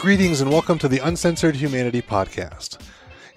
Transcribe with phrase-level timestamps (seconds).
[0.00, 2.80] Greetings and welcome to the Uncensored Humanity Podcast.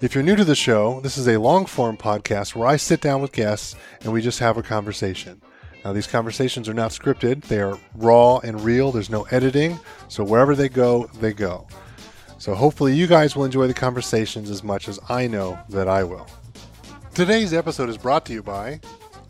[0.00, 3.02] If you're new to the show, this is a long form podcast where I sit
[3.02, 5.42] down with guests and we just have a conversation.
[5.84, 8.92] Now, these conversations are not scripted, they are raw and real.
[8.92, 11.68] There's no editing, so wherever they go, they go.
[12.38, 16.02] So, hopefully, you guys will enjoy the conversations as much as I know that I
[16.02, 16.26] will.
[17.12, 18.80] Today's episode is brought to you by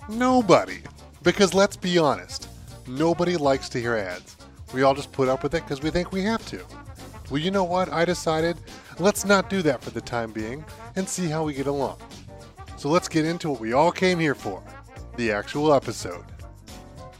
[0.08, 0.82] nobody.
[1.24, 2.46] Because let's be honest,
[2.86, 4.36] nobody likes to hear ads.
[4.72, 6.64] We all just put up with it because we think we have to.
[7.30, 7.90] Well, you know what?
[7.90, 8.58] I decided
[8.98, 10.64] let's not do that for the time being
[10.96, 11.98] and see how we get along.
[12.76, 14.62] So let's get into what we all came here for
[15.16, 16.24] the actual episode.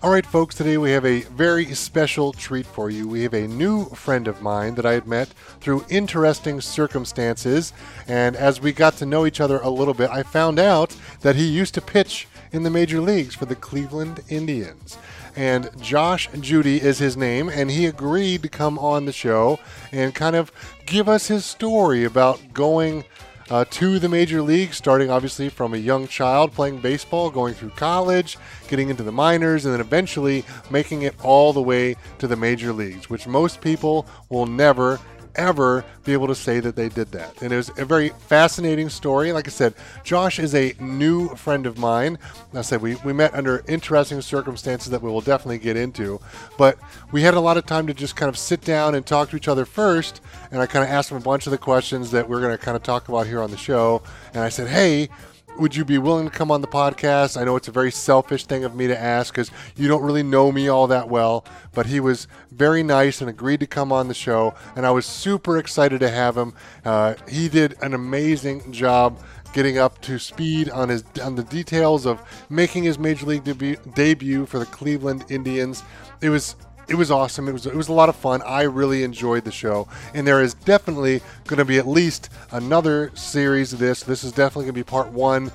[0.03, 3.09] All right, folks, today we have a very special treat for you.
[3.09, 5.29] We have a new friend of mine that I had met
[5.62, 7.73] through interesting circumstances.
[8.07, 11.37] And as we got to know each other a little bit, I found out that
[11.37, 14.98] he used to pitch in the major leagues for the Cleveland Indians.
[15.37, 19.59] And Josh Judy is his name, and he agreed to come on the show
[19.91, 20.53] and kind of
[20.87, 23.05] give us his story about going
[23.51, 27.71] uh, to the major leagues, starting obviously from a young child playing baseball, going through
[27.71, 32.37] college, getting into the minors, and then eventually making it all the way to the
[32.37, 34.99] major leagues, which most people will never
[35.37, 37.43] ever be able to say that they did that.
[37.43, 39.33] And it was a very fascinating story.
[39.33, 42.19] Like I said, Josh is a new friend of mine.
[42.53, 46.21] I said we, we met under interesting circumstances that we will definitely get into.
[46.59, 46.79] But
[47.12, 49.37] we had a lot of time to just kind of sit down and talk to
[49.37, 50.21] each other first.
[50.51, 52.62] And I kind of asked him a bunch of the questions that we're going to
[52.62, 54.03] kind of talk about here on the show.
[54.33, 55.09] And I said, hey,
[55.58, 57.41] would you be willing to come on the podcast?
[57.41, 60.22] I know it's a very selfish thing of me to ask because you don't really
[60.22, 64.08] know me all that well, but he was very nice and agreed to come on
[64.08, 66.55] the show, and I was super excited to have him.
[66.84, 69.19] Uh, he did an amazing job
[69.52, 73.76] getting up to speed on his on the details of making his major league debut,
[73.94, 75.84] debut for the Cleveland Indians.
[76.20, 76.56] It was
[76.89, 77.49] it was awesome.
[77.49, 78.43] It was it was a lot of fun.
[78.43, 83.11] I really enjoyed the show, and there is definitely going to be at least another
[83.15, 84.03] series of this.
[84.03, 85.50] This is definitely going to be part one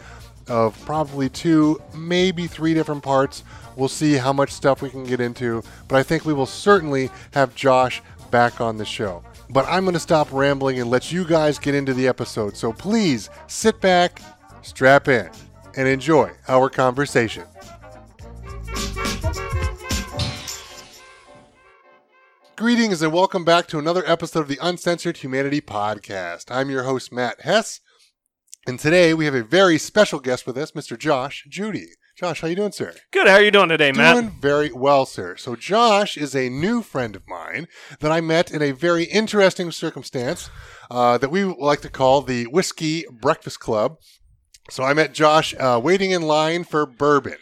[0.47, 3.43] of probably two, maybe three different parts.
[3.75, 7.09] We'll see how much stuff we can get into, but I think we will certainly
[7.31, 8.01] have Josh
[8.31, 9.23] back on the show.
[9.51, 12.55] But I'm going to stop rambling and let you guys get into the episode.
[12.55, 14.21] So please sit back,
[14.61, 15.29] strap in,
[15.75, 17.45] and enjoy our conversation.
[22.59, 26.51] Greetings and welcome back to another episode of the Uncensored Humanity Podcast.
[26.53, 27.79] I'm your host, Matt Hess,
[28.67, 30.99] and today we have a very special guest with us, Mr.
[30.99, 31.85] Josh Judy.
[32.17, 32.95] Josh, how you doing, sir?
[33.13, 33.27] Good.
[33.27, 34.15] How are you doing today, Matt?
[34.15, 35.37] Doing very well, sir.
[35.37, 37.69] So Josh is a new friend of mine
[38.01, 40.49] that I met in a very interesting circumstance
[40.91, 43.99] uh, that we like to call the Whiskey Breakfast Club.
[44.69, 47.37] So I met Josh uh, waiting in line for bourbon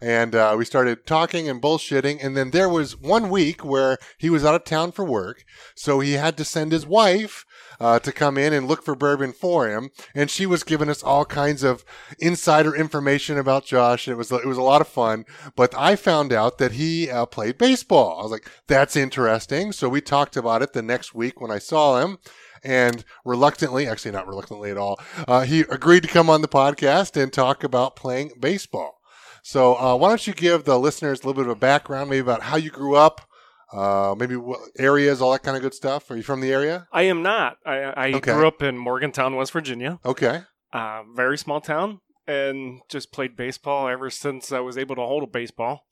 [0.00, 2.24] and uh, we started talking and bullshitting.
[2.24, 6.00] And then there was one week where he was out of town for work, so
[6.00, 7.44] he had to send his wife
[7.80, 9.90] uh, to come in and look for bourbon for him.
[10.14, 11.84] And she was giving us all kinds of
[12.18, 14.08] insider information about Josh.
[14.08, 15.24] It was it was a lot of fun.
[15.54, 18.18] But I found out that he uh, played baseball.
[18.18, 19.72] I was like, that's interesting.
[19.72, 22.18] So we talked about it the next week when I saw him
[22.62, 27.20] and reluctantly, actually not reluctantly at all, uh, he agreed to come on the podcast
[27.20, 28.95] and talk about playing baseball.
[29.48, 32.18] So, uh, why don't you give the listeners a little bit of a background, maybe
[32.18, 33.20] about how you grew up,
[33.72, 36.10] uh, maybe what areas, all that kind of good stuff?
[36.10, 36.88] Are you from the area?
[36.92, 37.58] I am not.
[37.64, 38.32] I, I Okay.
[38.32, 40.00] grew up in Morgantown, West Virginia.
[40.04, 40.40] Okay.
[40.72, 45.22] Uh, very small town, and just played baseball ever since I was able to hold
[45.22, 45.85] a baseball.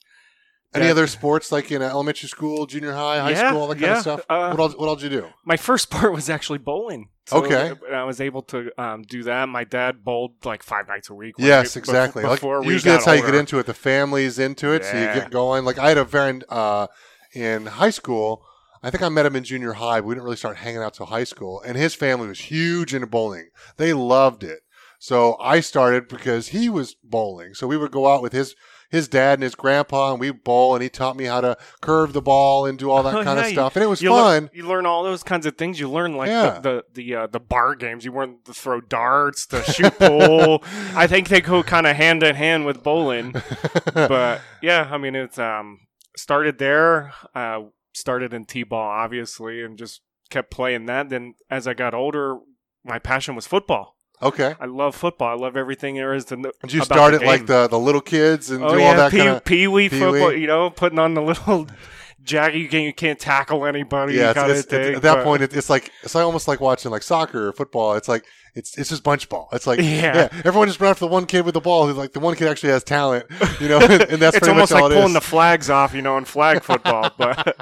[0.75, 3.83] Any other sports like in elementary school, junior high, high Yeah, school, all that kind
[3.83, 4.21] yeah, of stuff?
[4.29, 5.29] uh, what all what all did you do?
[5.45, 7.09] My first sport was actually bowling.
[7.27, 7.73] So Okay.
[7.93, 9.49] I was able to um, do that.
[9.49, 11.37] My dad bowled like five nights a week.
[11.39, 12.23] Yes, bef- exactly.
[12.23, 13.39] Like, Before we usually got that's how you get older.
[13.41, 13.67] into it.
[13.67, 15.15] The family's into it, so you Yeah.
[15.21, 15.65] get going.
[15.65, 16.89] Like I had a friend uh,
[17.33, 18.45] in high school.
[18.83, 20.01] I think I met him in junior high.
[20.01, 22.93] But we didn't really start hanging out till high school, and his family was huge
[22.95, 23.49] into bowling.
[23.79, 24.59] They loved it.
[24.99, 27.55] So I started because he was bowling.
[27.55, 28.55] So we would go out with his
[28.91, 32.13] his dad and his grandpa, and we bowl, and he taught me how to curve
[32.13, 34.11] the ball and do all that Oh, kind yeah, of stuff, and it was you
[34.11, 34.25] fun.
[34.45, 35.81] Learn, you learn all those kinds of things.
[35.81, 36.59] You learn like Yeah.
[36.61, 38.05] the the the, uh, the bar games.
[38.05, 40.63] You learn to throw darts, to shoot pool.
[40.95, 43.35] I think they go kind of hand in hand with bowling.
[43.95, 45.81] but yeah, I mean, it's um
[46.17, 47.13] started there.
[47.35, 51.09] Uh, started in t-ball, obviously, and just kept playing that.
[51.11, 52.39] Then as I got older,
[52.85, 53.97] my passion was football.
[54.25, 54.55] Okay.
[54.59, 55.29] I love football.
[55.29, 56.53] I love everything there is to know.
[56.63, 59.11] Did you start it like the the little kids and oh do yeah, all that
[59.11, 59.45] pee, kind of?
[59.45, 60.33] pee wee football.
[60.33, 61.67] You know, putting on the little
[62.23, 62.59] jacket.
[62.59, 64.15] You can't, you can't tackle anybody.
[64.15, 64.97] Yeah, it's, it's, thing.
[64.97, 67.95] at that but- point, it, it's like it's almost like watching like soccer or football.
[67.95, 68.25] It's like
[68.55, 69.49] it's it's just bunch ball.
[69.53, 70.29] It's like yeah, Yeah.
[70.45, 72.49] everyone just run after the one kid with the ball Who's like the one kid
[72.49, 73.27] actually has talent,
[73.61, 75.15] you know, and, and that's it's pretty almost much all like it pulling is.
[75.15, 77.11] the flags off, you know, in flag football.
[77.19, 77.57] but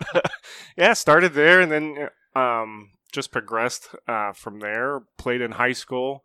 [0.76, 5.00] yeah, started there and then um, just progressed uh, from there.
[5.18, 6.24] Played in high school.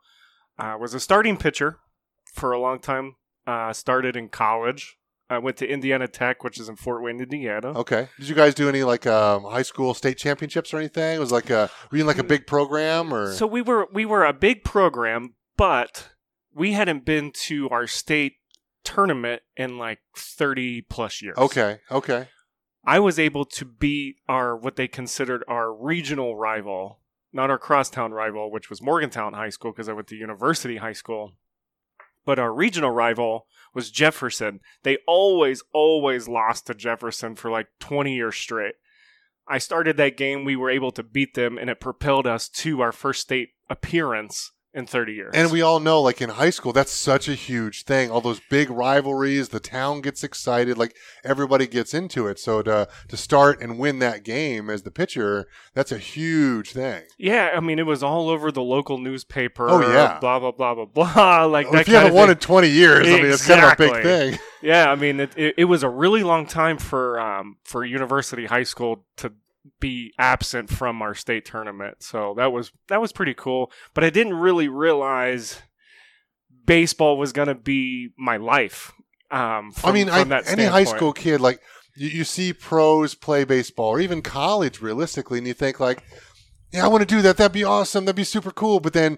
[0.59, 1.77] Uh, was a starting pitcher
[2.33, 3.15] for a long time.
[3.45, 4.97] Uh, started in college.
[5.29, 7.77] I went to Indiana Tech, which is in Fort Wayne, Indiana.
[7.79, 8.07] Okay.
[8.17, 11.15] Did you guys do any like um, high school state championships or anything?
[11.15, 13.87] It was like a were you in like a big program or So we were
[13.91, 16.09] we were a big program, but
[16.53, 18.35] we hadn't been to our state
[18.83, 21.37] tournament in like 30 plus years.
[21.37, 21.79] Okay.
[21.91, 22.29] Okay.
[22.85, 27.01] I was able to beat our what they considered our regional rival,
[27.33, 30.93] not our crosstown rival, which was Morgantown High School because I went to University High
[30.93, 31.33] School.
[32.25, 34.59] But our regional rival was Jefferson.
[34.83, 38.75] They always, always lost to Jefferson for like 20 years straight.
[39.47, 42.81] I started that game, we were able to beat them, and it propelled us to
[42.81, 45.31] our first state appearance in 30 years.
[45.33, 48.11] And we all know, like in high school, that's such a huge thing.
[48.11, 52.37] All those big rivalries, the town gets excited, like everybody gets into it.
[52.37, 57.03] So to to start and win that game as the pitcher, that's a huge thing.
[57.17, 59.67] Yeah, I mean, it was all over the local newspaper.
[59.67, 60.19] Oh, yeah.
[60.21, 61.45] blah blah blah blah blah.
[61.57, 63.75] Like that if you haven't won in twenty years, I mean, it's kind of a
[63.75, 64.39] big thing.
[64.59, 68.47] Yeah, I mean, it, it, it was a really long time for um, for University
[68.47, 69.33] High School to
[69.79, 72.03] be absent from our state tournament.
[72.03, 73.71] So that was that was pretty cool.
[73.93, 75.61] But I didn't really realize
[76.65, 78.91] baseball was going to be my life.
[79.31, 81.61] Um, from, I mean, I, any high school kid, like
[81.95, 86.03] you, you see pros play baseball, or even college, realistically, and you think like,
[86.71, 87.37] yeah, I want to do that.
[87.37, 88.05] That'd be awesome.
[88.05, 88.79] That'd be super cool.
[88.79, 89.17] But then,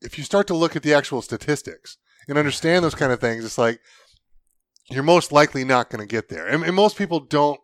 [0.00, 1.98] if you start to look at the actual statistics
[2.28, 3.80] and understand those kind of things, it's like
[4.90, 6.46] you're most likely not going to get there.
[6.46, 7.60] And, and most people don't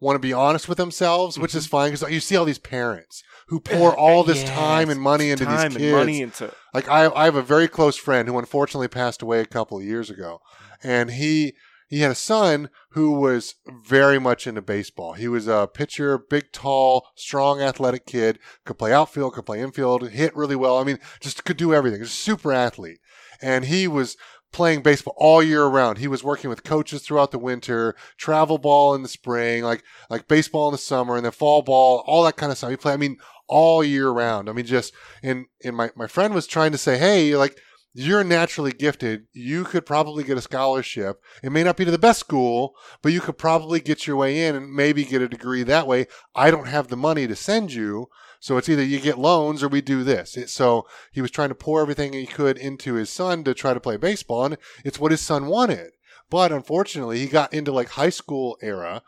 [0.00, 3.22] want to be honest with themselves, which is fine because you see all these parents
[3.48, 4.54] who pour all this Mm-hmm.
[4.54, 5.92] Time and money into these kids.
[5.92, 9.46] money into Like I, I have a very close friend who unfortunately passed away a
[9.46, 10.40] couple of years ago,
[10.82, 11.54] and he
[11.88, 15.12] he had a son who was very much into baseball.
[15.14, 18.38] He was a pitcher, big, tall, strong, athletic kid.
[18.64, 20.78] Could play outfield, could play infield, hit really well.
[20.78, 22.02] I mean, just could do everything.
[22.02, 22.98] Just super athlete,
[23.40, 24.16] and he was
[24.52, 25.98] playing baseball all year round.
[25.98, 30.28] He was working with coaches throughout the winter, travel ball in the spring, like like
[30.28, 32.70] baseball in the summer, and then fall ball, all that kind of stuff.
[32.70, 32.94] He played.
[32.94, 34.48] I mean, all year round.
[34.48, 37.58] I mean, just and and my my friend was trying to say, hey, like
[37.98, 39.26] you're naturally gifted.
[39.32, 41.22] You could probably get a scholarship.
[41.42, 44.44] It may not be to the best school, but you could probably get your way
[44.44, 46.06] in and maybe get a degree that way.
[46.34, 48.08] I don't have the money to send you.
[48.38, 50.36] So it's either you get loans or we do this.
[50.36, 53.72] It, so he was trying to pour everything he could into his son to try
[53.72, 55.92] to play baseball, and it's what his son wanted.
[56.28, 59.02] But unfortunately, he got into like high school era,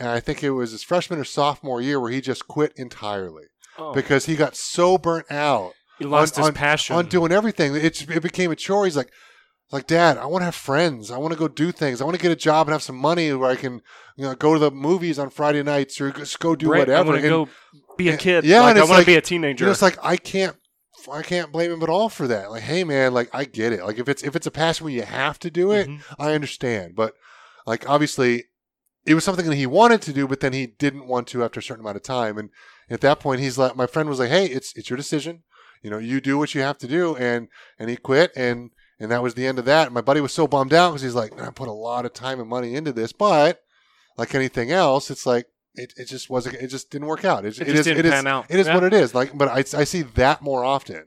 [0.00, 3.44] and I think it was his freshman or sophomore year where he just quit entirely
[3.78, 6.96] oh, because he got so burnt out he lost on- his on- passion.
[6.96, 7.74] on doing everything.
[7.74, 8.84] It, it became a chore.
[8.84, 9.10] He's like,
[9.70, 11.10] like, Dad, I want to have friends.
[11.10, 12.00] I want to go do things.
[12.00, 13.80] I want to get a job and have some money where I can,
[14.16, 17.08] you know, go to the movies on Friday nights or just go do Right, whatever.
[17.08, 17.48] I want to go
[17.96, 18.44] be a kid.
[18.44, 19.64] yeah, like, and I want like- to be a you teenager.
[19.64, 20.56] know, it's like I can't,
[21.10, 22.50] I can't blame him at all for that.
[22.50, 23.82] Like, hey, man, like I get it.
[23.84, 26.00] Like if it's if it's a passion where you have to do it, Mhm.
[26.18, 26.94] I understand.
[26.94, 27.14] But
[27.66, 28.44] like obviously,
[29.06, 31.58] it was something that he wanted to do, but then he didn't want to after
[31.60, 32.36] a certain amount of time.
[32.38, 32.50] And
[32.90, 35.42] at that point, he's like, my friend was like, "Hey, it's it's your decision.
[35.82, 37.48] You know, you do what you have to do." And
[37.78, 38.70] and he quit, and
[39.00, 39.86] and that was the end of that.
[39.86, 42.12] And my buddy was so bummed out because he's like, I put a lot of
[42.12, 43.60] time and money into this, but
[44.16, 46.56] like anything else, it's like it, it just wasn't.
[46.56, 47.44] It just didn't work out.
[47.44, 48.46] It, It it just is didn't it is pan out.
[48.48, 48.74] it is Yeah.
[48.74, 49.14] what it is.
[49.14, 51.06] Like, but I I see that more often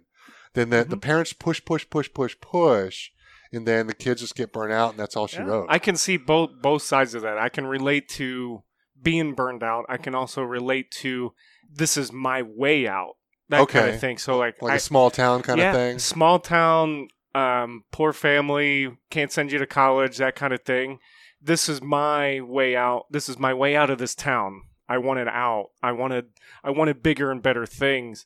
[0.53, 1.01] than that the Mhm.
[1.01, 3.09] parents push push push push push.
[3.53, 5.43] And then the kids just get burnt out, and that's all she Yeah.
[5.45, 5.67] wrote.
[5.69, 7.37] I can see both both sides of that.
[7.37, 8.63] I can relate to
[9.01, 9.85] being burned out.
[9.87, 11.31] I can also relate to
[11.71, 13.13] this is my way out.
[13.49, 13.93] That kind Okay.
[13.95, 14.17] of thing.
[14.17, 15.99] So like, like I- a small town kind yeah, of thing.
[15.99, 20.99] Small town, um, poor family, can't send you to college, that kind of thing.
[21.41, 23.03] This is my way out.
[23.11, 24.61] This is my way out of this town.
[24.89, 25.67] I wanted out.
[25.83, 26.25] I wanted
[26.63, 28.25] I wanted bigger and better things.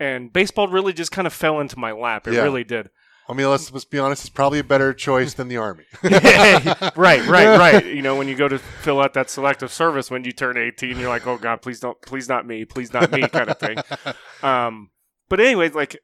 [0.00, 2.26] And baseball really just kind of fell into my lap.
[2.26, 2.42] It Yeah.
[2.42, 2.88] really did.
[3.28, 4.22] I mean, let's, let's be honest.
[4.24, 5.84] It's probably a better choice than the army.
[6.02, 7.86] right, right, right.
[7.86, 10.98] You know, when you go to fill out that selective service when you turn 18,
[10.98, 13.78] you're like, oh God, please don't, please not me, please not me, kind of thing.
[14.42, 14.90] Um,
[15.30, 15.96] but anyway, like,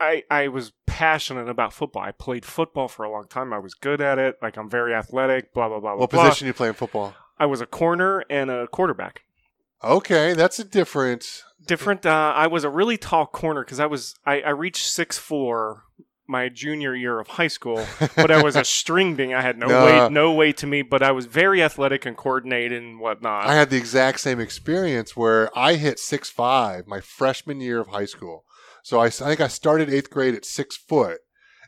[0.00, 2.02] I I was passionate about football.
[2.02, 3.52] I played football for a long time.
[3.52, 4.36] I was good at it.
[4.42, 5.54] Like, I'm very athletic.
[5.54, 5.94] Blah blah blah.
[5.94, 7.14] What blah, position you play in football?
[7.38, 9.22] I was a corner and a quarterback.
[9.84, 11.44] Okay, that's a different.
[11.64, 12.04] Different.
[12.04, 15.84] Uh, I was a really tall corner because I was I, I reached six four
[16.26, 17.86] my junior year of high school,
[18.16, 19.34] but I was a string being.
[19.34, 19.84] I had no No.
[19.84, 23.46] weight, no weight to me, but I was very athletic and coordinated and whatnot.
[23.46, 27.88] I had the exact same experience where I hit six five my freshman year of
[27.88, 28.44] high school.
[28.82, 31.18] So I think I started eighth grade at six foot,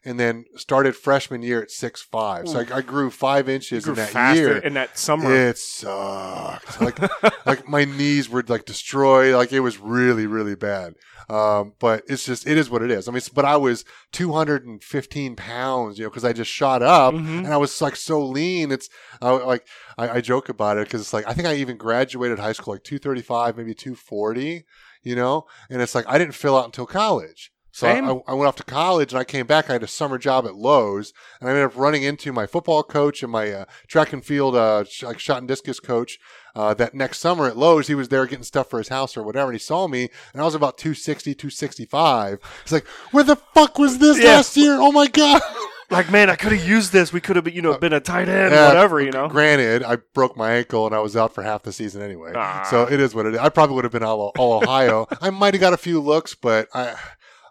[0.04, 2.48] and then started freshman year at six five.
[2.48, 4.58] So I, I grew five inches Grew in that year.
[4.58, 5.34] in that summer.
[5.34, 6.80] It sucked.
[6.80, 6.98] Like
[7.46, 9.34] like my knees were like destroyed.
[9.34, 10.94] Like it was really really bad.
[11.30, 13.08] Um, but it's just it is what it is.
[13.08, 17.38] I mean, but I was 215 pounds, you know, because I just shot up Mhm.
[17.44, 18.70] and I was like so lean.
[18.72, 18.88] It's
[19.22, 22.38] I, like I, I joke about it because it's like I think I even graduated
[22.38, 24.64] high school like 235, maybe 240,
[25.02, 27.50] you know, and it's like I didn't fill out until college.
[27.74, 29.68] So I, I went off to college and I came back.
[29.68, 32.84] I had a summer job at Lowe's and I ended up running into my football
[32.84, 36.20] coach and my uh, track and field uh, sh- like shot and discus coach.
[36.54, 39.24] Uh, that next summer at Lowe's, he was there getting stuff for his house or
[39.24, 42.38] whatever, and he saw me, and I was about 260, 265.
[42.62, 44.36] He's like, "Where the fuck was this Yeah.
[44.36, 44.74] last year?
[44.74, 45.42] Oh my god!"
[45.90, 47.12] like, man, I could have used this.
[47.12, 49.28] We could have, you know, been a tight end, Yeah, whatever, you know.
[49.28, 52.32] Granted, I broke my ankle and I was out for half the season anyway.
[52.36, 52.66] Ah.
[52.70, 53.40] So it is what it is.
[53.40, 55.08] I probably would have been all, all Ohio.
[55.20, 56.94] I might have got a few looks, but I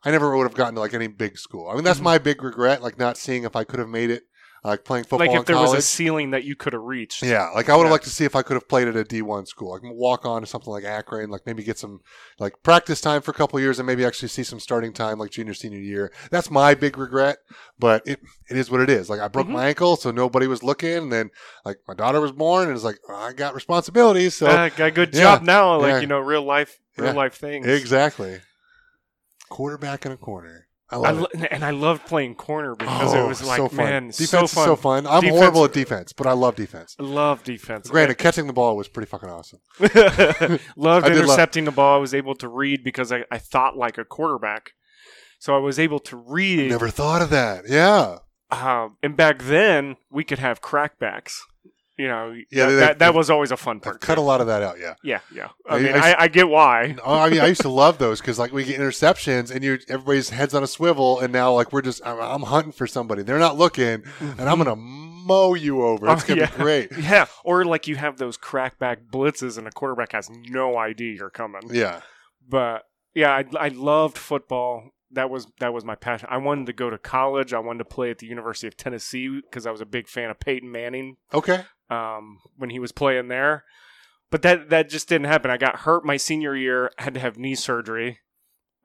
[0.06, 1.70] I never would have gotten to like any big school.
[1.70, 2.04] I mean, that's Mhm.
[2.04, 4.24] my big regret, like not seeing if I could have made it,
[4.64, 5.72] like playing football Like in if there college.
[5.76, 7.22] was a ceiling that you could have reached.
[7.24, 7.92] yeah, like I would have Yeah.
[7.94, 10.42] liked to see if I could have played at a D1 school, like walk on
[10.42, 12.00] to something like Akron, like maybe get some
[12.40, 15.20] like practice time for a couple of years and maybe actually see some starting time
[15.20, 16.12] like junior senior year.
[16.32, 17.38] That's my big regret,
[17.80, 18.20] but it
[18.50, 19.10] it is what it is.
[19.10, 19.52] Like I broke Mhm.
[19.52, 21.30] my ankle, so nobody was looking, and then
[21.66, 24.92] like my daughter was born, and it's like I got responsibilities, so Uh, got a
[24.92, 25.22] good Yeah.
[25.22, 26.00] job now, like Yeah.
[26.02, 27.14] you know, real life, real Yeah.
[27.18, 27.66] life things.
[27.68, 28.40] exactly.
[29.54, 30.68] Quarterback in a corner.
[30.90, 31.48] I I love lo- it.
[31.52, 33.78] and I loved playing corner because Oh, it was like, so fun.
[33.86, 35.06] man, defense so is so fun.
[35.06, 36.96] I'm Defense- horrible at defense, but I love defense.
[37.00, 37.88] I love defense.
[37.90, 39.60] Granted, catching the ball was pretty fucking awesome.
[40.76, 41.96] loved I intercepting the ball.
[41.96, 44.72] I was able to read because I, I thought like a quarterback.
[45.40, 46.70] So I was able to read.
[46.72, 47.66] Never thought of that.
[47.68, 48.20] Yeah.
[48.50, 51.40] Um, and back then, we could have crackbacks.
[51.98, 54.02] You know, Yeah, that, they- that, that was always a fun part.
[54.02, 54.96] cut a lot of that out, yeah.
[55.04, 55.50] yeah, yeah.
[55.70, 56.96] I I- mean, I- I, get why.
[57.06, 59.78] Oh, I mean, I used to love those because like we get interceptions and you
[59.88, 63.22] everybody's heads on a swivel, and now like we're just I'm, I'm hunting for somebody.
[63.22, 64.64] They're not looking, and I'm mm-hmm.
[64.64, 66.10] gonna mow you over.
[66.10, 66.52] It's Oh, gonna yeah.
[66.52, 66.92] be great.
[66.98, 71.30] Yeah, or like you have those crackback blitzes, and the quarterback has no idea you're
[71.30, 71.62] coming.
[71.70, 72.02] Yeah,
[72.50, 72.84] But
[73.14, 74.90] yeah, I, I loved football.
[75.12, 76.28] That was that was my passion.
[76.32, 77.54] I wanted to go to college.
[77.54, 80.32] I wanted to play at the University of Tennessee because I was a big fan
[80.32, 81.66] of Peyton Manning okay.
[81.94, 83.64] Um, when he was playing there.
[84.32, 85.52] But that that just didn't happen.
[85.52, 86.92] I got hurt my senior year.
[86.98, 88.20] Had to have knee surgery.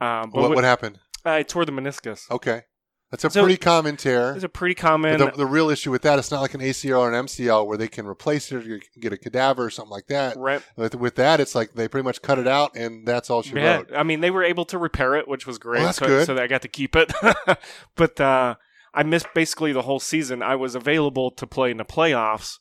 [0.00, 0.98] Um, but What, what, what happened?
[1.24, 2.30] I tore the meniscus.
[2.30, 2.62] Okay,
[3.10, 4.34] that's a So- pretty common tear.
[4.34, 5.18] It's a pretty common.
[5.18, 7.76] the, the real issue with that, it's not like an ACL or an MCL where
[7.78, 10.36] they can replace it or you get a cadaver or something like that.
[10.36, 10.62] Right.
[10.76, 13.56] With, with that, it's like they pretty much cut it out and that's all she
[13.56, 13.90] Yeah, wrote.
[13.96, 15.78] I mean, they were able to repair it, which was great.
[15.78, 16.26] Well, that's so, good.
[16.26, 17.12] so that I got to keep it.
[17.96, 18.54] but uh,
[18.94, 20.42] I missed basically the whole season.
[20.42, 22.58] I was available to play in the playoffs,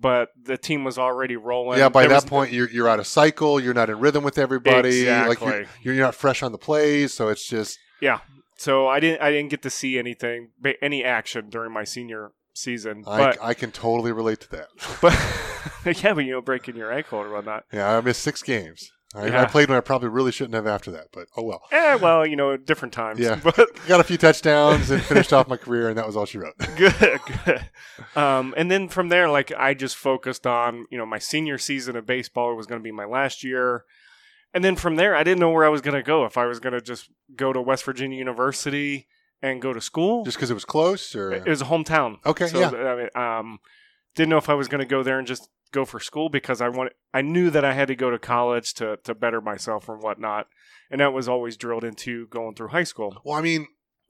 [0.00, 1.78] but the team was already rolling.
[1.78, 3.58] yeah, by There that was- point, you're, you're out of cycle.
[3.60, 5.06] You're not in rhythm with everybody.
[5.10, 5.66] Like you're, Exactly.
[5.82, 7.12] you're not fresh on the plays.
[7.14, 8.20] So it's just, yeah.
[8.56, 9.22] so I didn't.
[9.22, 10.50] I didn't get to see anything,
[10.82, 13.04] any action during my senior season.
[13.06, 14.68] I, But, I can totally relate to that.
[15.02, 17.64] but yeah, but you know, breaking your ankle or whatnot.
[17.72, 18.90] Yeah, I missed six games.
[19.16, 19.42] I, Yeah.
[19.42, 21.62] I played when I probably really shouldn't have after that, but oh well.
[21.72, 23.18] Eh, well, you know, different times.
[23.20, 23.40] Yeah.
[23.42, 23.56] But
[23.88, 26.54] Got a few touchdowns and finished off my career, and that was all she wrote.
[26.76, 26.94] good,
[27.44, 27.68] good.
[28.14, 31.96] Um, and then from there, like I just focused on, you know, my senior season
[31.96, 33.84] of baseball was going to be my last year.
[34.54, 36.24] And then from there, I didn't know where I was going to go.
[36.24, 39.06] If I was going to just go to West Virginia University
[39.42, 42.16] and go to school, Just because it was close, or it was a hometown.
[42.24, 43.58] okay, So yeah, I mean, um,
[44.16, 46.60] didn't know if I was going to go there and just go for school because
[46.60, 46.94] I wanted.
[47.14, 50.48] I knew that I had to go to college to to better myself and whatnot,
[50.90, 53.20] and that was always drilled into going through high school.
[53.24, 53.66] Well, I mean,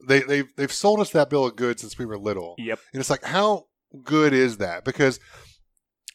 [0.09, 2.79] they they've they've sold us that bill of goods since we were little, Yep.
[2.95, 3.67] and it's like, how
[4.03, 4.85] good is that?
[4.85, 5.19] Because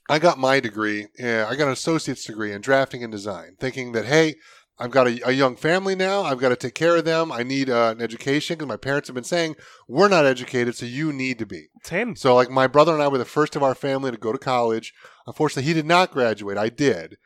[0.10, 3.92] I got my degree, yeah, I got an associate's degree in drafting and design, thinking
[3.92, 4.36] that hey.
[4.82, 6.24] I've got a, a young family now.
[6.24, 7.32] I've got to take care of them.
[7.32, 9.56] I need uh, an education because my parents have been saying
[9.88, 11.68] we're not educated, so you need to be.
[11.84, 12.16] Same.
[12.16, 14.40] So, like, my brother and I were the first of our family to go to
[14.40, 14.92] college.
[15.28, 16.58] Unfortunately, he did not graduate.
[16.58, 17.18] I did,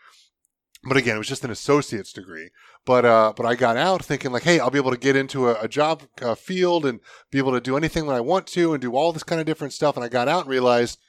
[0.83, 2.49] but again, it was just an associate's degree.
[2.85, 5.47] But uh, but I got out thinking like, hey, I'll be able to get into
[5.47, 6.99] a, a job uh, field and
[7.31, 9.47] be able to do anything that I want to and do all this kind of
[9.47, 9.95] different stuff.
[9.95, 10.99] And I got out and realized,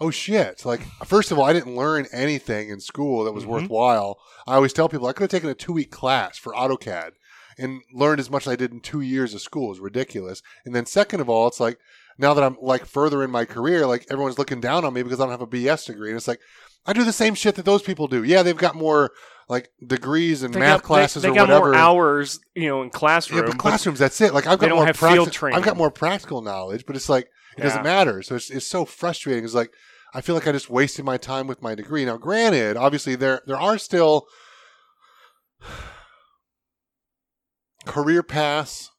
[0.00, 0.64] oh shit!
[0.64, 3.48] Like, first of all, I didn't learn anything in school that was Mhm.
[3.48, 4.18] worthwhile.
[4.46, 7.10] I always tell people I could have taken a two week class for AutoCAD
[7.58, 9.70] and learned as much as I did in two years of school.
[9.72, 10.42] It's ridiculous.
[10.64, 11.78] And then second of all, it's like
[12.18, 15.20] now that I'm like further in my career, like everyone's looking down on me because
[15.20, 16.10] I don't have a BS degree.
[16.10, 16.40] And it's like
[16.88, 18.22] I do the same shit that those people do.
[18.22, 19.10] Yeah, they've got more
[19.48, 21.66] like degrees and They math got, classes they, or got whatever.
[21.70, 23.38] more hours, you know, in classroom.
[23.38, 24.34] yeah, but but- classrooms, that's it.
[24.34, 27.62] Like I've they got more practi- I've got more practical knowledge, but it's like it
[27.62, 28.22] doesn't matter.
[28.22, 29.44] So it's it's so frustrating.
[29.44, 29.72] It's like
[30.14, 32.04] I feel like I just wasted my time with my degree.
[32.04, 34.26] Now, granted, obviously there there are still
[37.86, 38.90] career paths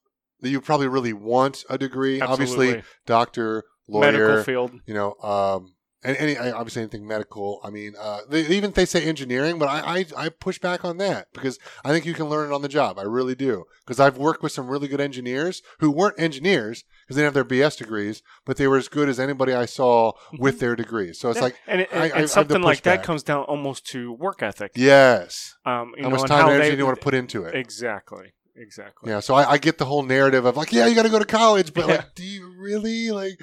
[0.42, 2.22] that you probably really want a degree.
[2.22, 2.68] Absolutely.
[2.70, 4.72] Obviously, doctor, lawyer, medical field.
[4.86, 5.74] you know, um,
[6.04, 7.60] and any obviously anything medical.
[7.64, 10.86] I mean, uh, they, even if they say engineering, but I, I I push back
[10.86, 13.00] on that because I think you can learn it on the job.
[13.00, 17.16] I really do because I've worked with some really good engineers who weren't engineers because
[17.16, 20.12] they didn't have their BS degrees, but they were as good as anybody I saw
[20.38, 21.20] with their degrees.
[21.20, 21.44] So it's Mm-hmm.
[21.46, 24.72] Like, and, it, I- I- I something like that comes down almost to work ethic.
[24.76, 27.04] yes, Um, you how know, much time how and energy they- do you want to
[27.04, 27.56] put into it?
[27.56, 28.34] Exactly.
[28.58, 29.12] Exactly.
[29.12, 31.20] Yeah, so I, I get the whole narrative of like, yeah, you got to go
[31.20, 31.96] to college, but Yeah.
[31.98, 33.12] like, do you really?
[33.12, 33.40] Like,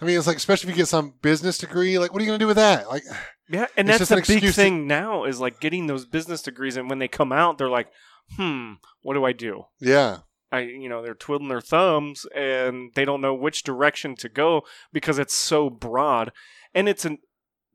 [0.00, 2.28] I mean, it's like, especially if you get some business degree, like, what are you
[2.30, 2.88] going to do with that?
[2.88, 3.02] Like,
[3.48, 6.42] Yeah, and that's the an big excuse to- thing now is like getting those business
[6.42, 7.88] degrees, and when they come out, they're like,
[8.36, 10.18] "Hmm, what do I do?" yeah,
[10.52, 14.62] I, you know, they're twiddling their thumbs, and they don't know which direction to go
[14.92, 16.30] because it's so broad,
[16.74, 17.18] and it's an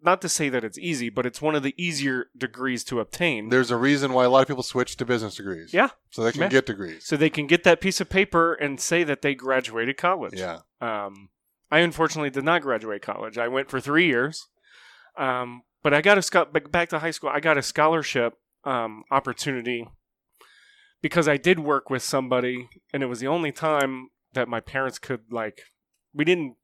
[0.02, 3.50] not to say that it's easy, but it's one of the easier degrees to obtain.
[3.50, 5.74] there's a reason why a lot of people switch to business degrees.
[5.74, 5.90] Yeah.
[6.12, 6.50] so they can Yeah.
[6.50, 7.06] get degrees.
[7.06, 10.34] so they can get that piece of paper and say that they graduated college.
[10.40, 11.30] Yeah, Um,
[11.72, 13.38] I unfortunately did not graduate college.
[13.38, 14.48] I went for three years,
[15.18, 17.30] um, but I got a back back to high school.
[17.30, 19.88] I got a scholarship um, opportunity
[21.02, 25.00] because I did work with somebody, and it was the only time that my parents
[25.00, 25.62] could like.
[26.14, 26.56] We didn't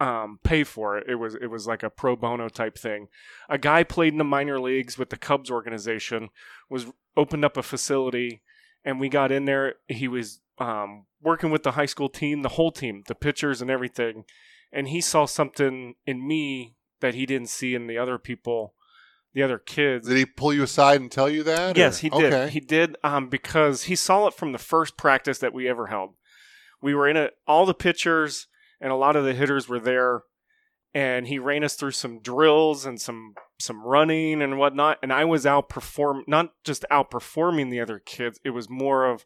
[0.00, 1.08] um, pay for it.
[1.08, 3.08] It was it was like a pro bono type thing.
[3.48, 6.30] A guy played in the minor leagues with the Cubs organization.
[6.68, 6.86] Was
[7.16, 8.42] opened up a facility,
[8.84, 9.74] and we got in there.
[9.88, 13.70] He was um, working with the high school team, the whole team, the pitchers and
[13.70, 14.24] everything.
[14.72, 18.74] And he saw something in me that he didn't see in the other people,
[19.32, 20.08] the other kids.
[20.08, 21.76] did he pull you aside and tell you that?
[21.76, 22.32] Yes, or- he did.
[22.32, 22.50] Okay.
[22.50, 26.14] He did um, because he saw it from the first practice that we ever held.
[26.82, 27.34] We were in it.
[27.46, 28.48] All the pitchers
[28.80, 30.22] and a lot of the hitters were there,
[30.94, 34.98] and he ran us through some drills and some some running and whatnot.
[35.02, 38.38] And I was outperform, not just outperforming the other kids.
[38.44, 39.24] It was more of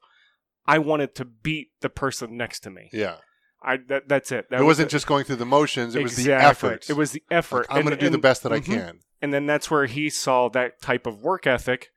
[0.66, 2.90] I wanted to beat the person next to me.
[2.92, 3.16] yeah,
[3.62, 4.46] I that, that's it.
[4.50, 6.88] That it was wasn't just going through the motions; it was the effort.
[6.90, 7.68] It was the effort.
[7.68, 9.00] Like, I'm going to And- do the best that I Mhm can.
[9.22, 11.88] and then that's where he saw that type of work ethic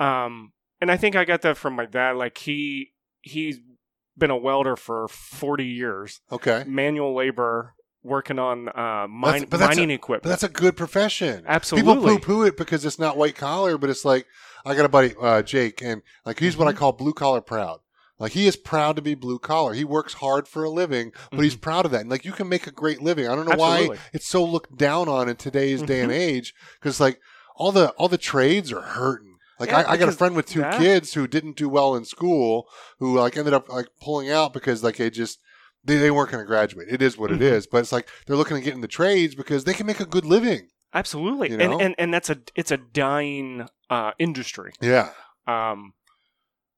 [0.00, 3.58] um and i think i got that from my dad like he he's
[4.18, 9.56] been a welder for 40 years Okay, manual labor working on uh mine, That's- but
[9.58, 11.44] that's mining but equipment that's a good profession.
[11.46, 14.26] absolutely People poo-poo it because it's not white collar, but it's like
[14.64, 16.76] I got a buddy, uh, Jake, and like he's what I Mhm.
[16.76, 17.80] call blue collar proud.
[18.18, 19.74] Like he is proud to be blue collar.
[19.74, 22.00] He works hard for a living, but he's proud of that.
[22.02, 23.26] And like you can make a great living.
[23.28, 23.60] I don't know Mm-hmm.
[23.60, 23.96] Absolutely.
[23.98, 26.16] why it's so looked down on in today's day and Mhm.
[26.18, 27.20] age because like
[27.56, 29.35] all the all the trades are hurting.
[29.58, 31.94] Like Yeah, I, I got a friend with two that- kids who didn't do well
[31.96, 35.38] in school who like ended up like pulling out because like they just
[35.84, 36.88] they, they weren't going to graduate.
[36.90, 37.42] It is what it Mhm.
[37.52, 37.66] is.
[37.66, 40.24] But it's like they're looking to get into trades because they can make a good
[40.24, 40.68] living.
[40.94, 41.72] absolutely You know?
[41.72, 45.10] and, and and that's a it's a dying uh industry Yeah.
[45.46, 45.92] um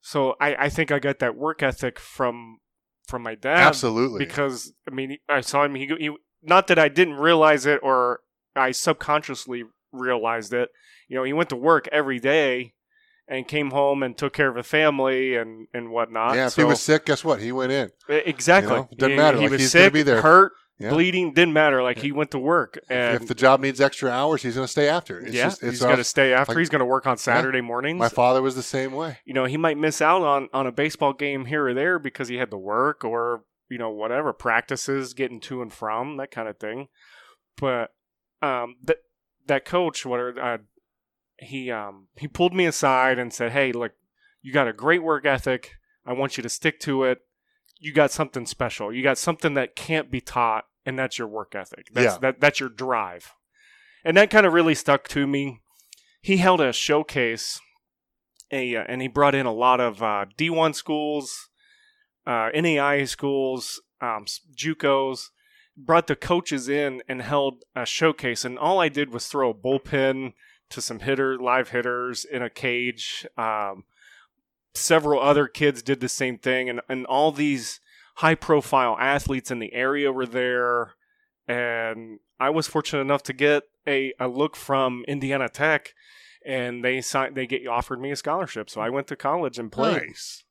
[0.01, 2.59] so i i think i got that work ethic from
[3.07, 4.19] from my dad Absolutely.
[4.19, 5.75] because I mean I saw him.
[5.75, 6.11] He, he
[6.43, 8.21] not that I didn't realize it or
[8.55, 10.69] I subconsciously realized it.
[11.09, 12.75] You know, he went to work every day
[13.27, 16.35] and came home and took care of the family and and whatnot.
[16.37, 17.41] yeah, if so, he was sick, guess what?
[17.41, 17.91] He went in.
[18.09, 20.23] exactly you know, it doesn't He- matter, He like, was he's sick, be there.
[20.23, 20.91] hurt, Yeah.
[20.91, 21.33] bleeding.
[21.35, 21.83] Didn't matter.
[21.83, 24.71] Like he went to work and if the job needs extra hours, he's going to
[24.71, 25.19] stay after.
[25.21, 26.53] It's yeah, just, it's he's got to stay after.
[26.53, 27.99] like- he's going to work on Saturday mornings.
[27.99, 29.19] My father was the same way.
[29.25, 32.29] you know, he might miss out on on a baseball game here or there because
[32.29, 36.49] he had to work or you know whatever practices, getting to and from that kind
[36.49, 36.89] of thing.
[37.61, 37.91] But
[38.41, 38.99] um, that
[39.49, 40.41] that coach, whatever.
[40.41, 40.59] uh,
[41.41, 43.93] he um he pulled me aside and said, "Hey, look,
[44.43, 45.73] you got a great work ethic.
[46.07, 47.19] I want you to stick to it.
[47.79, 48.93] You got something special.
[48.93, 51.89] You got something that can't be taught, and that's your work ethic.
[51.93, 52.19] That's Yeah.
[52.19, 53.35] that that's your drive."
[54.05, 55.61] And that kind of really stuck to me.
[56.21, 57.61] He held a showcase
[58.51, 61.49] a uh, and he brought in a lot of uh, D1 schools,
[62.27, 64.25] uh, NAI schools, um,
[64.57, 65.29] JUCOs.
[65.77, 69.55] Brought the coaches in and held a showcase, and all I did was throw a
[69.55, 70.33] bullpen
[70.71, 73.27] to some hitter, live hitters in a cage.
[73.37, 73.85] Um,
[74.75, 77.81] several other kids did the same thing, and and all these
[78.17, 80.95] high profile athletes in the area were there,
[81.47, 85.95] and I was fortunate enough to get a, a look from Indiana Tech
[86.49, 88.71] and they signed they get offered me a scholarship.
[88.71, 90.03] So i went to college and played.
[90.09, 90.45] Nice.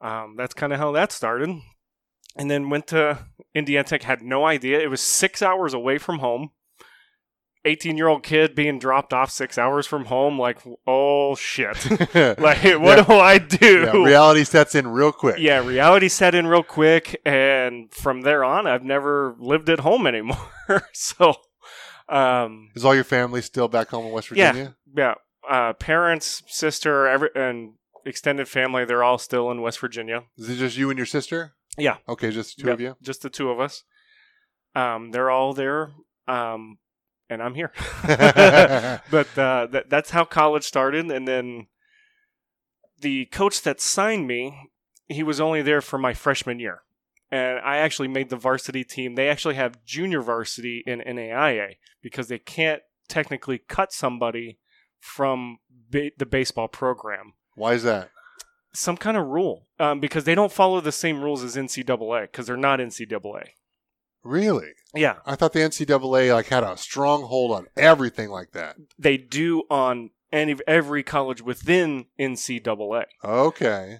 [0.00, 1.50] um, that's kind of how that started.
[2.36, 4.78] And then went to indiana tech had no idea.
[4.78, 6.50] It was six hours away from home
[7.66, 11.76] 18 year old kid being dropped off six hours from home like oh shit
[12.14, 13.04] like what Yeah.
[13.04, 15.36] do i do Yeah, reality sets in real quick.
[15.38, 20.06] yeah, reality set in real quick, and from there on, I've never lived at home
[20.06, 20.48] anymore.
[20.92, 21.34] so,
[22.08, 24.52] um, Is all your family still back home in West Yeah.
[24.52, 24.76] Virginia?
[24.96, 25.14] yeah,
[25.48, 27.74] uh, parents, sister, every, and
[28.04, 28.84] extended family.
[28.84, 30.22] They're all still in West Virginia.
[30.38, 31.54] Is it just you and your sister?
[31.78, 31.96] Yeah.
[32.08, 32.96] Okay, just the two Yep, of you.
[33.02, 33.82] Just the two of us.
[34.74, 35.90] Um, they're all there,
[36.28, 36.78] um,
[37.28, 37.72] and I'm here.
[38.06, 41.10] but uh, that, that's how college started.
[41.10, 41.66] And then
[43.00, 44.70] the coach that signed me,
[45.08, 46.82] he was only there for my freshman year.
[47.30, 49.14] And I actually made the varsity team.
[49.14, 54.58] They actually have junior varsity in NAIA because they can't technically cut somebody
[55.00, 55.58] from
[55.90, 57.34] ba- the baseball program.
[57.54, 58.10] Why is that?
[58.72, 62.46] Some kind of rule um, because they don't follow the same rules as NCAA because
[62.46, 63.48] they're not NCAA.
[64.26, 64.68] Really?
[64.94, 68.76] Yeah, I thought the NCAA like had a strong hold on everything like that.
[68.98, 73.04] they do on any every college within NCAA.
[73.24, 73.98] Okay,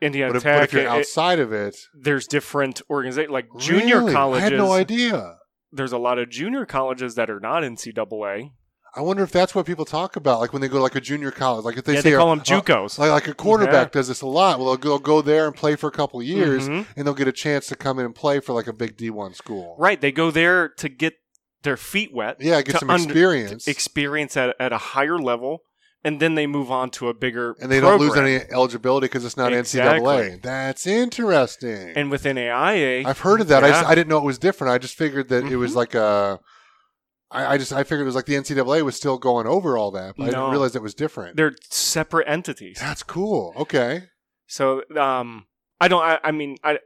[0.00, 0.58] Indiana but if, Tech.
[0.58, 4.12] but if you're it- outside of it, there's different organizations like junior Really?
[4.12, 4.40] colleges.
[4.42, 5.36] I had no idea.
[5.72, 8.52] There's a lot of junior colleges that are not NCAA.
[8.94, 11.00] I wonder if that's what people talk about, like when they go to like a
[11.00, 12.98] junior college, like if they yeah, say they call uh, them JUCOs.
[12.98, 13.98] Like, like a quarterback Yeah.
[14.00, 14.58] does this a lot.
[14.58, 16.86] Well, they'll go, go there and play for a couple of years, Mhm.
[16.96, 19.34] and they'll get a chance to come in and play for like a big D1
[19.34, 19.76] school.
[19.78, 21.14] Right, they go there to get
[21.62, 25.62] their feet wet, Yeah, get some under- experience, experience at, at a higher level,
[26.02, 29.24] and then they move on to a bigger and they don't lose any eligibility because
[29.24, 30.08] it's not Exactly.
[30.08, 30.42] NCAA.
[30.42, 31.92] That's interesting.
[31.94, 33.62] And within AIA, I've heard of that.
[33.62, 34.72] I, just, I didn't know it was different.
[34.72, 35.58] I just figured that it Mhm.
[35.58, 36.40] was like a.
[37.30, 39.90] I, I just I figured it was like the NCAA was still going over all
[39.92, 41.36] that, but I didn't realize it was different.
[41.36, 42.78] they're separate entities.
[42.80, 43.52] That's cool.
[43.56, 44.04] Okay.
[44.46, 45.46] So um,
[45.80, 46.02] I don't.
[46.02, 46.78] I, I mean, I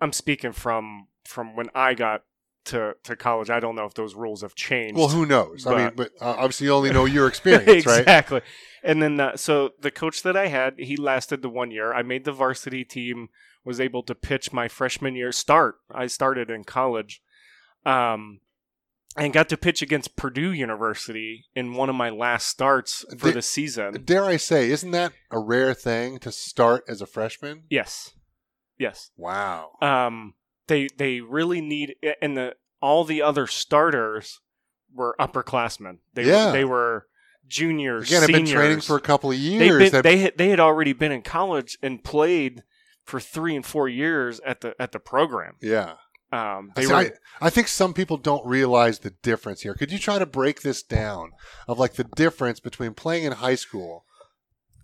[0.00, 2.22] I'm speaking from from when I got
[2.66, 3.50] to to college.
[3.50, 4.96] I don't know if those rules have changed.
[4.96, 5.66] Well, who knows?
[5.66, 7.98] I mean, But- but uh, obviously you only know your experience, right?
[8.00, 8.40] exactly.
[8.84, 11.92] And then uh, so the coach that I had, he lasted the one year.
[11.92, 13.28] I made the varsity team.
[13.64, 15.74] Was able to pitch my freshman year start.
[15.92, 17.20] I started in college.
[17.84, 18.40] Um.
[19.16, 23.34] And got to pitch against Purdue University in one of my last starts for Did-
[23.34, 24.02] the season.
[24.04, 27.64] Dare I say, isn't that a rare thing to start as a freshman?
[27.68, 28.12] Yes,
[28.78, 29.10] yes.
[29.16, 29.70] Wow.
[29.80, 30.34] um,
[30.68, 34.40] they they really need and the all the other starters
[34.94, 35.98] were upperclassmen.
[36.14, 36.52] They Yeah.
[36.52, 37.06] they were
[37.46, 38.08] juniors.
[38.08, 39.90] Again, I've been training for a couple of years.
[39.90, 42.62] been, they had, they had already been in college and played
[43.04, 45.54] for three and four years at the at the program.
[45.62, 45.94] yeah.
[46.30, 47.10] Um, see, were I,
[47.40, 49.74] I think some people don't realize the difference here.
[49.74, 51.30] Could you try to break this down
[51.66, 54.04] of like the difference between playing in high school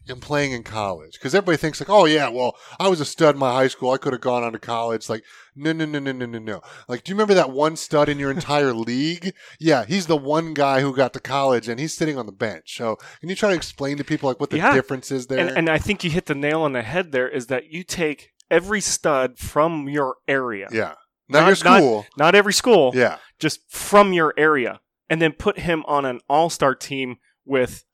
[0.09, 1.13] and playing in college?
[1.15, 3.91] Because everybody thinks like, oh yeah, well, I was a stud in my high school.
[3.91, 5.11] I could have gone on to college.
[5.11, 5.23] Like,
[5.55, 6.61] no, no, no, no, no, no, no.
[6.89, 9.35] Like, do you remember that one stud in your entire league?
[9.61, 12.75] Yeah, he's the one guy who got to college and he's sitting on the bench.
[12.77, 14.73] So, can you try to explain to people like what the Yeah.
[14.73, 15.41] difference is there?
[15.41, 17.13] and, and I think you hit the nail on the head.
[17.13, 20.95] There is that you take every stud from your area, yeah,
[21.29, 22.07] not, Not- your school.
[22.17, 26.51] not every school, yeah, just from your area, and then put him on an all
[26.51, 27.85] star team with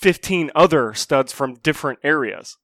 [0.00, 2.56] 15 other studs from different areas.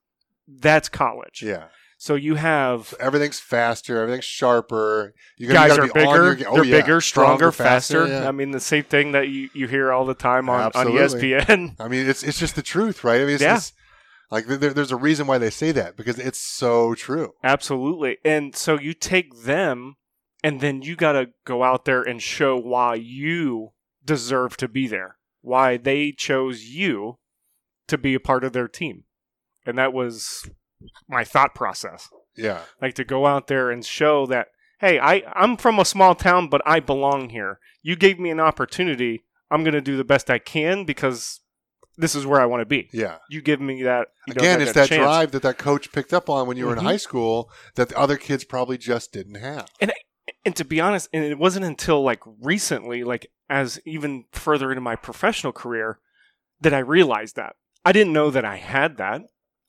[0.48, 1.42] That's college.
[1.42, 1.68] yeah.
[1.96, 4.00] So you have Everything's faster.
[4.00, 5.12] Everything's sharper.
[5.36, 6.80] You guys gotta are bigger, your oh, they're yeah.
[6.80, 8.06] bigger, stronger, faster.
[8.06, 8.26] yeah.
[8.26, 11.76] I mean, the same thing that you, you hear all the time on, on ESPN.
[11.78, 13.20] I mean, it's it's just the truth, right?
[13.20, 13.48] I mean, it's, Yeah.
[13.56, 13.72] it's-
[14.30, 17.32] like there, there's a reason why they say that because it's so true.
[17.42, 18.18] Absolutely.
[18.24, 19.96] And so you take them,
[20.42, 23.72] and then you got to go out there and show why you
[24.04, 27.18] deserve to be there, why they chose you
[27.88, 29.04] to be a part of their team.
[29.66, 30.48] And that was
[31.08, 32.08] my thought process.
[32.36, 36.14] Yeah, Like to go out there and show that, hey, I, I'm from a small
[36.14, 37.58] town, but I belong here.
[37.82, 39.24] You gave me an opportunity.
[39.50, 41.40] I'm going to do the best I can because
[42.00, 42.88] this is where I want to be.
[42.92, 43.18] yeah.
[43.28, 44.08] You give me that.
[44.28, 45.00] Again, that- it's that chance.
[45.02, 46.78] drive that that coach picked up on when you were Mhm.
[46.80, 49.68] in high school that the other kids probably just didn't have.
[49.80, 49.92] And
[50.44, 54.80] and to be honest, and it wasn't until like recently, like as even further into
[54.80, 55.98] my professional career,
[56.60, 57.56] that I realized that.
[57.84, 59.22] I didn't know that I had that.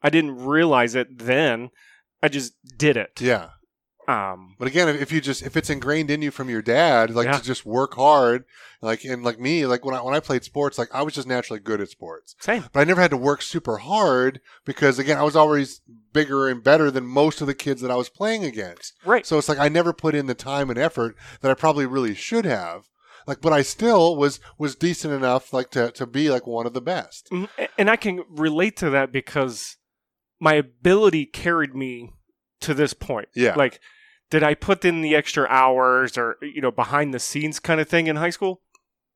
[0.03, 1.69] I didn't realize it then.
[2.23, 3.19] I just did it.
[3.21, 3.49] Yeah,
[4.11, 7.25] Um, but again, if you just if it's ingrained in you from your dad, like
[7.25, 7.37] Yeah.
[7.37, 8.43] to just work hard,
[8.81, 11.27] like and like me, like when I when I played sports, like I was just
[11.27, 12.35] naturally good at sports.
[12.39, 12.65] same.
[12.73, 15.81] but I never had to work super hard because again, I was always
[16.13, 18.93] bigger and better than most of the kids that I was playing against.
[19.05, 19.25] Right.
[19.25, 22.13] So it's like I never put in the time and effort that I probably really
[22.15, 22.83] should have.
[23.27, 26.73] Like, but I still was was decent enough, like to to be like one of
[26.73, 27.29] the best.
[27.31, 27.49] Mhm.
[27.77, 29.77] And I can relate to that because
[30.39, 32.11] my ability carried me
[32.61, 33.27] to this point.
[33.35, 33.53] Yeah.
[33.55, 33.79] Like,
[34.31, 37.87] did I put in the extra hours or, you know, behind the scenes kind of
[37.87, 38.61] thing in high school?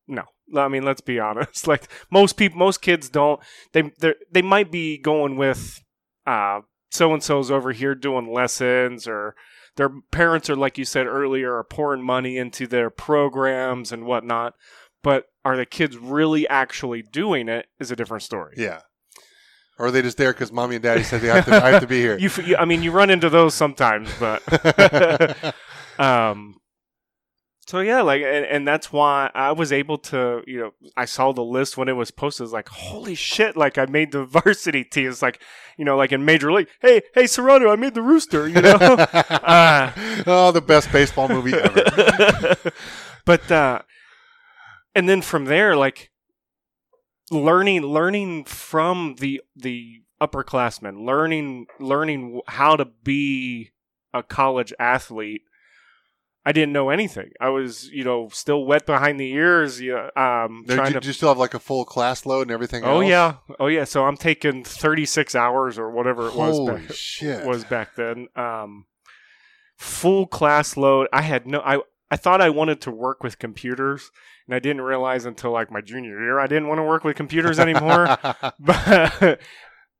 [0.07, 0.23] No.
[0.55, 1.67] I mean, let's be honest.
[1.67, 3.39] Like most people, most kids don't.
[3.73, 3.91] They
[4.31, 5.81] they might be going with
[6.27, 9.35] uh so and so's over here doing lessons, or
[9.77, 14.53] their parents are like you said earlier, are pouring money into their programs and whatnot.
[15.01, 17.67] But are the kids really actually doing it?
[17.79, 18.55] Is a different story.
[18.57, 18.81] Yeah.
[19.77, 21.81] Or are they just there because mommy and daddy said they have to, I have
[21.81, 22.17] to be here?
[22.25, 24.41] You, you, I mean, you run into those sometimes, but
[25.99, 26.55] um,
[27.67, 31.33] so yeah, like, and, and that's why I was able to, you know, I saw
[31.33, 32.45] the list when it was posted.
[32.45, 33.57] It's like, holy shit!
[33.57, 35.09] Like, I made the varsity team.
[35.09, 35.41] It's like,
[35.75, 36.69] you know, like in Major League.
[36.79, 38.47] Hey, hey, Cerrano, I made the Rooster.
[38.47, 39.91] You know, uh,
[40.27, 42.55] oh, the best baseball movie ever.
[43.25, 43.81] but uh,
[44.93, 46.11] and then from there, like
[47.31, 53.71] learning, learning from the the upperclassmen, learning, learning how to be
[54.13, 55.41] a college athlete.
[56.47, 57.31] I didn't know anything.
[57.41, 59.81] I was, you know, still wet behind the ears.
[59.81, 60.99] Know, um, Did trying you, to.
[60.99, 63.09] do you still have like a full class load and everything Oh else?
[63.09, 63.83] yeah, oh yeah.
[63.83, 66.55] So I'm taking 36 hours or whatever it was.
[66.55, 67.45] Holy back- shit.
[67.47, 68.27] was back then.
[68.35, 68.85] Um,
[69.75, 71.07] full class load.
[71.11, 71.61] I had no.
[71.61, 71.79] I
[72.11, 74.11] I thought I wanted to work with computers,
[74.47, 77.15] and I didn't realize until like my junior year I didn't want to work with
[77.15, 78.17] computers anymore.
[78.59, 79.39] but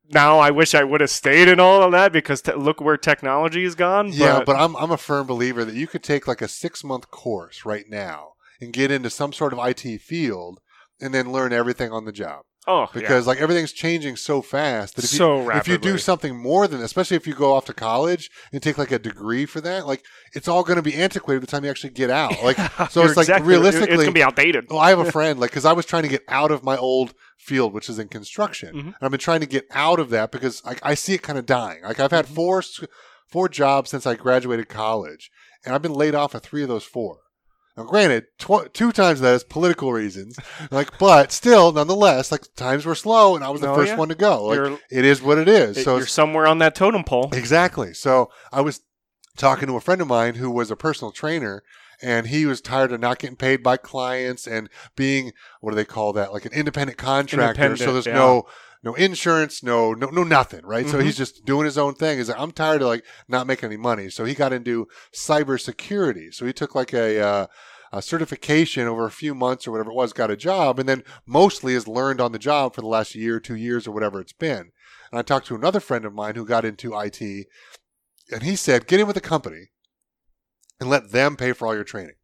[0.09, 2.97] now I wish I would have stayed in all of that because te- look where
[2.97, 4.09] technology has gone.
[4.11, 7.09] yeah, but I'm, I'm a firm believer that you could take like a six month
[7.09, 10.59] course right now and get into some sort of IT field
[11.01, 12.45] and then learn everything on the job.
[12.67, 16.35] Oh, Because like everything's changing so fast that if you, so if you do something
[16.37, 19.61] more than, especially if you go off to college and take like a degree for
[19.61, 22.41] that, like it's all going to be antiquated by the time you actually get out.
[22.43, 22.57] Like,
[22.91, 24.65] so it's like exactly- it- realistically, it's gonna be outdated.
[24.69, 26.77] well, I have a friend like because I was trying to get out of my
[26.77, 28.85] old field, which is in construction, Mhm.
[28.87, 31.37] and I've been trying to get out of that because I, I see it kind
[31.37, 31.83] of dying.
[31.83, 32.15] Like I've Mm-hmm.
[32.15, 32.63] had four
[33.27, 35.29] four jobs since I graduated college,
[35.65, 37.17] and I've been laid off of three of those four.
[37.77, 40.37] Now, granted, tw- two times that is political reasons,
[40.71, 43.97] like, but still, nonetheless, like times were slow, and I was the Oh, first yeah.
[43.97, 44.45] one to go.
[44.45, 45.83] Like, You're- it is what it is.
[45.83, 47.29] so you're somewhere on that totem pole.
[47.33, 47.93] Exactly.
[47.93, 48.81] So I was
[49.37, 51.63] talking to a friend of mine who was a personal trainer
[52.01, 55.85] and he was tired of not getting paid by clients and being what do they
[55.85, 58.13] call that like an independent contractor so there's yeah.
[58.13, 58.43] no
[58.85, 61.03] no insurance no no no nothing right so Mhm.
[61.03, 63.77] he's just doing his own thing he's like i'm tired of like not making any
[63.77, 67.47] money so he got into cybersecurity so he took like a uh,
[67.91, 71.01] a certification over a few months or whatever it was, got a job, and then
[71.25, 74.33] mostly has learned on the job for the last year, two years, or whatever it's
[74.33, 74.71] been.
[75.11, 78.87] And I talked to another friend of mine who got into IT, and he said,
[78.87, 79.67] get in with a company
[80.81, 82.15] and let them pay for all your training.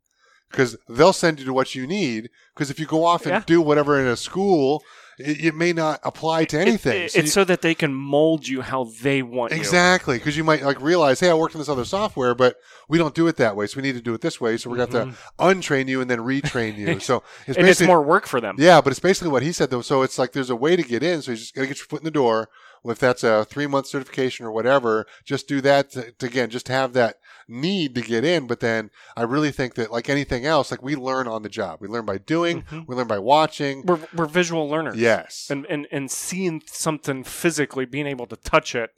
[0.49, 2.29] Because they'll send you to what you need.
[2.53, 3.43] Because if you go off and Yeah.
[3.45, 4.83] do whatever in a school,
[5.25, 7.03] it, it may not apply to anything.
[7.03, 9.53] It- So it's you- so that they can mold you how they want.
[9.53, 12.57] Exactly, because you might like realize, hey, I worked in this other software, but
[12.89, 14.57] we don't do it that way, so we need to do it this way.
[14.57, 16.99] So we're going to have to untrain you and then retrain you.
[16.99, 17.59] So it's Mm-hmm.
[17.59, 18.55] and it's more work for them.
[18.59, 19.81] yeah, but it's basically what he said though.
[19.81, 21.21] So it's like there's a way to get in.
[21.21, 22.49] So you just got to get your foot in the door.
[22.83, 26.49] Well, if that's a three month certification or whatever, just do that to, to again,
[26.49, 27.17] just have that
[27.51, 28.47] need to get in.
[28.47, 31.79] But then I really think that like anything else, like we learn on the job.
[31.81, 32.63] We learn by doing.
[32.63, 32.87] Mhm.
[32.87, 33.83] We learn by watching.
[33.85, 34.95] We're we're visual learners.
[34.97, 35.47] Yes.
[35.51, 38.89] and, and and seeing something physically, being able to touch it,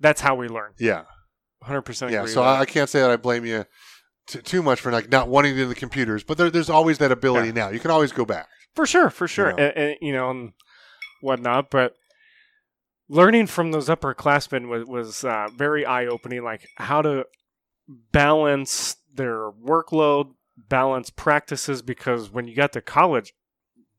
[0.00, 0.72] that's how we learn.
[0.78, 1.04] yeah.
[1.64, 2.26] 100% Yeah.
[2.26, 2.42] So.
[2.42, 3.64] I, I can't say that I blame you
[4.26, 6.98] t- too much for like not wanting to do the computers, but there, there's always
[6.98, 7.54] that ability Yeah.
[7.54, 7.68] now.
[7.68, 8.48] You can always go back.
[8.74, 9.62] for sure, for sure, You know.
[9.62, 10.52] And, and, you know, and
[11.20, 11.70] whatnot.
[11.70, 11.94] But
[13.08, 16.42] learning from those upperclassmen was was uh, very eye opening.
[16.42, 17.26] Like how to
[18.12, 20.32] balance their workload,
[20.68, 23.32] balance practices, because when you got to college,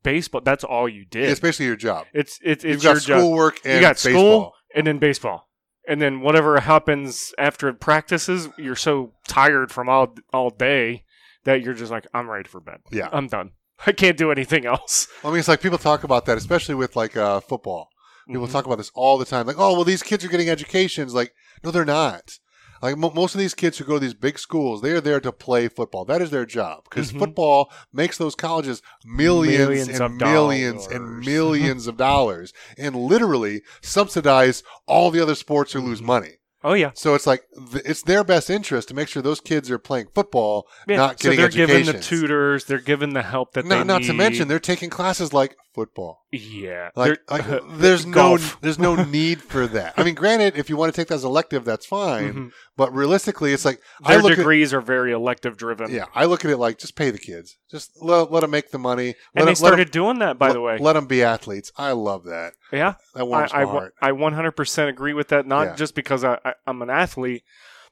[0.04, 1.30] baseball that's all you did.
[1.30, 2.08] It's basically your job.
[2.14, 3.20] It's it's You've it's got job.
[3.20, 4.12] schoolwork and you got baseball.
[4.12, 5.50] school and then baseball.
[5.88, 11.04] And then whatever happens after practices, you're so tired from all all day
[11.44, 12.80] that you're just like, I'm ready for bed.
[12.92, 13.10] Yeah.
[13.12, 13.52] I'm done.
[13.86, 15.08] I can't do anything else.
[15.24, 17.90] I mean, it's like people talk about that, especially with like uh, football.
[18.28, 18.52] People Mhm.
[18.54, 19.46] talk about this all the time.
[19.46, 21.14] Like, oh, well, these kids are getting educations.
[21.14, 22.40] Like, no, they're not.
[22.84, 25.22] Like mo- most of these kids who go to these big schools, they are there
[25.22, 26.04] to play football.
[26.04, 27.20] That is their job because Mhm.
[27.20, 34.64] football makes those colleges millions, Millions and millions and millions of dollars, and literally subsidize
[34.86, 36.06] all the other sports who lose Mhm.
[36.06, 36.32] money.
[36.64, 39.70] Oh yeah, So it's like th- it's their best interest to make sure those kids
[39.70, 40.98] are playing football, yeah.
[40.98, 44.02] not so getting they're given the tutors, they're given the help that Not, they not
[44.02, 44.08] need.
[44.08, 46.22] to mention they're taking classes like football.
[46.32, 49.94] yeah, Like, like uh, there's no there's no need for that.
[49.98, 52.34] I mean, granted, if you want to take that as elective, that's fine.
[52.34, 52.52] Mhm.
[52.78, 55.86] But realistically, it's like I Their look degrees are very elective driven.
[55.88, 58.52] at yeah, I look at it like just pay the kids, just let, let them
[58.52, 59.08] make the money.
[59.08, 60.78] Let and they 'em- let started 'em- doing that, by let- the way.
[60.80, 61.72] Let them be athletes.
[61.78, 62.54] I love that.
[62.72, 63.94] yeah, That warms I, I, my wa- heart.
[64.02, 65.46] I 100% agree with that.
[65.48, 65.76] Not Yeah.
[65.76, 67.44] just because I, I, I'm an athlete,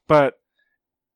[0.07, 0.35] but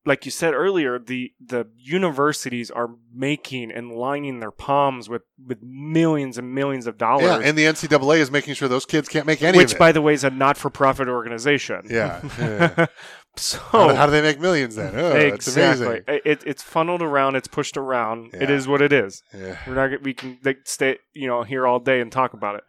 [0.06, 5.58] like you said earlier, the the universities are making and lining their palms with with
[5.64, 7.26] millions and millions of dollars.
[7.26, 9.80] Yeah, and the NCAA is making sure those kids can't make any which, it.
[9.80, 11.88] by the way, is a not for profit organization.
[11.90, 12.22] yeah.
[12.40, 12.86] yeah.
[13.36, 14.94] so How, do- how do they make millions then?
[14.96, 16.22] Oh, It's exactly, amazing.
[16.24, 17.36] it, it's funneled around.
[17.36, 18.34] It's pushed around.
[18.34, 18.56] It Yeah.
[18.56, 19.24] is what it is.
[19.34, 19.58] Yeah.
[19.68, 20.04] We're not.
[20.04, 22.64] We can like, stay, you know, here all day and talk about it.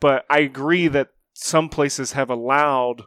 [0.00, 0.94] But I agree hmm.
[0.94, 3.02] that some places have allowed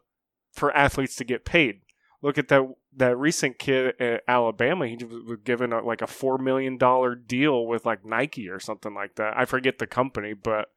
[0.52, 1.82] for athletes to get paid.
[2.22, 2.62] Look at that
[2.98, 4.88] that recent kid at Alabama.
[4.88, 8.94] He was given a, like a four million dollar deal with like Nike or something
[8.94, 9.34] like that.
[9.38, 10.70] I forget the company, but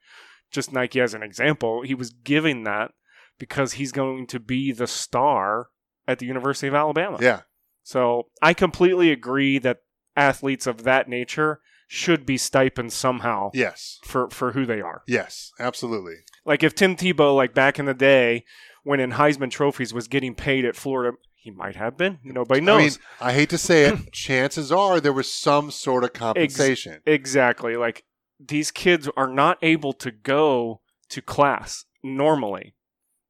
[0.50, 2.92] just Nike as an example, he was giving that
[3.38, 5.68] because he's going to be the star
[6.06, 7.18] at the University of Alabama.
[7.20, 7.40] Yeah.
[7.82, 9.82] So I completely agree that
[10.16, 13.98] athletes of that nature should be stipend somehow Yes.
[14.04, 15.02] for, for who they are.
[15.06, 15.50] Yes.
[15.58, 16.14] Absolutely.
[16.44, 18.44] Like if Tim Tebow, like back in the day,
[18.84, 22.20] when in Heisman trophies was getting paid at Florida, he might have been.
[22.22, 22.78] Nobody knows.
[22.78, 24.12] I mean, I hate to say it.
[24.12, 27.00] chances are there was some sort of compensation.
[27.04, 27.76] exactly.
[27.76, 28.04] Like
[28.38, 32.74] these kids are not able to go to class normally.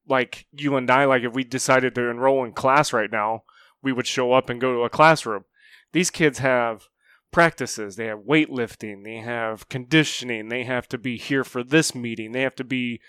[0.07, 3.45] Like you and I, like if we decided to enroll in class right now,
[3.83, 5.45] we would show up and go to a classroom.
[5.93, 6.89] These kids have
[7.31, 12.33] practices, they have weightlifting, they have conditioning, they have to be here for this meeting,
[12.33, 13.01] they have to be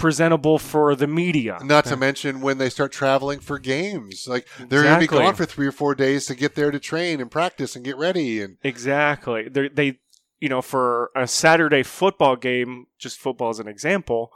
[0.00, 1.58] presentable for the media.
[1.62, 4.26] Not to mention when they start traveling for games.
[4.26, 6.80] Like they're going to be gone for three or four days to get there to
[6.80, 8.40] train and practice and get ready.
[8.40, 9.48] And Exactly.
[9.48, 9.98] they're, they
[10.40, 14.32] you know for a Saturday football game, just football as an example,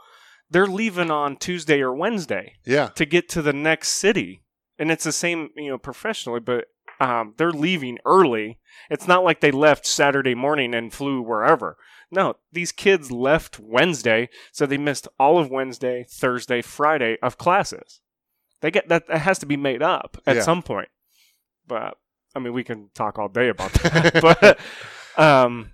[0.49, 4.41] they're leaving on Tuesday or Wednesday yeah, to get to the next city.
[4.77, 6.65] And it's the same, you know, professionally, but
[6.99, 8.59] um, they're leaving early.
[8.89, 11.77] It's not like they left Saturday morning and flew wherever.
[12.11, 17.99] No, these kids left Wednesday, so they missed all of Wednesday, Thursday, Friday of classes.
[18.61, 20.41] They get that, that has to be made up at Yeah.
[20.43, 20.89] some point.
[21.67, 21.97] But
[22.35, 24.21] I mean, we can talk all day about that.
[24.21, 24.59] but
[25.21, 25.71] um,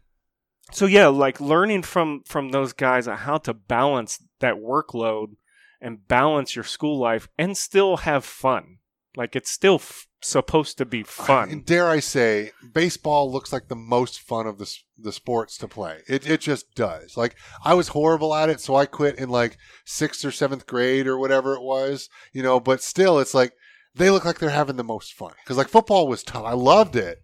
[0.71, 5.36] so yeah, like learning from from those guys on how to balance that workload
[5.81, 8.77] and balance your school life and still have fun.
[9.17, 11.62] Like it's still f- supposed to be And fun.
[11.65, 15.99] dare I say, baseball looks like the most fun of the the sports to play.
[16.07, 17.17] It it just does.
[17.17, 21.07] Like I was horrible at it, so I quit in like sixth or seventh grade
[21.07, 22.10] or whatever it was.
[22.34, 23.53] You know, but still, it's like
[23.95, 26.45] they look like they're having the most fun because like football was tough.
[26.45, 27.23] I loved it,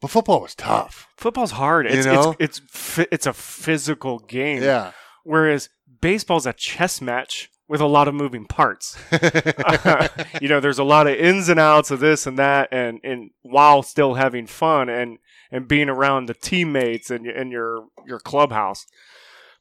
[0.00, 1.08] but football was tough.
[1.16, 1.86] Football's hard.
[1.86, 2.34] It's You know?
[2.38, 4.62] it's it's fi- it's a physical game.
[4.62, 4.92] Yeah.
[5.24, 8.98] Whereas baseball's a chess match with a lot of moving parts.
[10.40, 13.30] you know, there's a lot of ins and outs of this and that, and, and
[13.42, 15.18] while still having fun and,
[15.50, 18.86] and being around the teammates and, and your your clubhouse,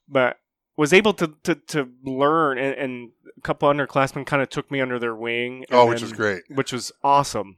[0.07, 0.37] but
[0.75, 4.81] was able to to, to learn, and, and a couple underclassmen kind of took me
[4.81, 5.65] under their wing.
[5.71, 6.43] Oh, and oh, which then- was great.
[6.49, 7.57] which was awesome,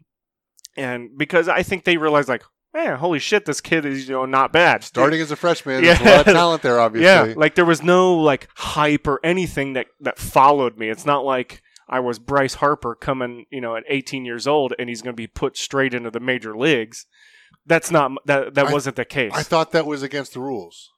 [0.75, 2.43] and because I think they realized like,
[2.75, 4.83] man, holy shit, this kid is you know not bad.
[4.83, 6.33] Starting as a freshman, there's a lot of Yeah.
[6.33, 7.29] talent there, obviously.
[7.31, 10.89] Yeah, like there was no like hype or anything that that followed me.
[10.89, 14.89] It's not like I was Bryce Harper coming, you know, at 18 years old and
[14.89, 17.05] he's going to be put straight into the major leagues.
[17.65, 19.31] That's not that that I- wasn't the case.
[19.33, 20.91] I thought that was against the rules.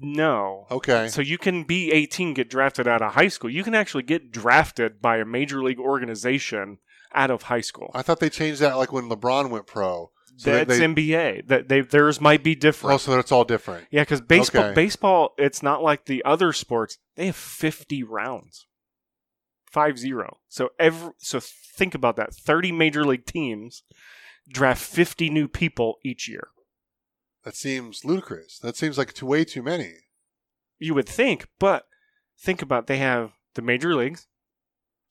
[0.00, 0.66] no.
[0.70, 1.08] Okay.
[1.08, 3.48] So you can be 18, get drafted out of high school.
[3.50, 6.78] You can actually get drafted by a major league organization
[7.14, 7.90] out of high school.
[7.94, 10.10] I thought they changed that like when LeBron went pro.
[10.38, 11.46] So That's they, NBA.
[11.48, 12.94] That they theirs might be different.
[12.94, 13.86] oh, so that's all different.
[13.90, 14.74] Yeah, because baseball, Okay.
[14.74, 16.98] baseball, it's not like the other sports.
[17.16, 18.66] They have fifty rounds,
[19.70, 20.38] five zero.
[20.48, 22.34] So every, so think about that.
[22.34, 23.82] Thirty major league teams
[24.48, 26.48] draft fifty new people each year.
[27.44, 28.58] That seems ludicrous.
[28.58, 29.94] That seems like too, way too many.
[30.78, 31.86] You would think, but
[32.38, 34.26] think about they have the major leagues,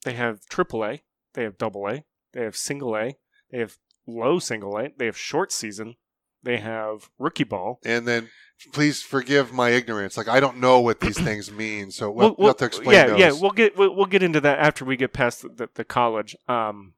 [0.04, 1.00] they have AAA,
[1.34, 3.16] they have Double A, they have Single A,
[3.50, 5.96] they have low Single A, they have short season,
[6.42, 7.80] they have rookie ball.
[7.84, 8.28] And then,
[8.72, 10.16] please forgive my ignorance.
[10.16, 12.92] Like I don't know what these things mean, so we'll, We'll- we'll have to explain
[12.92, 13.18] yeah, those.
[13.18, 15.84] yeah, we'll get we'll, we'll get into that after we get past the, the, the
[15.84, 16.34] college.
[16.48, 16.94] Um,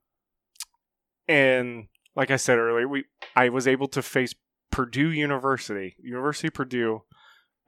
[1.26, 3.04] and like I said earlier, we
[3.36, 4.34] I was able to face
[4.70, 7.02] Purdue University, University of Purdue,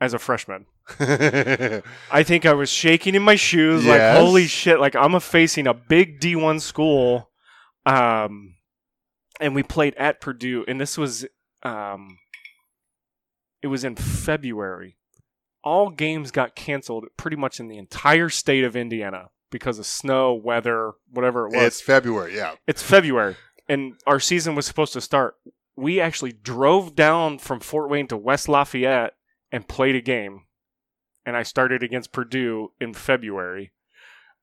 [0.01, 0.67] as a freshman.
[1.01, 4.17] I think I was shaking in my shoes, Yes.
[4.17, 4.81] like holy shit!
[4.81, 7.31] Like I'm a facing a big D1 school,
[7.87, 8.55] um,
[9.41, 11.27] and we played at Purdue, and this was
[11.63, 12.19] um,
[13.63, 14.97] it was in February.
[15.63, 20.33] All games got canceled pretty much in the entire state of Indiana because of snow,
[20.33, 21.65] weather, whatever it was.
[21.65, 22.35] it's February.
[22.37, 22.55] Yeah.
[22.67, 23.37] It's February,
[23.69, 25.35] and our season was supposed to start.
[25.77, 29.15] We actually drove down from Fort Wayne to West Lafayette
[29.51, 30.43] and played a game.
[31.25, 33.73] And I started against Purdue in February.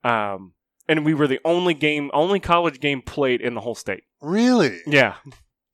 [0.04, 0.54] Um,
[0.88, 4.04] and we were the only game, only college game played in the whole state.
[4.22, 4.80] Really?
[4.88, 5.16] Yeah,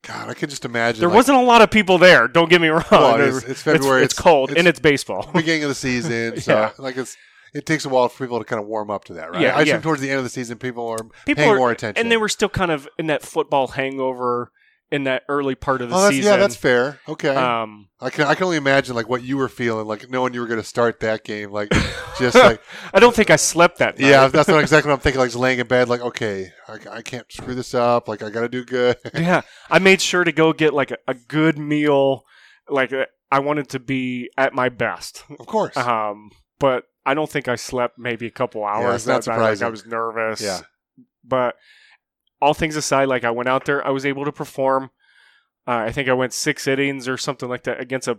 [0.02, 1.00] God, I could just imagine.
[1.00, 2.28] there like, wasn't a lot of people there.
[2.28, 2.82] Don't get me wrong.
[2.90, 4.04] Well, it's, it's February.
[4.04, 5.30] It's, cold and it's baseball.
[5.34, 6.70] beginning of the season, so Yeah.
[6.78, 7.16] like it's
[7.54, 9.40] it takes a while for people to kind of warm up to that, right?
[9.40, 9.80] Yeah, I assume yeah.
[9.80, 12.02] towards the end of the season, people are People paying are- more attention.
[12.02, 14.50] and they were still kind of in that football hangover.
[14.94, 16.30] In that early part of the Oh, that's, season.
[16.32, 17.00] yeah, that's fair.
[17.08, 20.34] Okay, um, I can I can only imagine like what you were feeling, like knowing
[20.34, 21.68] you were going to start that game, like
[22.18, 22.60] just like
[22.92, 24.08] I don't think I slept that night.
[24.08, 25.18] yeah, that's not exactly what I'm thinking.
[25.20, 28.06] Like just laying in bed, like okay, I, I can't screw this up.
[28.08, 28.96] Like I got to do good.
[29.14, 29.40] yeah.
[29.68, 32.24] I made sure to go get like a, a good meal.
[32.68, 35.24] Like uh, I wanted to be at my best.
[35.40, 36.30] of course, Um,
[36.60, 38.94] but I don't think I slept maybe a couple hours.
[39.02, 39.50] it's not that night.
[39.50, 40.40] Like, I was nervous.
[40.40, 40.60] Yeah.
[41.24, 41.56] But
[42.44, 44.90] all things aside, like I went out there, I was able to perform.
[45.66, 48.18] Uh, I think I went six innings or something like that against a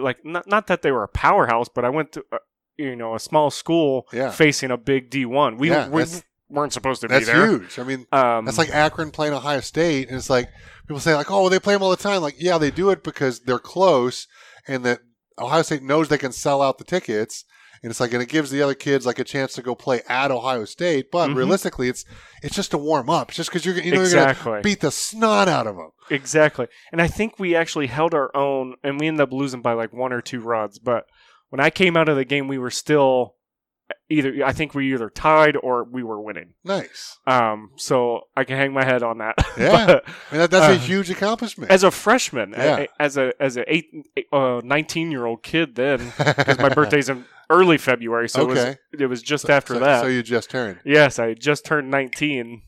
[0.00, 2.38] like not not that they were a powerhouse, but I went to uh,
[2.76, 4.30] you know a small school Yeah.
[4.30, 5.58] facing a big D one.
[5.58, 6.04] We, Yeah, we
[6.48, 7.46] weren't supposed to be there.
[7.46, 7.78] That's huge.
[7.78, 10.48] I mean, Um, That's like Akron playing Ohio State, and it's like
[10.88, 13.04] people say like, "Oh, they play them all the time." Like, yeah, they do it
[13.04, 14.26] because they're close,
[14.66, 15.00] and that
[15.38, 17.44] Ohio State knows they can sell out the tickets,
[17.82, 20.02] and it's like, and it gives the other kids like a chance to go play
[20.08, 21.10] at Ohio State.
[21.10, 21.36] But Mhm.
[21.36, 22.04] realistically, it's
[22.42, 23.28] it's just a warm up.
[23.28, 24.44] It's just because you're you know exactly.
[24.50, 25.90] you're gonna beat the snot out of them.
[26.10, 26.66] Exactly.
[26.92, 29.92] And I think we actually held our own and we ended up losing by like
[29.92, 30.78] one or two runs.
[30.78, 31.04] But
[31.50, 33.34] when I came out of the game, we were still
[34.08, 36.54] either, I think we either tied or we were winning.
[36.64, 37.18] Nice.
[37.26, 39.34] Um, so I can hang my head on that.
[39.58, 39.86] Yeah.
[39.86, 41.70] But I mean, that, that's a Uh, huge accomplishment.
[41.70, 42.78] as a freshman, Yeah.
[42.80, 43.86] a- as a, as a eight,
[44.32, 48.28] uh, 19 year old kid then, because my birthday's in early February.
[48.28, 50.00] So it, was, it was just So- after so, that.
[50.02, 50.80] So you just turned.
[50.84, 52.62] Yes, I just turned 19.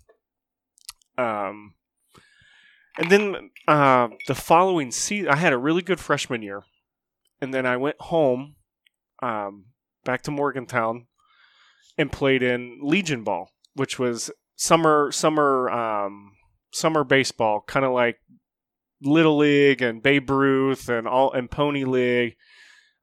[1.19, 1.75] Um,
[2.99, 6.63] and then uh, the following season, I had a really good freshman year.
[7.41, 8.57] And then I went home,
[9.23, 9.67] um,
[10.05, 11.07] back to Morgantown,
[11.99, 16.33] and played in Legion Ball, which was summer summer um,
[16.73, 18.17] summer baseball, kind of like
[19.03, 22.37] Little League and Babe Ruth and all and Pony League.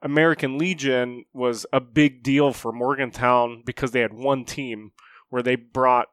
[0.01, 4.91] American Legion was a big deal for Morgantown because they had one team
[5.29, 6.07] where they brought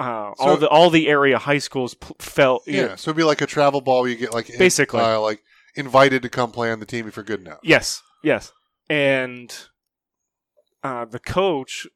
[0.00, 2.96] uh, all the all the area high schools p- felt Yeah.
[2.96, 4.02] So it'd be like a travel ball.
[4.02, 5.00] Where you get like in- Basically.
[5.00, 5.42] uh, like
[5.74, 7.58] invited to come play on the team if you're good enough.
[7.62, 8.52] Yes, yes.
[8.88, 9.54] And
[10.82, 11.86] uh, the coach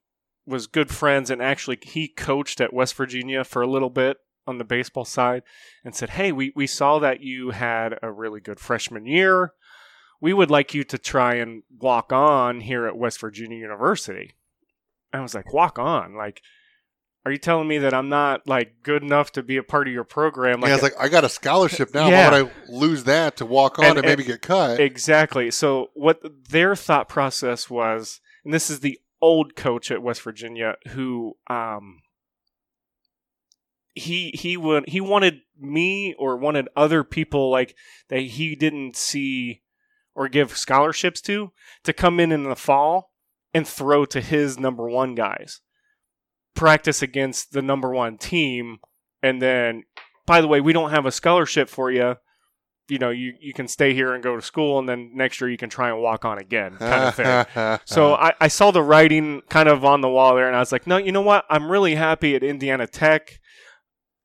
[0.51, 4.59] was good friends, and actually, he coached at West Virginia for a little bit on
[4.59, 5.42] the baseball side
[5.84, 9.53] and said, Hey, we, we saw that you had a really good freshman year.
[10.20, 14.32] We would like you to try and walk on here at West Virginia University.
[15.12, 16.14] I was like, Walk on?
[16.14, 16.42] Like,
[17.24, 19.94] are you telling me that I'm not like good enough to be a part of
[19.94, 20.62] your program?
[20.62, 22.09] yeah, it's like I got a scholarship now.
[22.09, 22.30] Yeah.
[22.30, 24.80] Why would I lose that to walk on And- and, maybe get cut?
[24.80, 25.51] Exactly.
[25.51, 30.77] So what their thought process was, and this is the old coach at West Virginia
[30.89, 32.01] who um
[33.95, 37.77] he he would he wanted me or wanted other people like
[38.09, 39.62] that he didn't see
[40.14, 41.53] or give scholarships to
[41.85, 43.12] to come in in the fall
[43.53, 45.61] and throw to his number one guys.
[46.55, 48.79] Practice against the number one team
[49.23, 49.85] and then
[50.27, 52.16] by the way we don't have a scholarship for you
[52.91, 55.49] you know you, you can stay here and go to school and then next year
[55.49, 58.82] you can try and walk on again kind of thing so I, I saw the
[58.82, 61.45] writing kind of on the wall there and i was like no you know what
[61.49, 63.38] i'm really happy at indiana tech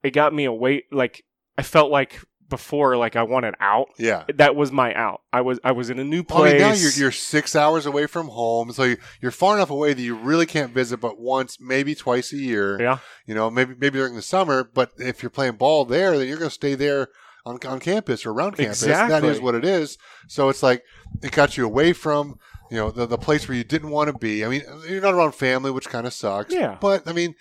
[0.02, 1.24] it got me away like
[1.56, 4.22] i felt like before like i wanted out yeah.
[4.36, 6.60] that was my out i was i was in a new Well, I place mean,
[6.60, 10.00] now you're, you're six hours away from home, so you- you're far enough away that
[10.02, 12.80] you really can't visit, but once, maybe twice a year.
[12.80, 14.62] yeah You know, maybe maybe during the summer.
[14.62, 17.08] But if you're playing ball there, then you're going to stay there
[17.46, 18.80] on, on campus or around campus.
[18.80, 19.30] That Exactly.
[19.30, 19.96] is what it is.
[20.28, 20.82] So it's like
[21.22, 22.38] it got you away from
[22.70, 24.44] you know the the place where you didn't want to be.
[24.44, 26.52] I mean, you're not around family, which kind of sucks.
[26.52, 26.76] Yeah.
[26.80, 27.34] But I mean,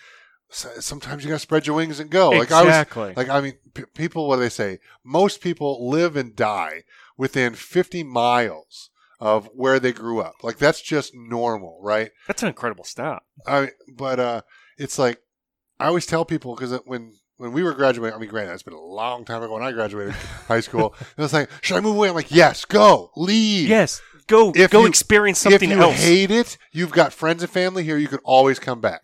[0.49, 2.30] sometimes you got to spread your wings and go.
[2.30, 4.80] Like I was exactly like, I mean, p- people, what do they say?
[5.03, 6.84] Most people live and die
[7.18, 8.89] within 50 miles
[9.20, 10.36] of where they grew up.
[10.43, 12.12] Like, that's just normal, right?
[12.28, 14.41] that's an incredible stat I, but, uh,
[14.78, 15.20] it's like,
[15.80, 18.73] I always tell people because when, when we were graduating, I mean, granted, it's been
[18.73, 20.13] a long time ago when I graduated
[20.47, 20.95] high school.
[21.17, 22.09] It was like, should I move away?
[22.09, 23.67] I'm like, yes, go, leave.
[23.69, 25.73] yes go If go you- experience something else.
[25.73, 27.97] if you else hate it, you've got friends and family here.
[27.97, 29.01] You can always come back.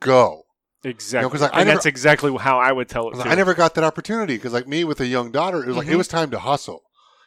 [0.00, 0.42] Go.
[0.82, 3.30] exactly 'cause, like, I and never- that's exactly how i would tell it Because too.
[3.30, 5.86] I never got that opportunity because, like me with a young daughter, it was like
[5.86, 5.98] it Mhm.
[5.98, 6.82] was time to hustle.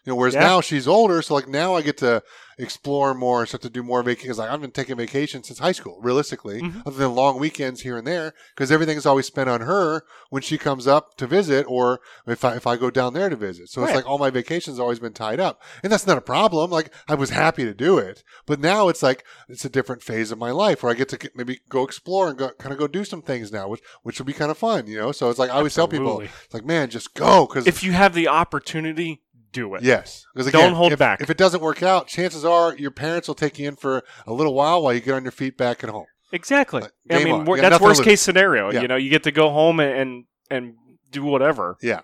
[0.06, 0.42] You know, whereas Yeah.
[0.42, 2.22] now she's older, so like now I get to
[2.58, 4.18] explore more and start to do more vacation.
[4.18, 4.38] vacations.
[4.40, 6.82] Like I've been taking vacation since high school, realistically, Mhm.
[6.88, 10.58] other than long weekends here and there, because everything's always spent on her when she
[10.58, 13.70] comes up to visit, or if I if I go down there to visit.
[13.70, 16.72] So it's like all my vacations always been tied up, and that's not a problem.
[16.72, 20.32] Like I was happy to do it, but now it's like it's a different phase
[20.32, 22.88] of my life where I get to maybe go explore and go, kind of go
[22.88, 25.12] do some things now, which which will be kind of fun, you know.
[25.12, 27.92] So it's like I always tell people, it's like, man, just go because if you
[27.92, 29.22] have the opportunity
[29.52, 31.22] do it yes, because Don't hold if, back.
[31.22, 34.34] If it doesn't work out, chances are your parents will take you in for a
[34.34, 36.06] little while while you get on your feet back at home.
[36.32, 36.82] Exactly.
[36.82, 38.72] Like, I mean, wor- that's worst case scenario.
[38.72, 38.82] Yeah.
[38.82, 40.74] You know, you get to go home and and, and
[41.10, 41.78] do whatever.
[41.82, 42.02] Yeah,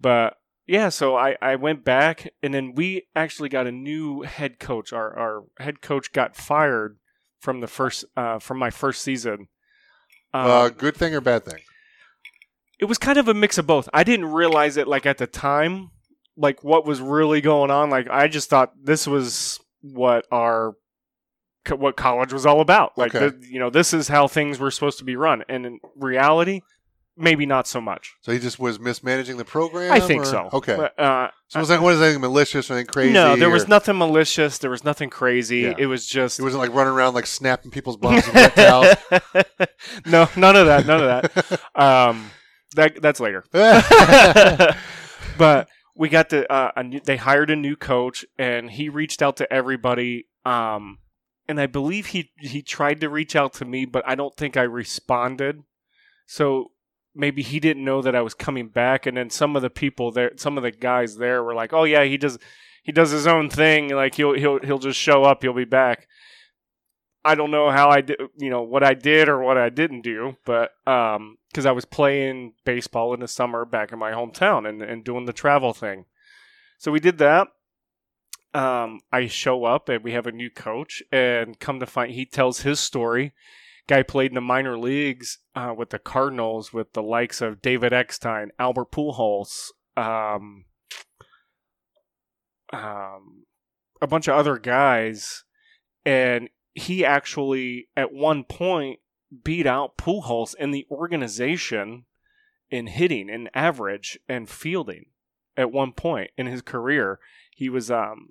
[0.00, 0.36] But
[0.66, 4.92] yeah, so I, I went back and then we actually got a new head coach.
[4.92, 6.96] Our our head coach got fired
[7.40, 9.48] from the first uh, from my first season.
[10.32, 11.60] Um, uh, good thing or bad thing?
[12.80, 13.88] It was kind of a mix of both.
[13.92, 15.90] I didn't realize it like at the time,
[16.36, 17.90] like what was really going on.
[17.90, 20.74] Like I just thought this was what our
[21.68, 22.96] what college was all about.
[22.96, 23.36] Like Okay.
[23.36, 25.44] the, you know, this is how things were supposed to be run.
[25.48, 26.62] And in reality,
[27.16, 28.14] maybe not so much.
[28.22, 29.92] So he just was mismanaging the program.
[29.92, 30.48] I think or- so.
[30.54, 30.74] Okay.
[30.76, 33.12] But, uh, so was like, what is anything malicious or anything crazy?
[33.12, 34.56] no, there was nothing malicious.
[34.58, 35.60] There was nothing crazy.
[35.60, 35.74] Yeah.
[35.76, 38.96] It was just It wasn't like running around like snapping people's bums and
[40.06, 40.86] no, none of that.
[40.86, 41.60] None of that.
[41.80, 42.30] Um,
[42.76, 43.44] that that's later.
[45.38, 49.22] but we got the uh, a new, they hired a new coach and he reached
[49.22, 50.98] out to everybody um
[51.48, 54.56] and I believe he he tried to reach out to me but I don't think
[54.56, 55.62] I responded.
[56.26, 56.70] So
[57.14, 60.12] maybe he didn't know that I was coming back and then some of the people
[60.12, 62.38] there some of the guys there were like oh yeah he does
[62.82, 63.90] he does his own thing.
[63.90, 65.42] Like he'll he'll he'll just show up.
[65.42, 66.08] He'll be back
[67.24, 70.02] I don't know how I did, you know, what I did or what I didn't
[70.02, 74.68] do, but um, because I was playing baseball in the summer back in my hometown
[74.68, 76.06] and, and doing the travel thing,
[76.78, 77.48] so we did that.
[78.52, 82.24] Um, I show up and we have a new coach, and come to find, he
[82.24, 83.32] tells his story.
[83.86, 87.92] Guy played in the minor leagues uh, with the Cardinals with the likes of David
[87.92, 90.64] Eckstein, Albert Pujols, um,
[92.72, 93.44] um,
[94.00, 95.44] a bunch of other guys,
[96.04, 99.00] and he actually at one point
[99.44, 102.04] beat out Pujols in the organization
[102.70, 105.06] in hitting and average and fielding
[105.56, 107.18] at one point in his career.
[107.50, 108.30] He was um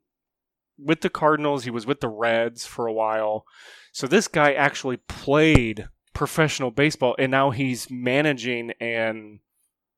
[0.77, 3.45] with the Cardinals, he was with the Reds for a while.
[3.91, 9.39] So this guy actually played professional baseball and now he's managing and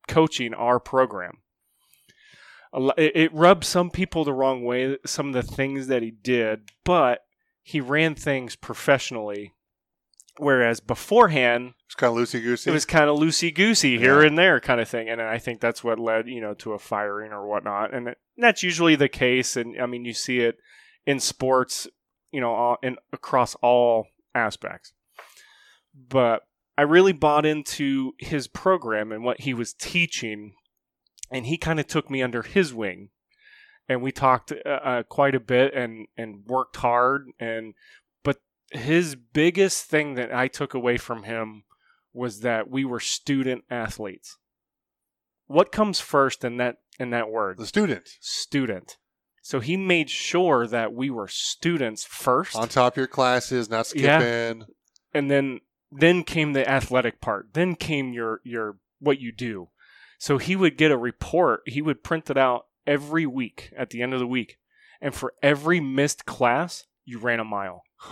[0.08, 1.38] coaching our program.
[2.98, 7.26] It rubbed some people the wrong way, some of the things that he did, but
[7.64, 9.54] he ran things professionally.
[10.38, 12.70] Whereas beforehand, It's kind of loosey goosey.
[12.70, 14.28] it was kind of loosey goosey here Yeah.
[14.28, 15.10] and there kind of thing.
[15.10, 17.94] And I think that's what led, you know, to a firing or whatnot.
[17.94, 19.56] And it- that's usually the case.
[19.58, 20.58] And I mean, you see it
[21.06, 21.88] in sports,
[22.32, 24.94] you know, all, in, across all aspects.
[25.94, 26.44] But
[26.78, 30.56] I really bought into his program and what he was teaching.
[31.30, 33.10] And he kind of took me under his wing.
[33.92, 37.28] And we talked uh, uh, quite a bit and, and worked hard.
[37.42, 37.74] And
[38.24, 38.38] but
[38.72, 41.64] his biggest thing that I took away from him
[42.14, 44.38] was that we were student athletes.
[45.48, 47.58] What comes first in that in that word?
[47.58, 48.96] the student Student.
[49.42, 53.88] So he made sure that we were students first, on top of your classes, not
[53.88, 54.06] skipping.
[54.06, 54.54] Yeah.
[55.14, 55.60] and then
[55.92, 57.50] then came the athletic part.
[57.52, 59.68] Then came your your what you do.
[60.18, 61.64] So he would get a report.
[61.66, 64.58] He would print it out every week at the end of the week,
[65.02, 67.84] and for every missed class, you ran a mile.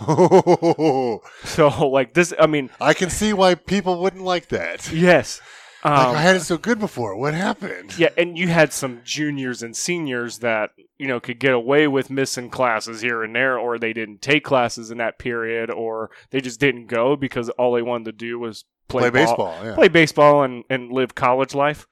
[1.44, 4.90] So like this, I mean, I can see why people wouldn't like that.
[4.92, 5.40] yes.
[5.84, 7.16] Like, Um, I had it so good before.
[7.16, 7.98] What happened?
[7.98, 12.10] Yeah, and you had some juniors and seniors that you know could get away with
[12.10, 16.40] missing classes here and there, or they didn't take classes in that period, or they
[16.42, 19.64] just didn't go because all they wanted to do was play, Play ball- baseball.
[19.64, 19.74] Yeah.
[19.74, 21.86] play baseball, and and live college life.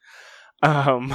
[0.62, 1.14] Um,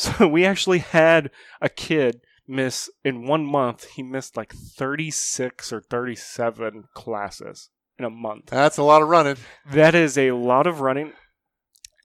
[0.00, 1.30] so we actually had
[1.60, 3.84] a kid miss in one month.
[3.84, 8.46] He missed like thirty six or thirty seven classes in a month.
[8.46, 9.36] That's a lot of running.
[9.70, 11.12] That is a lot of running,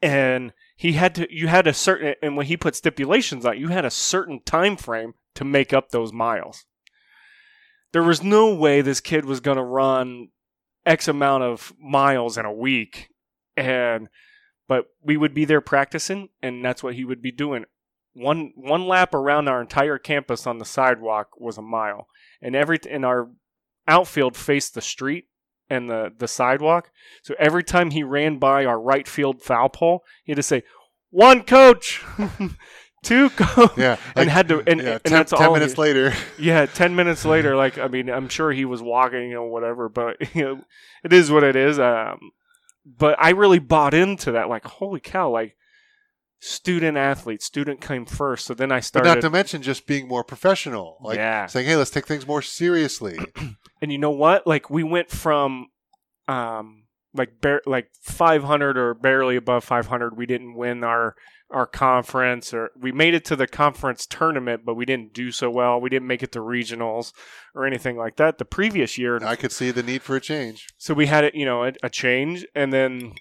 [0.01, 1.33] and he had to.
[1.33, 4.41] You had a certain, and when he put stipulations on, it, you had a certain
[4.45, 6.65] time frame to make up those miles.
[7.93, 10.29] There was no way this kid was going to run
[10.85, 13.07] X amount of miles in a week,
[13.55, 14.09] and
[14.67, 17.63] but we would be there practicing, and that's what he would be doing.
[18.15, 22.07] One one lap around our entire campus on the sidewalk was a mile,
[22.41, 23.29] and every and our
[23.87, 25.25] outfield faced the street
[25.69, 26.91] and the the sidewalk.
[27.23, 30.63] So every time he ran by our right field foul pole, he had to say,
[31.09, 32.01] "One coach,
[33.03, 33.97] two coach," Yeah.
[34.15, 34.63] and had to.
[34.65, 35.53] And, yeah, and ten, that's 10 all.
[35.53, 36.13] minutes he- later.
[36.39, 40.17] yeah, ten minutes later, like I mean, I'm sure he was walking or whatever, but
[40.35, 40.61] you know,
[41.03, 41.79] it is what it is.
[41.79, 42.19] Um,
[42.85, 44.47] but I really bought into that.
[44.47, 45.29] Like, holy cow!
[45.31, 45.55] Like,
[46.39, 48.45] student athlete, student came first.
[48.45, 49.09] So then I But started.
[49.09, 50.97] not to mention just being more professional.
[51.01, 51.45] Like Yeah.
[51.47, 53.17] saying, hey, let's take things more seriously.
[53.81, 54.45] and you know what?
[54.45, 55.67] Like we went from
[56.27, 56.83] um
[57.13, 60.17] like bar- like 500 or barely above 500.
[60.17, 61.15] We didn't win our
[61.51, 65.49] our conference or we made it to the conference tournament, but we didn't do so
[65.49, 65.79] well.
[65.79, 67.13] We didn't make it to regionals
[67.53, 69.19] or anything like that the previous year.
[69.23, 70.67] I could see the need for a change.
[70.77, 73.13] So we had it, you know, a, a change and then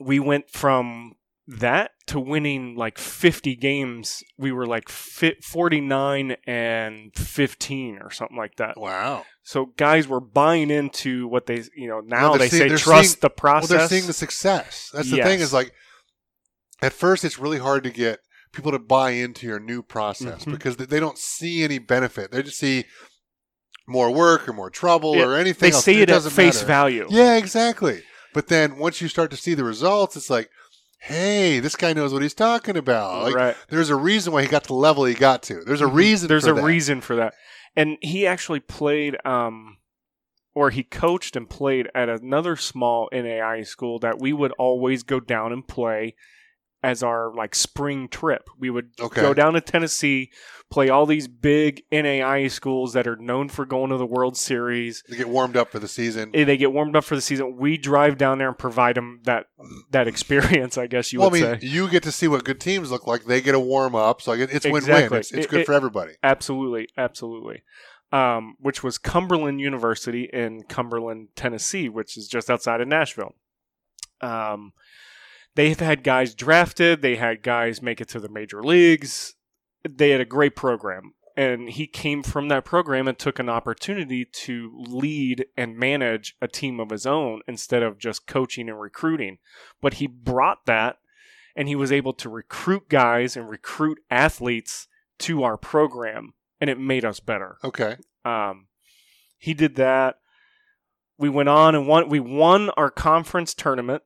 [0.00, 1.12] we went from
[1.48, 8.56] that to winning like 50 games, we were like 49 and 15 or something like
[8.56, 8.78] that.
[8.78, 9.24] Wow.
[9.42, 13.10] So guys were buying into what they, you know, now Well, they seeing- say trust
[13.10, 13.68] seeing- the Well, process.
[13.70, 14.90] they're seeing the success.
[14.92, 15.72] That's the thing is like,
[16.80, 18.20] at first, it's really hard to get
[18.52, 20.52] people to buy into your new process Mhm.
[20.52, 22.30] because they- don't see any benefit.
[22.30, 22.84] They just see
[23.88, 25.70] more work or more trouble Yeah, or anything.
[25.70, 25.84] they else.
[25.84, 26.66] see it, at doesn't face matter.
[26.66, 27.06] value.
[27.10, 28.02] Yeah, exactly.
[28.34, 30.50] But then once you start to see the results, it's like,
[31.04, 33.24] hey, this guy knows what he's talking about.
[33.24, 33.56] Like, right.
[33.68, 35.62] there's a reason why he got to the level he got to.
[35.64, 35.94] There's a Mhm.
[35.94, 36.28] reason.
[36.28, 36.62] There's a that.
[36.62, 37.34] reason for that.
[37.74, 39.78] And he actually played, um,
[40.54, 45.18] or he coached and played at another small NAI school that we would always go
[45.18, 46.14] down and play
[46.82, 48.48] as our like spring trip.
[48.58, 49.20] We would Okay.
[49.20, 50.30] go down to Tennessee,
[50.70, 55.04] play all these big NAI schools that are known for going to the World Series.
[55.08, 56.30] They get warmed up for the season.
[56.34, 57.56] Eh, They get warmed up for the season.
[57.56, 59.46] We drive down there and provide them that
[59.90, 60.76] that experience.
[60.76, 61.66] I guess you well, I would mean, say.
[61.66, 63.24] you get to see what good teams look like.
[63.26, 65.12] They get a warm up, so it's win-win.
[65.14, 66.14] It's, it's good it- for everybody.
[66.22, 67.62] Absolutely, absolutely.
[68.10, 73.34] Um, which was Cumberland University in Cumberland, Tennessee, which is just outside of Nashville.
[74.20, 74.72] Um,
[75.54, 77.02] they've had guys drafted.
[77.02, 79.34] They had guys make it to the major leagues.
[79.88, 84.24] They had a great program, and he came from that program and took an opportunity
[84.24, 89.38] to lead and manage a team of his own instead of just coaching and recruiting.
[89.80, 90.98] But he brought that,
[91.56, 94.86] and he was able to recruit guys and recruit athletes
[95.20, 97.58] to our program, and it made us better.
[97.64, 97.96] Okay.
[98.24, 98.68] Um,
[99.38, 100.16] he did that.
[101.18, 102.08] We went on and won.
[102.08, 104.02] We won our conference tournament.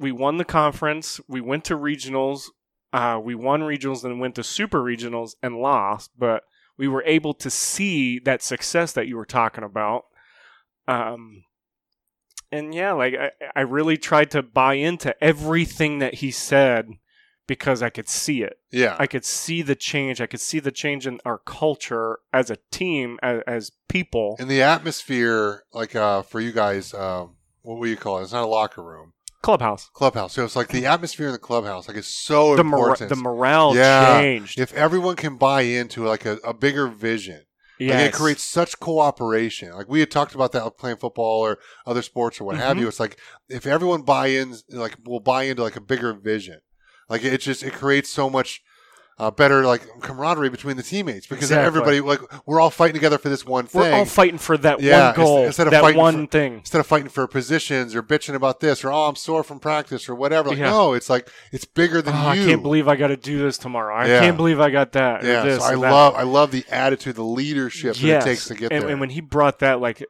[0.00, 1.20] We won the conference.
[1.28, 2.46] We went to regionals.
[2.92, 6.42] Uh, we won regionals and went to super regionals and lost, but
[6.76, 10.06] we were able to see that success that you were talking about.
[10.88, 11.44] Um,
[12.50, 16.88] and yeah, like I, I really tried to buy into everything that he said
[17.46, 18.58] because I could see it.
[18.70, 18.96] Yeah.
[18.98, 20.20] I could see the change.
[20.20, 24.36] I could see the change in our culture as a team, as, as people.
[24.38, 28.22] In the atmosphere, like uh, for you guys, um, what will you call it?
[28.22, 29.12] It's not a locker room,
[29.42, 29.90] Clubhouse.
[29.94, 30.34] clubhouse.
[30.34, 33.08] So it's like the atmosphere in the clubhouse, like it's so The, important.
[33.08, 34.20] the morale Yeah.
[34.20, 34.58] changed.
[34.60, 37.42] if everyone can buy into like a, a bigger vision,
[37.80, 39.72] like it creates such cooperation.
[39.72, 42.76] Like we had talked about that with playing football or other sports or what have
[42.76, 42.80] Mhm.
[42.80, 42.88] you.
[42.88, 43.18] It's like
[43.48, 46.60] if everyone buy in, like will buy into like a bigger vision.
[47.08, 48.60] Like it just it creates so much
[49.18, 51.66] uh, better like camaraderie between the teammates because Exactly.
[51.66, 53.82] everybody like we're all fighting together for this one thing.
[53.82, 56.54] We're all fighting for that Yeah, one goal, instead of that fighting one for- thing.
[56.60, 60.08] Instead of fighting for positions or bitching about this or oh I'm sore from practice
[60.08, 60.48] or whatever.
[60.50, 60.70] Like Yeah.
[60.70, 63.58] no, it's like it's bigger than Oh, I can't believe I got to do this
[63.58, 63.94] tomorrow.
[63.94, 64.20] I Yeah.
[64.20, 65.22] can't believe I got that.
[65.22, 68.22] yeah, this so I love I love the attitude, the leadership Yes.
[68.24, 68.90] that it takes to get and, there.
[68.90, 70.02] and when he brought that, like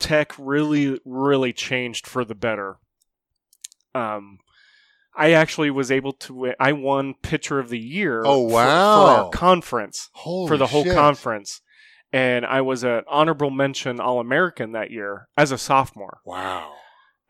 [0.00, 2.78] tech really, really changed for the better.
[3.94, 4.38] Um,
[5.16, 6.52] I actually was able to.
[6.60, 8.22] I won pitcher of the year.
[8.24, 9.06] Oh, for- for, wow.
[9.24, 10.94] our conference Holy for the whole shit.
[10.94, 11.60] conference,
[12.12, 16.18] and I was an honorable mention All American that year as a sophomore.
[16.24, 16.72] Wow.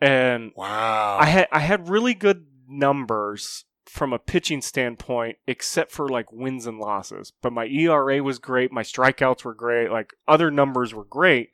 [0.01, 1.19] And Wow.
[1.21, 6.67] I had I had really good numbers from a pitching standpoint, except for like wins
[6.67, 7.33] and losses.
[7.41, 8.71] But my ERA was great.
[8.73, 9.91] My strikeouts were great.
[9.91, 11.51] Like other numbers were great.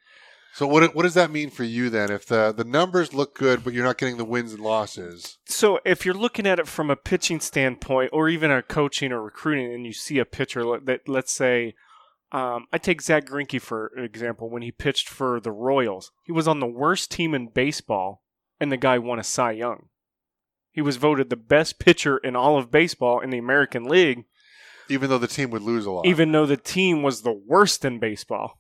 [0.55, 2.11] So what what does that mean for you then?
[2.11, 5.39] If the the numbers look good, but you're not getting the wins and losses.
[5.47, 9.23] So if you're looking at it from a pitching standpoint, or even a coaching or
[9.23, 11.75] recruiting, and you see a pitcher that, let's say,
[12.33, 14.51] um, I take Zack Greinke for example.
[14.51, 18.23] When he pitched for the Royals, he was on the worst team in baseball,
[18.61, 19.87] and the guy won a Cy Young.
[20.71, 24.25] He was voted the best pitcher in all of baseball in the American League,
[24.89, 26.07] Even though the team would lose a lot.
[26.07, 28.59] even though the team was the worst in baseball.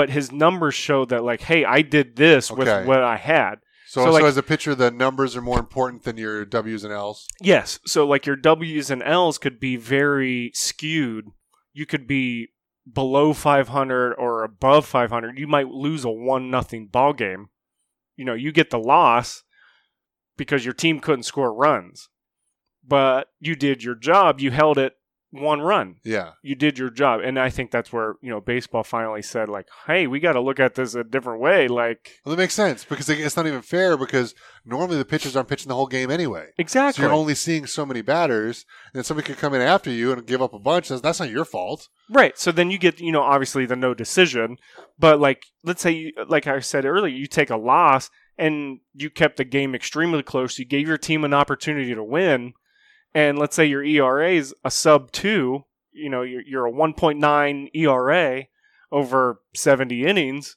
[0.00, 2.58] But his numbers showed that, like, hey, I did this Okay.
[2.58, 3.56] with what I had.
[3.86, 6.84] so, so, so like- as a pitcher, the numbers are more important than your W's
[6.84, 7.26] and L's.
[7.42, 7.80] Yes.
[7.84, 11.26] So like your W's and L's could be very skewed.
[11.74, 12.48] You could be
[12.90, 15.38] below 500 or above 500.
[15.38, 17.48] You might lose a one nothing ball game.
[18.16, 19.42] You know, you get the loss
[20.38, 22.08] because your team couldn't score runs.
[22.82, 24.40] But you did your job.
[24.40, 24.94] You held it
[25.32, 25.96] one run.
[26.04, 26.32] Yeah.
[26.42, 27.20] You did your job.
[27.22, 30.40] And I think that's where, you know, baseball finally said like, "Hey, we got to
[30.40, 33.62] look at this a different way." Like Well, that makes sense because it's not even
[33.62, 36.46] fair because normally the pitchers aren't pitching the whole game anyway.
[36.46, 37.04] So Exactly.
[37.04, 40.26] you're only seeing so many batters, and then somebody could come in after you and
[40.26, 40.88] give up a bunch.
[40.88, 41.88] That's, that's not your fault.
[42.10, 42.36] Right.
[42.38, 44.56] So then you get, you know, obviously the no decision,
[44.98, 49.10] but like, let's say, you, like I said earlier, you take a loss and you
[49.10, 50.58] kept the game extremely close.
[50.58, 52.54] You gave your team an opportunity to win,
[53.14, 55.64] and let's say your ERA is a sub two.
[55.92, 58.44] You know, you're, you're a 1.9 ERA
[58.92, 60.56] over 70 innings,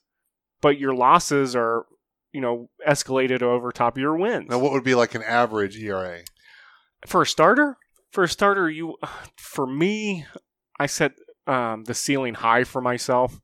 [0.61, 1.85] but your losses are,
[2.31, 4.49] you know, escalated over top of your wins.
[4.49, 6.21] Now, what would be like an average ERA?
[7.05, 7.77] For a starter,
[8.11, 8.95] for a starter, you
[9.37, 10.25] for me,
[10.79, 11.13] I set
[11.47, 13.39] um, the ceiling high for myself.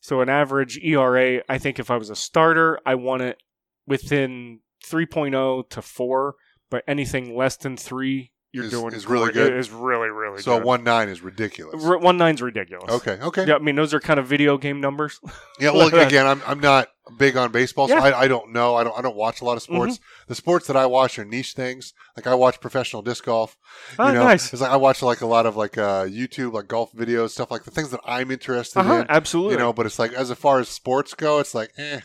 [0.00, 3.38] So an average ERA, I think if I was a starter, I want it
[3.86, 6.34] within 3.0 to 4,
[6.70, 9.52] but anything less than 3 you're Is- doing is really good?
[9.52, 10.64] Is really really So good.
[10.66, 11.82] one nine is ridiculous.
[11.84, 12.90] R- one nine's ridiculous.
[12.90, 13.46] Okay, okay.
[13.46, 15.20] Yeah, I mean those are kind of video game numbers.
[15.60, 18.02] Yeah, well, again, I'm I'm not big on baseball, so Yeah.
[18.02, 18.14] Mm-hmm.
[18.14, 18.76] I, I don't know.
[18.76, 19.98] I don't I don't watch a lot of sports.
[20.28, 21.94] The sports that I watch are niche things.
[22.16, 23.56] Like I watch professional disc golf.
[23.98, 24.52] Oh, you know, nice.
[24.52, 27.50] It's like I watch like a lot of like uh, YouTube like golf videos, stuff
[27.50, 29.06] like the things that I'm interested Uh-huh, in.
[29.08, 29.54] absolutely.
[29.54, 32.00] You know, but it's like as far as sports go, it's like eh.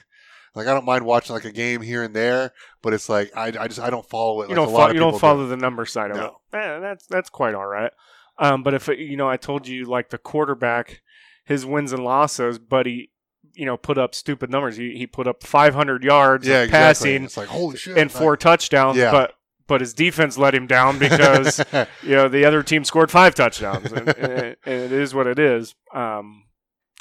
[0.56, 2.52] Like I don't mind watching like a game here and there,
[2.82, 4.50] but it's like I, I just I don't follow it.
[4.50, 5.50] you like don't a fo- lot of you don't follow do.
[5.50, 6.24] the number side of No.
[6.54, 6.58] it.
[6.58, 7.92] Eh, that's that's quite all right.
[8.40, 11.02] Um, but if it, you know, I told you like the quarterback,
[11.46, 13.10] his wins and losses, but he,
[13.54, 14.78] you know, put up stupid numbers.
[14.78, 16.72] He he put up 500 yards Yeah, exactly.
[17.12, 17.98] passing It's like holy shit.
[17.98, 19.12] and four touchdowns, Yeah.
[19.12, 19.34] but
[19.68, 21.60] but his defense let him down because
[22.04, 25.40] you know the other team scored five touchdowns, and, and, and it is what it
[25.40, 25.74] is.
[25.94, 26.44] Um,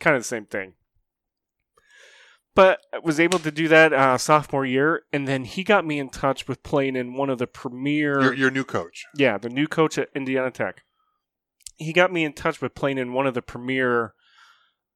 [0.01, 0.75] kind of the same thing.
[2.55, 5.99] But I was able to do that uh, sophomore year, and then he got me
[5.99, 8.21] in touch with playing in one of the premier.
[8.21, 9.05] your, your new coach.
[9.17, 10.83] yeah, the new coach at Indiana Tech.
[11.77, 14.15] He got me in touch with playing in one of the premier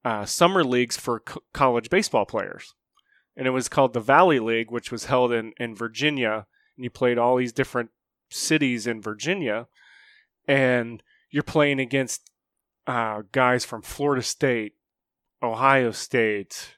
[0.05, 2.75] uh, summer leagues for co- college baseball players,
[3.35, 6.45] and it was called the Valley League, which was held in in Virginia,
[6.75, 7.89] and you played all these different
[8.29, 9.67] cities in Virginia,
[10.47, 11.01] and
[11.31, 12.29] you're playing against
[12.85, 14.73] uh, guys from Florida State,
[15.41, 16.76] Ohio State,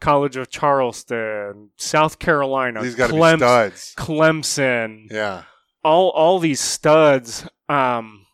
[0.00, 3.94] College of Charleston, South Carolina, These got to Clem- be studs.
[3.96, 5.44] Clemson, Yeah.
[5.84, 7.48] all all these studs.
[7.68, 8.26] Um,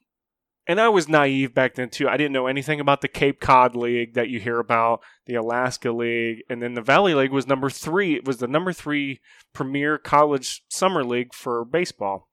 [0.67, 2.09] and I was naive back then too.
[2.09, 5.91] I didn't know anything about the Cape Cod League that you hear about, the Alaska
[5.93, 8.15] League, and then the Valley League was number three.
[8.15, 9.21] It was the number three
[9.53, 12.29] premier college summer league for baseball.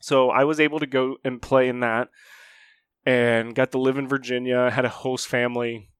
[0.00, 2.08] So I was able to go and play in that,
[3.04, 4.70] and got to live in Virginia.
[4.70, 5.90] Had a host family,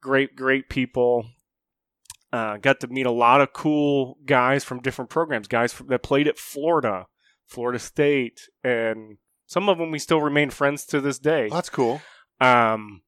[0.00, 1.26] great great people.
[2.32, 6.02] Uh, got to meet a lot of cool guys from different programs, guys from, that
[6.02, 7.06] played at Florida,
[7.46, 11.50] Florida State, and some of them we still remain friends to this day.
[11.50, 12.00] That's cool.
[12.40, 13.02] Um,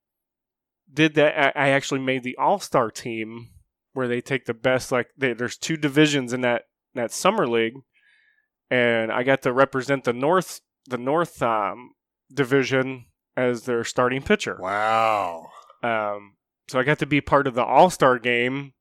[0.93, 1.57] did that?
[1.57, 3.49] I I actually made the All Star team
[3.95, 4.93] where they take the best.
[4.93, 6.65] Like they, there's two divisions in that
[6.95, 7.77] that summer league,
[8.71, 11.93] and I got to represent the North the North um,
[12.31, 13.07] division
[13.39, 14.59] as their starting pitcher.
[14.61, 15.47] Wow.
[15.83, 16.35] Um,
[16.69, 18.74] so I got to be part of the All Star game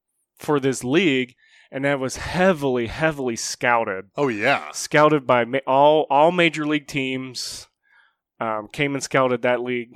[0.43, 1.35] for this league,
[1.71, 4.09] and that was heavily, heavily scouted.
[4.15, 4.71] Oh yeah.
[4.71, 7.67] Scouted by ma- all all major league teams.
[8.39, 9.95] Um, came and scouted that league,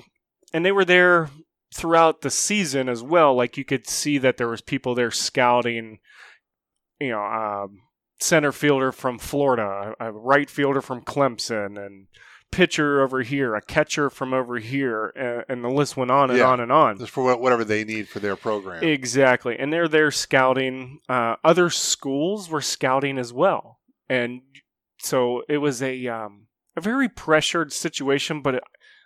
[0.53, 1.29] and they were there
[1.75, 3.35] throughout the season as well.
[3.35, 5.99] Like you could see that there was people there scouting.
[6.99, 7.81] You know, um,
[8.19, 12.07] center fielder from Florida, a right fielder from Clemson, and
[12.51, 16.39] pitcher over here, a catcher from over here, and, and the list went on and
[16.39, 16.47] Yeah.
[16.47, 16.97] on and on.
[16.97, 18.83] Just for whatever they need for their program.
[18.83, 19.57] Exactly.
[19.57, 20.99] And they're there scouting.
[21.09, 23.79] Uh, other schools were scouting as well.
[24.09, 24.41] And
[24.99, 28.63] so it was a um, a very pressured situation, but it,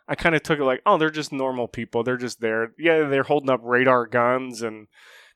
[0.08, 2.04] I kind of took it like, oh, they're just normal people.
[2.04, 2.74] They're just there.
[2.78, 4.88] Yeah, they're holding up radar guns and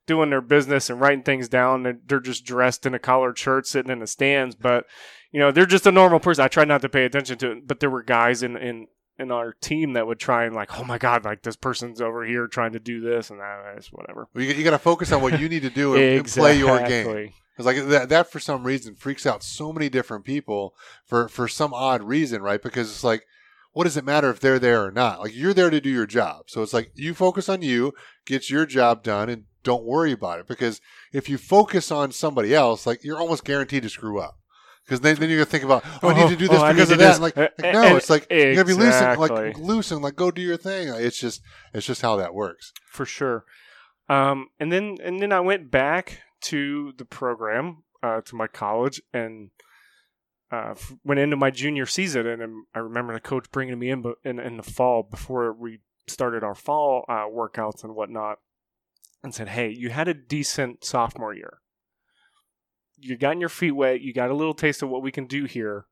[0.05, 1.83] doing their business and writing things down.
[1.83, 4.85] They're, they're just dressed in a collared shirt sitting in the stands, but
[5.31, 6.43] you know, they're just a normal person.
[6.43, 8.87] I tried not to pay attention to it, but there were guys in in
[9.17, 12.25] in our team that would try and like, oh my god, like this person's over
[12.25, 14.27] here trying to do this and that, it's whatever.
[14.33, 16.57] Well, you, you got to focus on what you need to do and, and play
[16.57, 17.07] your game.
[17.07, 17.33] Exactly.
[17.57, 20.75] It's like that, that for some reason freaks out so many different people
[21.05, 22.61] for for some odd reason, right?
[22.61, 23.25] Because it's like,
[23.75, 25.19] what does it matter if they're there or not?
[25.19, 27.93] Like you're there to do your job, so it's like you focus on you,
[28.25, 30.47] get your job done, and don't worry about it.
[30.47, 30.79] Because
[31.11, 34.37] if you focus on somebody else, like you're almost guaranteed to screw up.
[34.85, 36.91] Because then, then you're gonna think about, oh, I need to do this oh, because
[36.91, 37.19] of that.
[37.19, 37.51] like, this.
[37.57, 40.15] like, Uh, no, and- it's like you gotta be loose and like loose and like
[40.15, 40.87] go do your thing.
[40.89, 41.41] It's just,
[41.73, 42.71] it's just how that works.
[42.87, 43.43] for sure.
[44.07, 49.01] Um, and then and then I went back to the program uh, to my college
[49.11, 49.49] and
[50.55, 52.27] uh, went into my junior season.
[52.27, 56.43] And I remember the coach bringing me in, in in the fall before we started
[56.43, 58.37] our fall uh, workouts and whatnot,
[59.23, 61.59] and said, "Hey, you had a decent sophomore year.
[62.97, 64.01] You gotten your feet wet.
[64.01, 65.85] You got a little taste of what we can do here."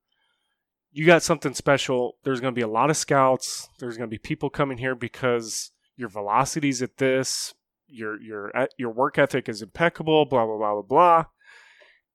[0.96, 2.18] You got something special.
[2.24, 3.68] There's going to be a lot of scouts.
[3.80, 7.56] There's going to be people coming here because your velocity's at this,
[7.88, 11.26] your your your work ethic is impeccable, blah blah blah blah blah,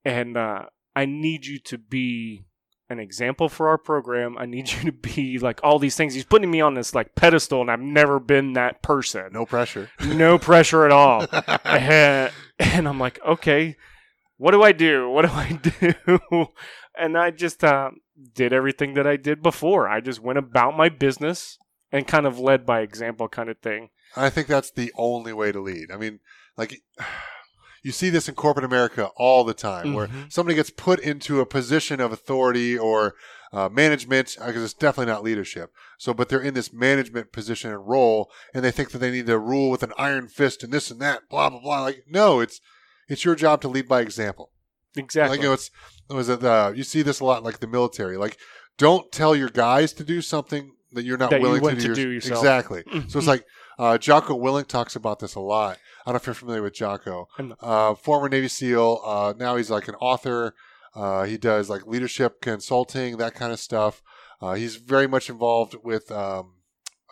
[0.04, 0.66] and uh,
[0.98, 2.42] I need you to be
[2.90, 4.36] an example for our program.
[4.36, 6.14] I need you to be like all these things.
[6.14, 9.28] He's putting me on this like pedestal, and I've never been that person.
[9.32, 9.90] No pressure.
[10.00, 11.24] No pressure at all.
[11.64, 13.76] and, and I'm like, okay,
[14.38, 15.08] what do I do?
[15.08, 16.46] What do I do?
[16.98, 17.90] and I just uh,
[18.34, 19.88] did everything that I did before.
[19.88, 21.58] I just went about my business
[21.92, 23.90] and kind of led by example, kind of thing.
[24.16, 25.92] I think that's the only way to lead.
[25.92, 26.18] I mean,
[26.56, 26.82] like
[27.82, 30.32] you see this in corporate America all the time, where Mhm.
[30.32, 33.14] somebody gets put into a position of authority or
[33.50, 35.72] uh, management because it's definitely not leadership.
[35.98, 39.26] So, but they're in this management position and role, and they think that they need
[39.26, 41.80] to rule with an iron fist and this and that, blah blah blah.
[41.82, 42.60] Like, no, it's
[43.08, 44.50] it's your job to lead by example.
[44.96, 45.36] Exactly.
[45.36, 45.70] Like, you know, it's
[46.10, 48.16] it was it, uh, you see this a lot, in, like the military.
[48.18, 48.36] Like,
[48.76, 51.94] don't tell your guys to do something that you're not That willing want to, to
[51.94, 52.38] do, do yourself.
[52.40, 52.82] Exactly.
[52.84, 53.10] Mhm.
[53.10, 53.44] So it's like
[53.78, 55.78] uh, Jocko Willink talks about this a lot.
[56.04, 57.28] I don't know if you're familiar with Jocko.
[57.60, 59.00] Uh, former Navy SEAL.
[59.04, 60.54] Uh, now he's like an author.
[60.94, 64.02] Uh, he does like leadership consulting, that kind of stuff.
[64.40, 66.54] Uh, he's very much involved with um,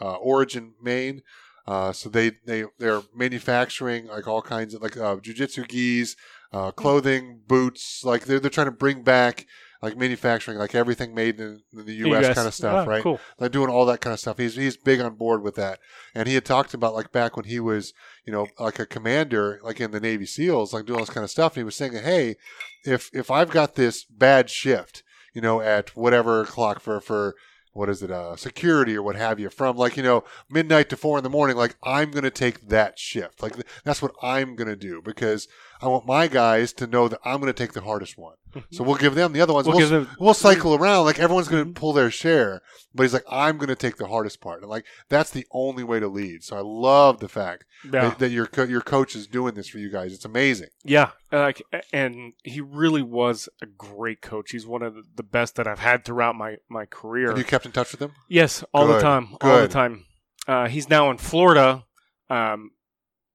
[0.01, 1.22] uh, Origin Maine.
[1.66, 6.16] Uh, so they they they're manufacturing like all kinds of like uh, jujitsu gis,
[6.53, 8.03] uh, clothing, boots.
[8.05, 9.47] Like they're they're trying to bring back
[9.83, 12.35] like manufacturing, like everything made in, in the U.S.
[12.35, 13.03] kind of stuff, Ah, right?
[13.03, 13.20] Cool.
[13.39, 14.39] like doing all that kind of stuff.
[14.39, 15.79] He's he's big on board with that,
[16.14, 17.93] and he had talked about like back when he was
[18.24, 21.24] you know like a commander, like in the Navy SEALs, like doing all this kind
[21.24, 21.53] of stuff.
[21.55, 22.37] And he was saying, hey,
[22.85, 25.03] if if I've got this bad shift,
[25.35, 27.35] you know, at whatever clock for for
[27.72, 30.97] what is it, uh, security or what have you, from like you know midnight to
[30.97, 33.43] four in the morning, like I'm gonna take that shift.
[33.43, 35.47] Like th- that's what I'm gonna do because
[35.83, 38.37] I want my guys to know that I'm gonna take the hardest one.
[38.70, 39.66] So we'll give them the other ones.
[39.66, 41.74] We'll We'll, give them- we'll cycle around like everyone's going to Mhm.
[41.74, 42.62] pull their share
[42.94, 45.84] but he's like i'm going to take the hardest part and like that's the only
[45.84, 47.90] way to lead so i love the fact Yeah.
[48.09, 51.11] that, that your co- your coach is doing this for you guys it's amazing Yeah,
[51.30, 54.50] like, and he really was a great coach.
[54.52, 57.28] He's one of the- the best that I've had throughout my my career.
[57.28, 60.07] have you kept in touch with him yes, all the Good, time, all the time.
[60.48, 61.84] Uh, he's now in Florida,
[62.30, 62.70] um,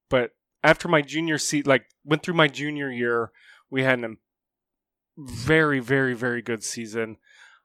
[0.08, 0.30] but
[0.64, 3.30] after my junior seat, like went through my junior year,
[3.70, 4.10] we had a
[5.16, 7.16] very, very, very good season.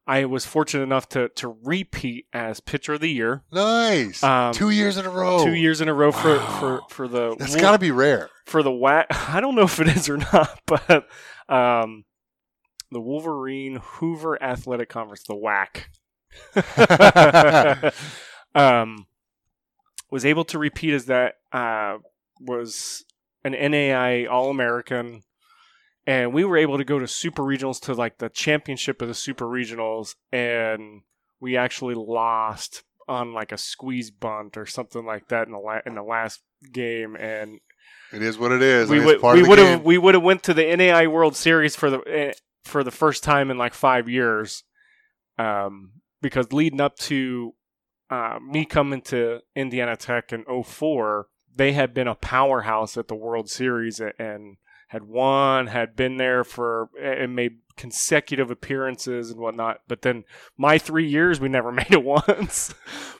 [0.09, 4.69] I was fortunate enough to to repeat as pitcher of the year, nice Um, two
[4.69, 6.59] years in a row two years in a row for Wow.
[6.59, 9.07] for for the that's got to be rare for the whack.
[9.29, 11.07] I don't know if it is or not, but
[11.49, 12.05] um,
[12.89, 15.89] the Wolverine Hoosier Athletic Conference, the whack,
[18.55, 19.07] um,
[20.09, 21.97] was able to repeat as that uh,
[22.39, 23.03] was
[23.43, 25.23] an NAI All American.
[26.07, 29.13] And we were able to go to super regionals to like the championship of the
[29.13, 31.01] super regionals, and
[31.41, 35.81] we actually lost on like a squeeze bunt or something like that in the la-
[35.85, 36.41] in the last
[36.71, 37.59] game, and
[38.13, 40.53] it is what it is we would we would have we would have went to
[40.53, 42.33] the NAI World Series for the eh,
[42.63, 44.63] for the first time in like five years,
[45.37, 45.91] um,
[46.21, 47.53] because leading up to
[48.09, 53.15] uh, me coming to Indiana Tech in 04, they had been a powerhouse at the
[53.15, 54.57] World Series and
[54.87, 59.81] had won, had been there for and made consecutive appearances and whatnot.
[59.87, 60.23] But then
[60.57, 62.73] my three years, we never made it once.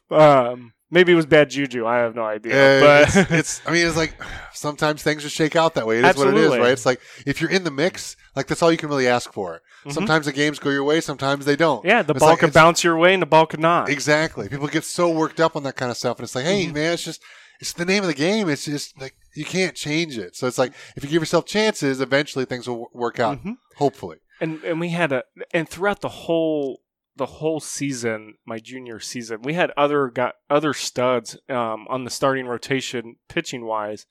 [0.09, 1.86] um, maybe it was bad juju.
[1.86, 2.53] I have no idea.
[2.53, 4.13] Uh, but it's, it's i mean it's like
[4.53, 6.99] sometimes things just shake out that way it is what it is right it's like
[7.28, 9.91] if you're in the mix like that's all you can really ask for Mhm.
[9.93, 12.53] sometimes the games go your way sometimes they don't Yeah, the It's ball like- could
[12.53, 13.89] bounce your way and the ball could not.
[13.89, 14.49] Exactly.
[14.49, 16.74] People get so worked up on that kind of stuff, and it's like, hey, Mhm.
[16.74, 17.22] man, it's just
[17.60, 18.49] it's the name of the game.
[18.49, 20.36] It's just like you can't change it.
[20.36, 23.43] So it's like if you give yourself chances, eventually things will work out.
[23.43, 23.58] Mhm.
[23.78, 24.18] Hopefully.
[24.39, 26.82] And and we had a and throughout the whole
[27.16, 32.12] the whole season, my junior season, we had other got other studs um, on the
[32.12, 34.05] starting rotation pitching wise,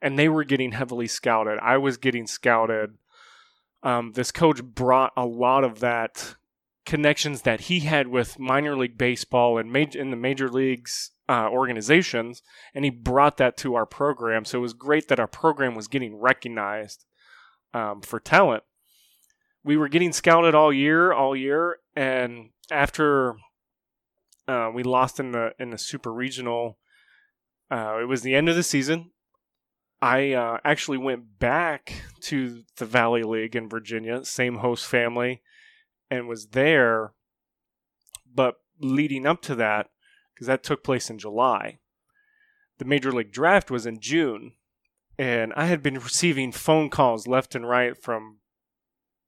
[0.00, 1.58] and they were getting heavily scouted.
[1.60, 2.96] I was getting scouted.
[3.82, 6.36] Um, this coach brought a lot of that
[6.86, 11.48] connections that he had with minor league baseball and major in the major leagues uh,
[11.50, 12.42] organizations,
[12.74, 14.44] and he brought that to our program.
[14.44, 17.04] So it was great that our program was getting recognized
[17.74, 18.62] um, for talent.
[19.64, 23.34] We were getting scouted all year, all year, and after
[24.46, 26.78] uh, we lost in the in the super regional,
[27.70, 29.10] uh, it was the end of the season.
[30.00, 35.42] I uh, actually went back to the Valley League in Virginia, same host family,
[36.10, 37.12] and was there.
[38.32, 39.88] But leading up to that,
[40.36, 41.78] because that took place in July,
[42.76, 44.52] the Major League Draft was in June,
[45.18, 48.36] and I had been receiving phone calls left and right from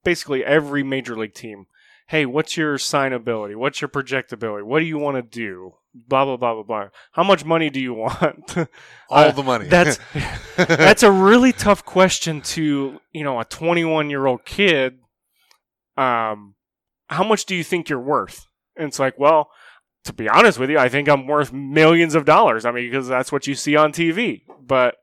[0.05, 1.67] basically every Major League team.
[2.09, 3.57] Hey, what's your signability?
[3.57, 4.63] What's your projectability?
[4.65, 5.75] What do you want to do?
[5.95, 6.89] Blah blah blah blah blah.
[7.13, 8.55] How much money do you want?
[8.57, 8.67] All
[9.11, 9.67] Uh, the money.
[9.67, 9.99] that's
[10.57, 14.99] that's a really tough question to you know a 21 year old kid
[15.97, 16.55] um
[17.09, 18.47] how much do you think you're worth
[18.77, 19.51] and it's like well
[20.09, 23.07] to be honest with you i think i'm worth millions of dollars i mean because
[23.07, 24.97] that's what you see on tv but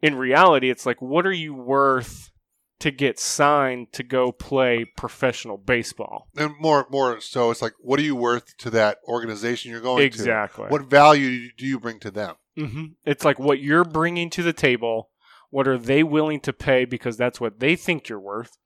[0.00, 2.30] in reality it's like what are you worth
[2.78, 6.26] to get signed to go play professional baseball.
[6.36, 10.02] And more, more so, it's like, what are you worth to that organization you're going
[10.02, 10.24] Exactly.
[10.24, 10.32] to?
[10.42, 10.66] Exactly.
[10.66, 12.34] What value do you bring to them?
[12.56, 15.10] hmm It's like what you're bringing to the table.
[15.50, 18.58] What are they willing to pay because that's what they think you're worth?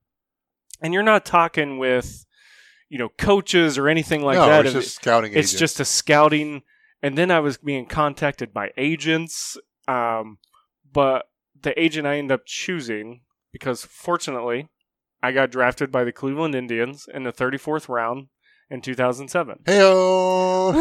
[0.80, 2.24] And you're not talking with,
[2.88, 4.66] you know, coaches or anything like no, that.
[4.66, 5.32] it's It- just scouting.
[5.32, 5.58] it's agents.
[5.58, 6.62] just a scouting.
[7.02, 9.56] And then I was being contacted by agents.
[9.88, 10.38] Um,
[10.92, 11.26] but
[11.60, 13.20] the agent I ended up choosing
[13.52, 14.68] because fortunately
[15.22, 18.28] I got drafted by the Cleveland Indians in the 34th round
[18.70, 19.60] in 2007.
[19.64, 20.72] Heyo.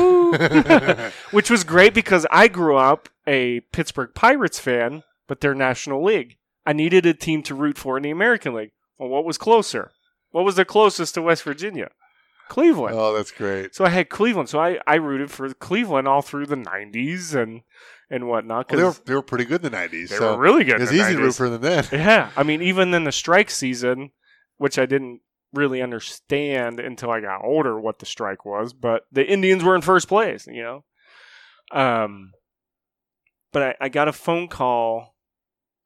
[1.31, 6.37] which was great because I grew up a Pittsburgh Pirates fan, but they're National League.
[6.65, 8.71] I needed a team to root for in the American League.
[8.97, 9.91] Well, what was closer?
[10.36, 11.91] What was the closest to West Virginia?
[12.49, 12.93] Cleveland.
[12.93, 13.73] oh, that's great.
[13.73, 14.49] So I had Cleveland.
[14.49, 17.61] So I, I rooted for Cleveland all through the 90s and,
[18.09, 18.69] and whatnot.
[18.69, 20.09] Well, they were they were pretty good in the '90s.
[20.09, 20.81] they, so were really good.
[20.81, 21.86] It's easy to root for them then.
[21.93, 22.31] Yeah.
[22.36, 24.11] I mean, even in the strike season,
[24.57, 25.21] which I didn't
[25.53, 29.79] really understand until I got older what the strike was, but the Indians were in
[29.79, 30.83] first place, you know?
[31.71, 32.33] Um,
[33.53, 35.15] but I, I got a phone call,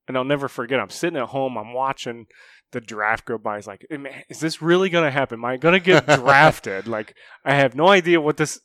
[0.08, 0.80] and I'll never forget.
[0.80, 2.26] I'm sitting at home, I'm watching
[2.72, 3.58] the draft go by.
[3.58, 5.40] It's like, man, is this really going to happen?
[5.40, 6.88] Am I going to get drafted?
[6.88, 8.60] like, I have no idea what this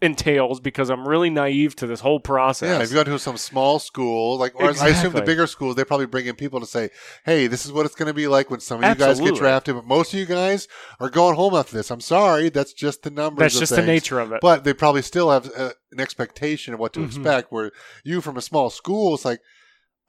[0.00, 2.68] entails because I'm really naive to this whole process.
[2.68, 5.76] Yeah, if you go to some small school, like or I assume the bigger schools,
[5.76, 6.90] they probably bring in people to say,
[7.24, 9.36] "Hey, this is what it's going to be like when some of you guys get
[9.36, 10.66] drafted, but most of you guys
[10.98, 13.54] are going home after this." I'm sorry, that's just the numbers.
[13.54, 14.40] That's just the nature of it.
[14.40, 17.06] But they probably still have uh, an expectation of what to Mhm.
[17.06, 17.52] expect.
[17.52, 17.70] Where
[18.02, 19.40] you from a small school, it's like,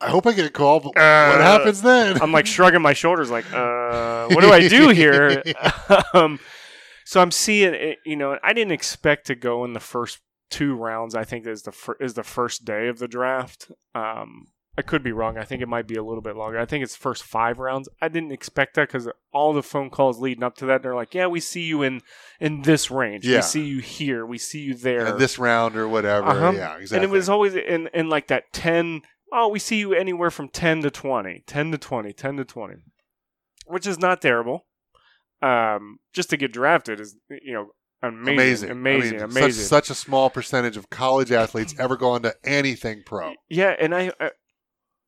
[0.04, 2.22] I hope I get a call, but Uh, what happens then?
[2.22, 5.42] I'm like shrugging my shoulders, like, uh, what do I do here?
[6.14, 6.40] um,
[7.06, 8.00] so I'm seeing it.
[8.06, 11.16] You know, I didn't expect to go in the first two rounds.
[11.16, 13.72] I think is the fir- is the first day of the draft.
[13.96, 15.38] Um, I could be wrong.
[15.38, 16.58] I think it might be a little bit longer.
[16.60, 17.88] I think it's first five rounds.
[18.02, 21.14] I didn't expect that because all the phone calls leading up to that, they're like,
[21.14, 22.02] "Yeah, we see you in
[22.40, 23.26] in this range.
[23.28, 23.38] Yeah.
[23.38, 24.26] We see you here.
[24.26, 26.28] We see you there." This round or whatever.
[26.28, 26.54] Uh-huh.
[26.56, 26.96] Yeah, exactly.
[26.98, 29.02] And it was always in, in like that 10,
[29.34, 32.76] oh, we see you anywhere from 10 to 20, 10 to 20, 10 to 20,
[33.66, 34.66] which is not terrible.
[35.42, 37.72] Um, just to get drafted is, you know,
[38.02, 39.64] amazing, amazing, amazing, I mean, amazing.
[39.64, 43.34] Such, such a small percentage of college athletes ever go into anything pro.
[43.50, 44.32] Yeah, and I, I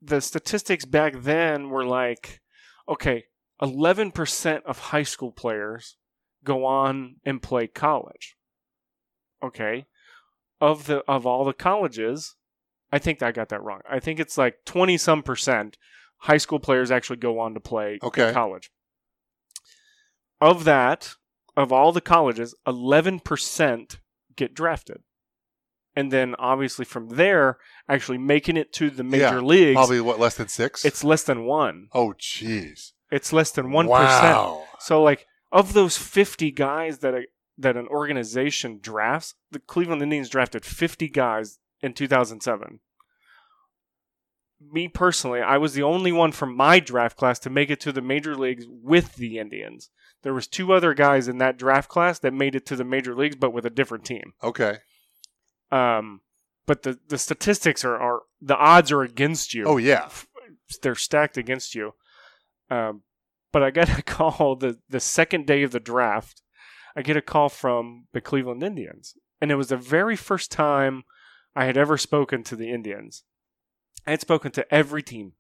[0.02, 2.42] the statistics back then were like,
[2.88, 3.26] okay,
[3.62, 5.98] 11% of high school players
[6.44, 8.36] go on and play college.
[9.44, 9.86] Okay.
[10.62, 12.36] Of the of all the colleges,
[12.96, 13.82] I think I got that wrong.
[13.90, 15.78] I think it's like 20 some percent
[16.20, 18.32] high school players actually go on to play Okay.
[18.32, 18.72] college.
[20.42, 21.16] Of that,
[21.58, 23.98] of all the colleges, 11%
[24.36, 25.02] get drafted.
[25.96, 30.20] And then obviously from there, actually making it to the major Yeah, leagues, Probably what
[30.20, 30.84] less than six.
[30.86, 31.88] it's less than one.
[31.94, 32.92] oh, jeez.
[33.12, 34.66] It's less than one Wow.
[34.80, 37.24] So like of those fifty guys that a,
[37.58, 42.80] that an organization drafts, the Cleveland Indians drafted fifty guys in two thousand seven.
[44.72, 47.92] Me personally, I was the only one from my draft class to make it to
[47.92, 49.90] the major leagues with the Indians.
[50.24, 53.16] There was two other guys in that draft class that made it to the major
[53.16, 54.34] leagues, but with a different team.
[54.44, 54.78] Okay.
[55.72, 56.22] Um,
[56.66, 60.10] but the the statistics are, are the odds are against you Oh yeah.
[60.82, 61.94] they're stacked against you.
[62.70, 63.04] Um,
[63.52, 66.42] but I got a call the the second day of the draft.
[66.96, 71.04] I get a call from the Cleveland Indians, and it was the very first time
[71.56, 73.24] I had ever spoken to the Indians.
[74.08, 75.34] I had spoken to every team,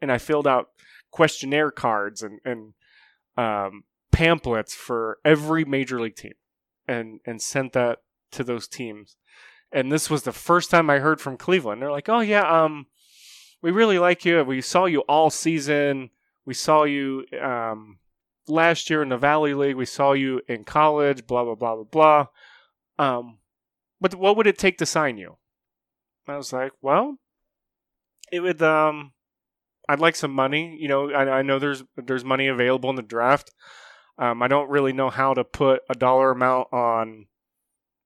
[0.00, 0.68] and I filled out
[1.10, 2.74] questionnaire cards and and
[3.36, 6.34] um, pamphlets for every major league team,
[6.86, 7.98] and and sent that
[8.32, 9.16] to those teams.
[9.72, 11.80] And this was the first time I heard from Cleveland.
[11.80, 12.86] They're like, "Oh yeah, um,
[13.62, 14.42] we really like you.
[14.44, 16.10] We saw you all season.
[16.44, 17.98] We saw you um,
[18.48, 19.76] last year in the Valley League.
[19.76, 21.26] We saw you in college.
[21.26, 22.26] Blah blah blah blah blah.
[22.98, 23.38] Um,
[24.00, 25.36] but what would it take to sign you?
[26.26, 27.18] I was like, well,
[28.32, 28.60] it would.
[28.62, 29.12] Um,
[29.88, 30.76] I'd like some money.
[30.80, 33.52] You know, I, I know there's there's money available in the draft.
[34.18, 37.26] Um, I don't really know how to put a dollar amount on.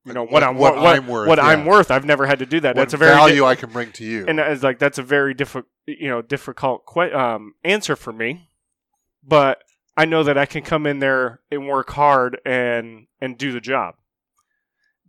[0.05, 1.47] You know what, I'm what what, I'm worth, What yeah.
[1.47, 1.91] I'm worth.
[1.91, 2.77] I've never had to do that.
[2.77, 4.25] What That's a very di- value I can bring to you.
[4.29, 8.49] and it's like that's a very difficult you know difficult que- um, answer for me
[9.23, 9.63] but
[9.97, 13.61] i know that i can come in there and work hard and and do the
[13.61, 13.95] job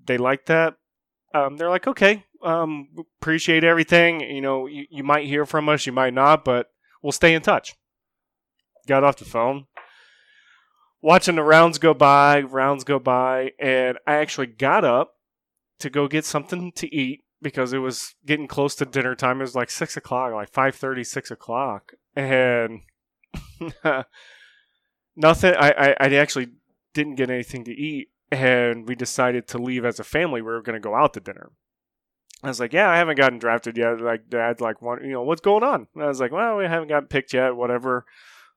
[0.05, 0.75] they like that
[1.33, 5.85] um, they're like okay um, appreciate everything you know you, you might hear from us
[5.85, 6.67] you might not but
[7.01, 7.75] we'll stay in touch
[8.87, 9.65] got off the phone
[11.01, 15.13] watching the rounds go by rounds go by and i actually got up
[15.79, 19.39] to go get something to eat because it was getting close to dinner time.
[19.39, 22.81] It was like six o'clock, like five thirty, six o'clock, and
[25.15, 25.53] nothing.
[25.55, 26.49] I, I I actually
[26.93, 30.41] didn't get anything to eat, and we decided to leave as a family.
[30.41, 31.51] We were going to go out to dinner.
[32.43, 33.99] I was like, yeah, I haven't gotten drafted yet.
[33.99, 35.87] Like, dad, like, one, you know, what's going on?
[35.95, 37.55] And I was like, well, we haven't gotten picked yet.
[37.55, 38.05] Whatever.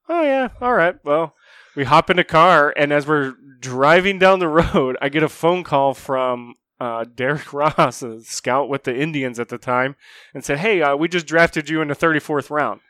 [0.09, 0.95] Oh yeah, all right.
[1.03, 1.35] Well,
[1.75, 5.29] we hop in the car, and as we're driving down the road, I get a
[5.29, 9.95] phone call from uh, Derek Ross, a scout with the Indians at the time,
[10.33, 12.81] and said, "Hey, uh, we just drafted you in the 34th round."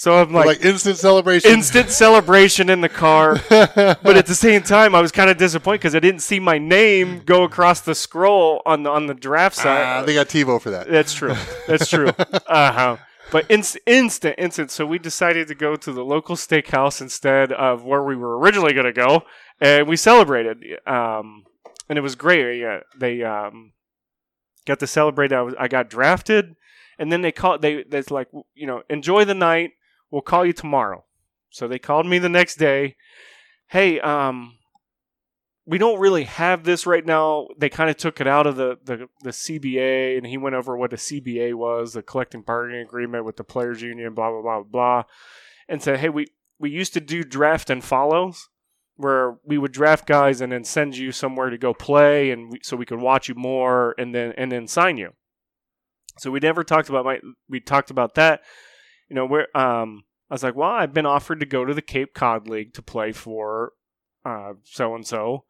[0.00, 1.50] So I'm like, Like, instant celebration.
[1.50, 5.80] instant celebration in the car, but at the same time, I was kind of disappointed
[5.80, 9.56] because I didn't see my name go across the scroll on the on the draft
[9.56, 9.84] side.
[9.84, 10.88] Ah, they got TiVo for that.
[10.88, 11.34] That's true.
[11.68, 12.12] That's true.
[12.46, 12.96] Uh huh.
[13.30, 14.70] But inst- instant, instant.
[14.70, 18.72] So we decided to go to the local steakhouse instead of where we were originally
[18.72, 19.24] going to go,
[19.60, 20.64] and we celebrated.
[20.86, 21.44] Um,
[21.90, 22.58] and it was great.
[22.58, 23.72] Yeah, they um,
[24.66, 25.30] got to celebrate.
[25.30, 26.54] I was I got drafted,
[26.98, 27.60] and then they called.
[27.60, 29.72] They that's like you know enjoy the night.
[30.10, 31.04] We'll call you tomorrow.
[31.50, 32.96] So they called me the next day.
[33.68, 34.58] Hey, um,
[35.66, 37.48] we don't really have this right now.
[37.56, 40.76] They kind of took it out of the, the, the CBA, and he went over
[40.76, 44.62] what the CBA was, the collective bargaining agreement with the players' union, blah blah blah
[44.62, 45.02] blah,
[45.68, 46.26] and said, "Hey, we
[46.58, 48.48] we used to do draft and follows,
[48.96, 52.58] where we would draft guys and then send you somewhere to go play, and we,
[52.62, 55.12] so we could watch you more, and then and then sign you.
[56.18, 57.20] So we never talked about my.
[57.48, 58.42] We talked about that,
[59.10, 59.26] you know.
[59.26, 62.48] Where um, I was like, well, I've been offered to go to the Cape Cod
[62.48, 63.72] League to play for
[64.64, 65.44] so and so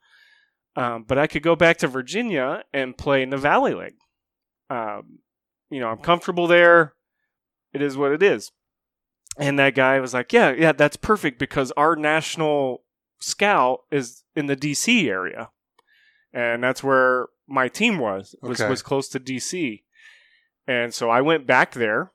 [0.77, 3.99] um, but I could go back to Virginia and play in the Valley League.
[4.69, 5.19] Um,
[5.69, 6.95] you know, I'm comfortable there.
[7.73, 8.53] It is what it is.
[9.37, 12.83] And that guy was like, "Yeah, yeah, that's perfect because our national
[13.21, 15.51] scout is in the DC area,
[16.33, 18.69] and that's where my team was was Okay.
[18.69, 19.85] was close to DC."
[20.67, 22.13] And so I went back there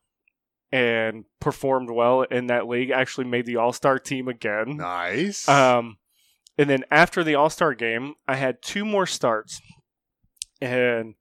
[0.75, 2.89] and performed well in that league.
[2.89, 4.75] Actually, made the All Star team again.
[4.75, 5.47] Nice.
[5.47, 5.99] Um,
[6.57, 9.61] and then after the All Star game, I had two more starts,
[10.59, 11.15] and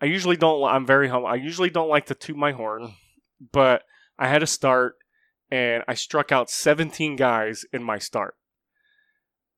[0.00, 0.64] I usually don't.
[0.64, 1.28] I'm very humble.
[1.28, 2.94] I usually don't like to toot my horn,
[3.52, 3.82] but
[4.18, 4.94] I had a start,
[5.50, 8.36] and I struck out 17 guys in my start.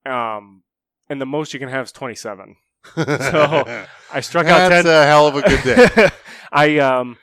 [0.05, 0.63] Um,
[1.09, 2.57] and the most you can have is 27.
[2.95, 4.69] so, I struck out 10.
[4.71, 6.09] That's a hell of a good day.
[6.51, 7.17] I um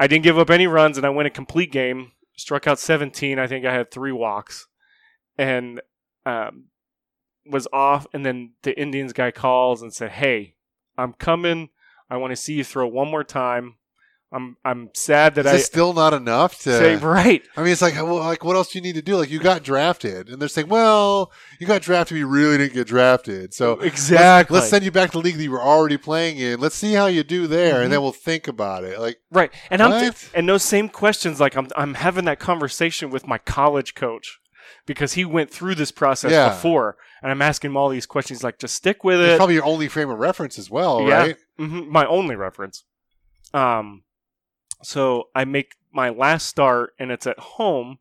[0.00, 2.12] I didn't give up any runs and I went a complete game.
[2.34, 3.38] Struck out 17.
[3.38, 4.66] I think I had three walks,
[5.36, 5.82] and
[6.24, 6.68] um,
[7.44, 8.06] was off.
[8.14, 10.54] And then the Indians guy calls and said, "Hey,
[10.96, 11.68] I'm coming.
[12.08, 13.74] I want to see you throw one more time.
[14.32, 16.70] I'm I'm sad that Is I still not enough to?
[16.78, 17.42] say right.
[17.56, 19.16] I mean, it's like, well, like, what else do you need to do?
[19.16, 22.74] Like, you got drafted, and they're saying, well, you got drafted, but you really didn't
[22.74, 23.52] get drafted.
[23.54, 24.54] So Exactly.
[24.54, 26.60] let's, let's send you back to the league that you were already playing in.
[26.60, 27.84] Let's see how you do there, Mhm.
[27.84, 29.00] and then we'll think about it.
[29.00, 29.50] Like, Right.
[29.68, 30.28] And I'm What?
[30.32, 34.38] and those same questions like I'm I'm having that conversation with my college coach
[34.86, 36.50] because he went through this process Yeah.
[36.50, 39.36] before and I'm asking him all these questions like just stick with it's it.
[39.38, 41.18] probably your only frame of reference as well, Yeah.
[41.18, 41.36] right?
[41.58, 42.84] hmm my only reference.
[43.52, 44.02] Um
[44.82, 47.98] so I make my last start and it's at home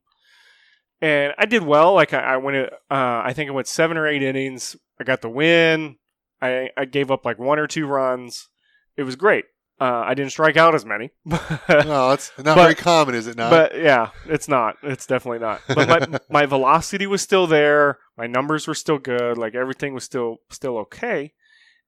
[1.02, 4.08] and I did well like I, I went uh I think I went 7 or
[4.08, 4.76] 8 innings.
[5.00, 5.98] I got the win.
[6.42, 8.50] I I gave up like one or two runs.
[8.98, 9.46] It was great.
[9.82, 11.12] Uh, I didn't strike out as many.
[11.70, 13.50] No, it's not But- very common, is it not?
[13.50, 14.76] But yeah, it's not.
[14.84, 15.62] It's definitely not.
[15.70, 17.98] But my my velocity was still there.
[18.18, 19.38] My numbers were still good.
[19.38, 21.32] Like everything was still still okay.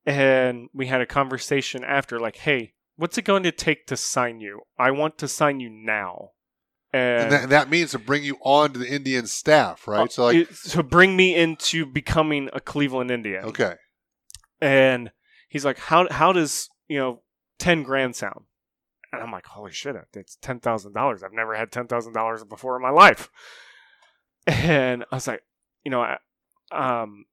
[0.05, 4.39] And we had a conversation after, like, "Hey, what's it going to take to sign
[4.39, 4.61] you?
[4.77, 6.31] I want to sign you now."
[6.93, 10.11] And, and that, that means to bring you on to the Indian staff, right?
[10.11, 13.45] so, like, it- to bring me into becoming a Cleveland Indian.
[13.45, 13.75] okay,
[14.59, 15.11] And
[15.47, 17.21] he's like, "How how does you know
[17.59, 18.45] ten grand sound?"
[19.13, 19.95] And I'm like, "Holy shit!
[20.13, 21.23] It's ten thousand dollars.
[21.23, 23.29] I've never had ten thousand dollars before in my life."
[24.47, 25.43] And I was like,
[25.85, 26.17] "You know, I,
[26.71, 27.25] um,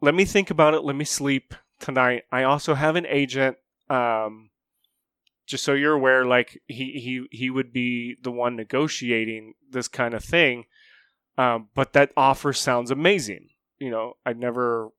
[0.00, 0.84] let me think about it.
[0.84, 2.22] Let me sleep tonight.
[2.30, 3.56] I also have an agent.
[3.88, 4.50] Um,
[5.46, 10.14] just so you're aware, like he he he would be the one negotiating this kind
[10.14, 10.64] of thing.
[11.38, 13.48] Um, but that offer sounds amazing.
[13.78, 14.90] You know, I'd never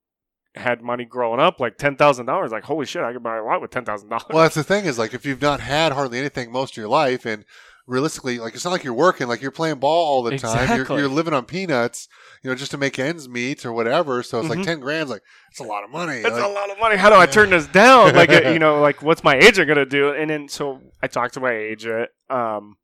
[0.54, 2.50] had money growing up, like ten thousand dollars.
[2.50, 4.26] Like holy shit, I could buy a lot with ten thousand dollars.
[4.30, 6.88] Well, that's the thing is like if you've not had hardly anything most of your
[6.88, 7.44] life, and
[7.88, 10.68] realistically, like it's not like you're working, like you're playing ball all the time.
[10.76, 12.06] You're, you're living on peanuts,
[12.44, 14.22] you know, just to make ends meet or whatever.
[14.22, 14.56] So it's Mhm.
[14.56, 16.20] like ten grand's like it's a lot of money.
[16.20, 16.96] That's Like, a lot of money.
[16.96, 18.14] How do I turn this down?
[18.14, 20.10] Like, you know, like what's my agent gonna do?
[20.12, 22.76] And then so I talked to my agent, um,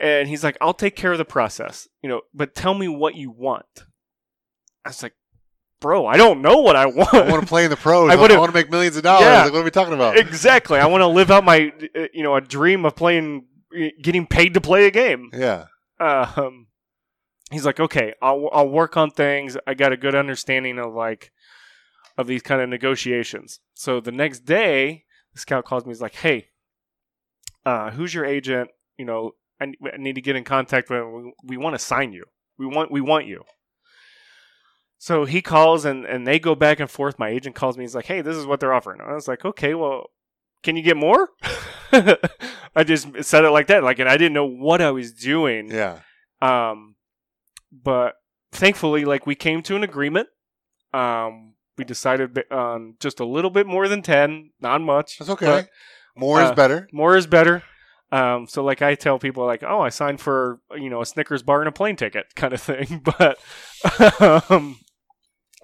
[0.00, 3.14] and he's like, "I'll take care of the process, you know, but tell me what
[3.14, 3.84] you want."
[4.84, 5.14] I was like,
[5.80, 8.10] "Bro, I don't know what I want." I want to play in the pros.
[8.10, 9.26] I I, want to make millions of dollars.
[9.26, 9.44] Yeah.
[9.44, 10.16] Like, what are we talking about?
[10.16, 10.78] exactly.
[10.78, 13.46] I want to live out my, uh, you know, a dream of playing,
[14.02, 15.30] getting paid to play a game.
[15.32, 15.66] yeah.
[16.00, 16.68] Um,
[17.50, 19.56] he's like, okay, I'll I'll work on things.
[19.66, 21.32] I got a good understanding of like
[22.16, 23.60] of these kind of negotiations.
[23.74, 25.04] So the next day,
[25.34, 25.90] the scout calls me.
[25.90, 26.48] He's like, hey,
[27.64, 28.70] uh, who's your agent?
[28.96, 31.02] You know, I, I need to get in contact with.
[31.04, 32.24] We, we want to sign you.
[32.58, 33.44] We want we want you.
[34.98, 37.18] So he calls and and they go back and forth.
[37.18, 37.84] My agent calls me.
[37.84, 39.00] He's like, hey, this is what they're offering.
[39.00, 40.10] I was like, okay, well,
[40.62, 41.30] can you get more?
[42.78, 45.68] I just said it like that, like, and I didn't know what I was doing.
[45.68, 45.98] Yeah.
[46.40, 46.94] Um,
[47.72, 48.14] but
[48.52, 50.28] thankfully, like we came to an agreement.
[50.94, 55.18] Um, we decided on just a little bit more than ten, not much.
[55.18, 55.46] That's okay.
[55.46, 55.68] but
[56.16, 56.88] More is uh, better.
[56.92, 57.64] more is better.
[58.12, 61.42] Um, so like I tell people, like, oh, I signed for you know a Snickers
[61.42, 63.02] bar and a plane ticket, kind of thing.
[63.04, 63.38] But
[64.50, 64.78] um,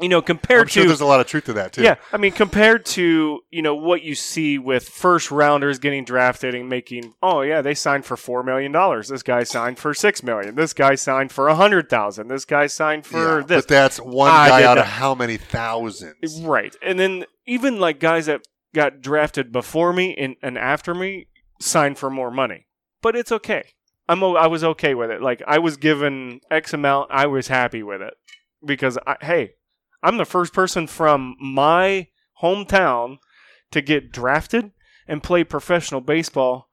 [0.01, 1.83] you know, compared I'm sure to there's a lot of truth to that too.
[1.83, 6.55] yeah, I mean, compared to you know what you see with first rounders getting drafted
[6.55, 9.09] and making, oh yeah, they signed for four million dollars.
[9.09, 10.57] This guy signed for six million.
[10.57, 12.29] This guy signed for a hundred thousand.
[12.29, 13.63] This guy signed for Yeah, this.
[13.65, 16.41] But that's one I guy out of how many thousands?
[16.41, 21.29] Right, and then even like guys that got drafted before me and, and after me
[21.61, 22.67] signed for more money,
[23.01, 23.71] but it's okay.
[24.09, 25.23] I'm I was okay with it.
[25.23, 28.15] Like I was given X amount, I was happy with it
[28.65, 29.53] because I, hey,
[30.05, 32.09] I'm the first person from my
[32.43, 33.17] hometown
[33.71, 34.73] to get drafted
[35.09, 36.69] and play professional baseball.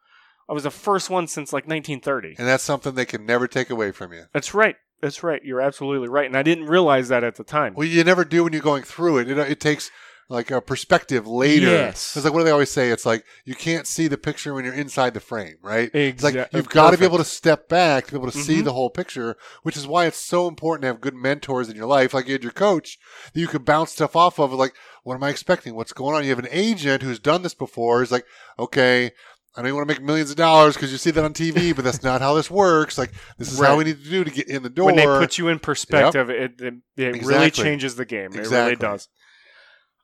[0.49, 2.36] I was the first one since like 1930.
[2.38, 4.26] And that's something they can never take away from you.
[4.34, 4.76] That's right.
[5.02, 5.41] That's right.
[5.44, 7.74] You're absolutely right, and I didn't realize that at the time.
[7.74, 9.32] Well, you never do when you're going through it.
[9.32, 9.90] It, it takes
[10.32, 11.68] like a perspective later.
[11.68, 12.16] Yes.
[12.16, 12.90] It's like what do they always say?
[12.90, 15.91] It's like you can't see the picture when you're inside the frame, right?
[15.94, 18.62] It's like you've got to be able to step back to be able to see
[18.62, 18.64] Mhm.
[18.64, 21.86] the whole picture, which is why it's so important to have good mentors in your
[21.86, 22.98] life, like you had your coach,
[23.34, 24.53] that you could bounce stuff off of.
[24.53, 25.76] Like, what am I expecting?
[25.76, 26.24] What's going on?
[26.24, 27.99] You have an agent who's done this before.
[27.99, 28.26] He's like,
[28.58, 29.12] okay.
[29.53, 31.74] I know you want to make millions of dollars because you see that on TV,
[31.76, 32.98] but that's not how this works.
[32.98, 34.86] Like, this is how we need to do to get in the door.
[34.86, 38.32] when they put you in perspective, it it, it really changes the game.
[38.34, 39.10] It really does.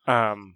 [0.07, 0.55] Um,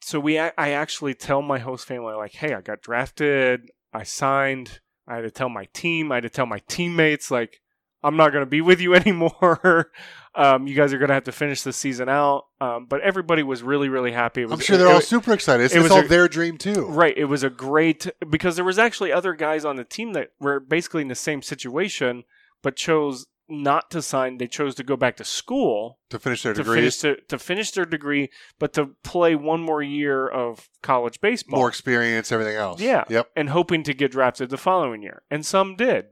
[0.00, 4.80] so we I actually tell my host family like, hey, I got drafted, I signed.
[5.08, 7.60] I had to tell my team, I had to tell my teammates like,
[8.02, 9.90] I'm not going to be with you anymore.
[10.34, 12.44] um, you guys are going to have to finish the season out.
[12.60, 14.42] Um, but everybody was really really happy.
[14.42, 15.64] It was, I'm sure they're it- all it- super excited.
[15.64, 16.86] It's, it it's was all a- their dream too.
[16.86, 17.16] Right.
[17.16, 20.60] It was a great because there was actually other guys on the team that were
[20.60, 22.24] basically in the same situation,
[22.62, 24.38] but chose not to sign.
[24.38, 27.70] They chose to go back to school To finish their to finish to, to finish
[27.70, 31.60] their degree, but to play one more year of college baseball.
[31.60, 32.80] more experience, everything else.
[32.80, 33.04] Yeah.
[33.08, 33.30] Yep.
[33.36, 36.06] and hoping to get drafted the following year, and some did.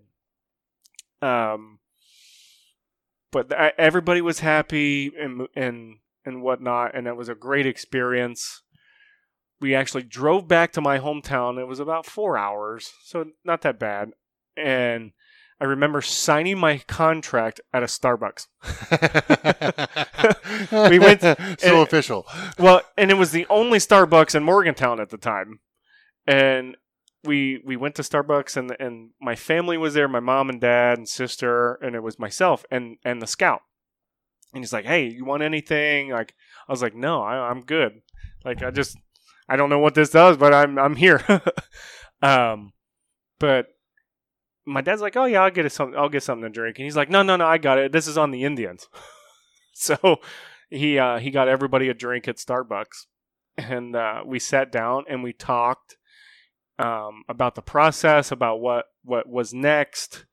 [1.23, 1.79] Um,
[3.33, 8.63] but th- everybody was happy and and and whatnot, and it was a great experience.
[9.61, 11.59] We actually drove back to my hometown.
[11.59, 14.11] It was about four hours, so not that bad.
[14.57, 15.13] And
[15.61, 18.47] I remember signing my contract at a Starbucks.
[20.91, 22.27] We went- so and- official.
[22.59, 25.61] well, and it was the only Starbucks in Morgantown at the time.
[26.27, 26.77] And
[27.25, 30.99] we we went to Starbucks and and my family was there, my mom and dad
[30.99, 33.61] and sister, and it was myself and and the scout.
[34.53, 36.35] And he's like, "Hey, you want anything?" Like
[36.69, 38.01] I was like, "No, I, I'm good.
[38.45, 38.97] Like I just
[39.49, 41.23] I don't know what this does, but I'm I'm here."
[42.23, 42.73] um,
[43.39, 43.67] but
[44.67, 45.99] my dad's like, "Oh yeah, I'll get something.
[45.99, 47.93] I'll get something to drink." And he's like, "No, no, no, I got it.
[47.93, 48.89] This is on the Indians."
[49.75, 50.21] so
[50.71, 53.07] he uh, he got everybody a drink at Starbucks,
[53.57, 55.97] and uh, we sat down and we talked
[56.79, 60.27] um, about the process, about what what was next.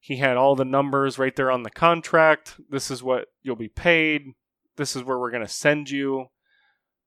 [0.00, 2.56] He had all the numbers right there on the contract.
[2.68, 4.32] This is what you'll be paid.
[4.76, 6.26] This is where we're to send you.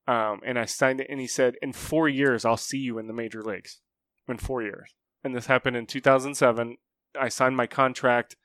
[0.07, 3.07] Um, and I signed it, and he said, "In four years, I'll see you in
[3.07, 3.81] the major leagues.
[4.27, 6.77] In four years." And this happened in 2007.
[7.19, 8.35] I signed my contract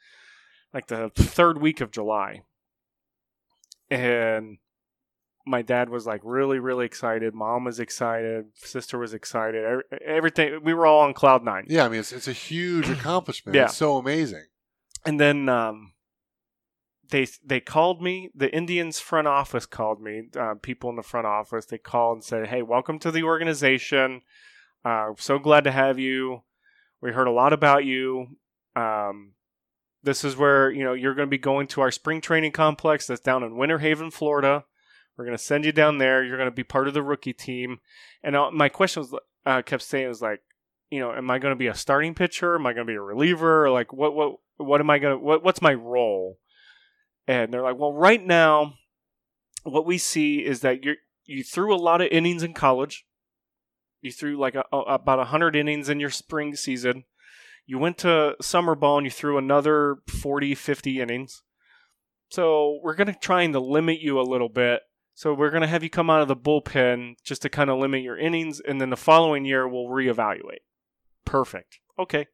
[0.72, 2.42] like the third week of July,
[3.90, 4.58] and
[5.46, 7.34] my dad was like really, really excited.
[7.34, 8.46] Mom was excited.
[8.54, 9.64] Sister was excited.
[9.64, 10.60] Every- Everything.
[10.64, 11.66] We were all on cloud nine.
[11.68, 13.54] Yeah, I mean, it's, it's a huge accomplishment.
[13.56, 13.64] Yeah.
[13.64, 14.44] It's so amazing.
[15.04, 15.92] and then um,
[17.10, 18.30] they they called me.
[18.34, 20.28] The Indians front office called me.
[20.38, 24.22] Uh, people in the front office they called and said, "Hey, welcome to the organization.
[24.84, 26.42] Uh, so glad to have you.
[27.02, 28.36] We heard a lot about you.
[28.74, 29.32] Um,
[30.02, 33.06] this is where you know you're going to be going to our spring training complex
[33.06, 34.64] that's down in Winter Haven, Florida.
[35.16, 36.24] We're going to send you down there.
[36.24, 37.80] You're going to be part of the rookie team."
[38.22, 39.14] And my question was,
[39.44, 40.40] uh, kept saying was like,
[40.90, 42.54] you know, am I going to be a starting pitcher?
[42.54, 43.70] Am I going to be a reliever?
[43.70, 46.38] Like, what, what, what am I going to, what, what's my role?
[47.26, 48.74] And they're like, well, right now,
[49.64, 53.06] what we see is that you you threw a lot of innings in college.
[54.02, 57.04] You threw like a, a, about hundred innings in your spring season.
[57.64, 61.42] You went to summer ball and you threw another 40, 50 innings.
[62.28, 64.80] So we're going to try and to limit you a little bit.
[65.14, 67.78] So we're going to have you come out of the bullpen just to kind of
[67.78, 68.60] limit your innings.
[68.60, 70.62] And then the following year, we'll reevaluate.
[71.24, 71.78] Perfect.
[71.98, 72.26] Okay.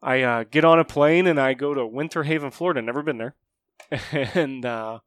[0.00, 2.80] I uh, get on a plane and I go to Winter Haven, Florida.
[2.80, 3.34] Never been there.
[4.12, 5.00] and uh,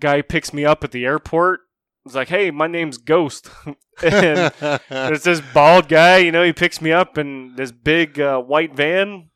[0.00, 1.60] guy picks me up at the airport.
[2.08, 3.50] He's like, "Hey, my name's Ghost."
[4.02, 4.52] and
[4.88, 8.74] there's this bald guy, you know, he picks me up in this big uh, white
[8.74, 9.30] van,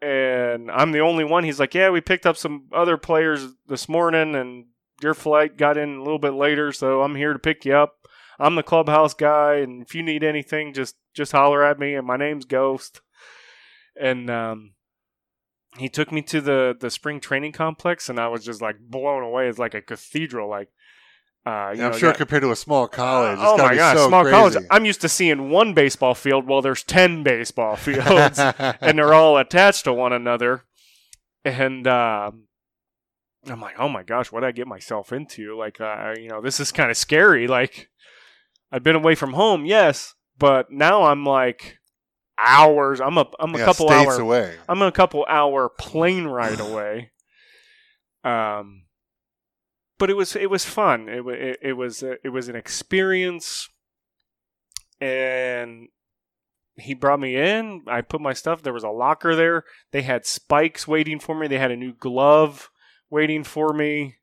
[0.00, 1.44] and I'm the only one.
[1.44, 4.66] He's like, "Yeah, we picked up some other players this morning, and
[5.02, 7.94] your flight got in a little bit later, so I'm here to pick you up.
[8.38, 11.94] I'm the clubhouse guy, and if you need anything, just just holler at me.
[11.94, 13.00] And my name's Ghost."
[13.98, 14.74] And um,
[15.78, 19.22] he took me to the the spring training complex, and I was just like blown
[19.22, 19.48] away.
[19.48, 20.68] It's like a cathedral, like.
[21.46, 23.96] Uh, you I'm know, sure got- compared to a small college, it's oh my gosh,
[23.96, 24.34] so small crazy.
[24.36, 24.56] college.
[24.68, 26.48] I'm used to seeing one baseball field.
[26.48, 30.64] Well, there's ten baseball fields, and they're all attached to one another.
[31.44, 32.48] And um,
[33.46, 35.56] I'm like, oh my gosh, what did I get myself into?
[35.56, 37.46] Like, uh, you know, this is kind of scary.
[37.46, 37.90] Like,
[38.72, 41.78] I've been away from home, yes, but now I'm like
[42.36, 43.00] hours.
[43.00, 44.18] I'm a I'm a yeah, couple hours.
[44.18, 44.56] away.
[44.68, 47.12] I'm a couple hour plane ride away.
[48.24, 48.82] Um,
[49.98, 51.08] but it was it was fun.
[51.08, 53.68] It it, it was uh, it was an experience,
[55.00, 55.88] and
[56.76, 57.82] he brought me in.
[57.86, 58.62] I put my stuff.
[58.62, 59.64] There was a locker there.
[59.92, 61.46] They had spikes waiting for me.
[61.46, 62.70] They had a new glove
[63.10, 64.16] waiting for me.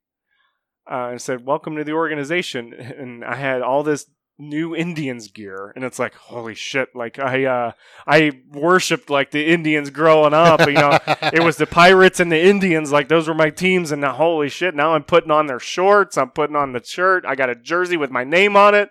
[0.90, 4.06] Uh, and said, "Welcome to the organization." And I had all this
[4.38, 6.88] new Indians gear, and it's like, holy shit!
[6.94, 7.72] Like I uh,
[8.06, 10.60] I worshipped like the Indians growing up.
[10.60, 10.98] You know,
[11.32, 12.92] it was the Pirates and the Indians.
[12.92, 13.92] Like those were my teams.
[13.92, 14.74] And now, holy shit!
[14.74, 16.18] Now I'm putting on their shorts.
[16.18, 17.24] I'm putting on the shirt.
[17.26, 18.90] I got a jersey with my name on it.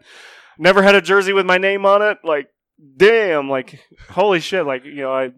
[0.57, 2.19] Never had a jersey with my name on it.
[2.23, 2.47] Like,
[2.97, 3.49] damn!
[3.49, 3.79] Like,
[4.09, 4.65] holy shit!
[4.65, 5.31] Like, you know, I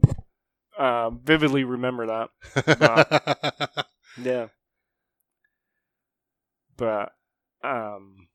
[0.77, 3.85] uh, vividly remember that.
[4.21, 4.47] Yeah.
[6.77, 7.11] But
[7.63, 8.27] um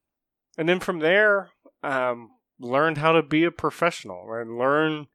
[0.59, 1.51] and then from there,
[1.82, 5.07] um learned how to be a professional and learn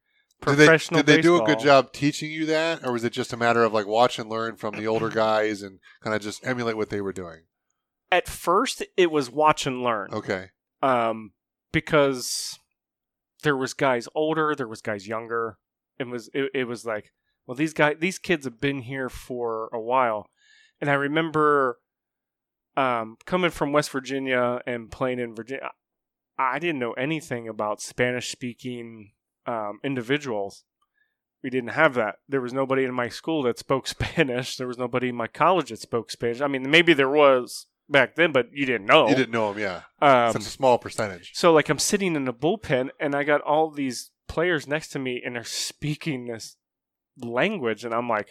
[0.41, 3.11] did they, professional did they do a good job teaching you that, or was it
[3.13, 6.21] just a matter of like watch and learn from the older guys and kind of
[6.21, 7.41] just emulate what they were doing?
[8.11, 10.09] At first it was watch and learn.
[10.11, 10.49] Okay.
[10.81, 11.31] Um
[11.71, 12.59] because
[13.43, 15.57] there was guys older, there was guys younger.
[15.99, 17.11] It was it, it was like,
[17.47, 20.29] well these guys these kids have been here for a while.
[20.81, 21.79] And I remember
[22.77, 25.71] um, coming from West Virginia and playing in Virginia,
[26.37, 29.11] I didn't know anything about Spanish speaking
[29.45, 30.63] um, individuals.
[31.43, 32.15] We didn't have that.
[32.27, 34.57] There was nobody in my school that spoke Spanish.
[34.57, 36.41] There was nobody in my college that spoke Spanish.
[36.41, 39.07] I mean, maybe there was back then, but you didn't know.
[39.07, 39.81] You didn't know them, yeah.
[40.01, 41.31] Um, Such a small percentage.
[41.35, 44.99] so like I'm sitting in the bullpen and I got all these players next to
[44.99, 46.57] me and they're speaking this
[47.21, 48.29] language and I'm like,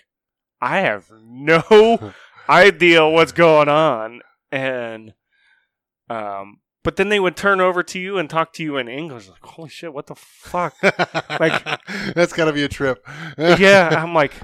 [0.60, 2.12] I have no
[2.48, 4.20] idea what's going on.
[4.50, 5.14] And
[6.10, 9.28] um but then they would turn over to you and talk to you in English.
[9.28, 10.74] Like, holy shit, what the fuck?
[10.82, 11.64] Like-
[12.14, 13.04] that's got to be a trip.
[13.38, 14.34] yeah, I'm like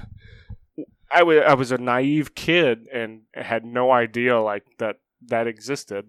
[1.09, 4.97] I wa- I was a naive kid and had no idea like that
[5.27, 6.07] that existed.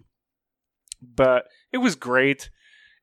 [1.01, 2.51] But it was great.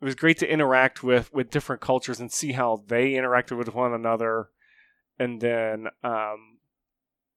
[0.01, 3.73] It was great to interact with with different cultures and see how they interacted with
[3.73, 4.49] one another.
[5.19, 6.59] And then um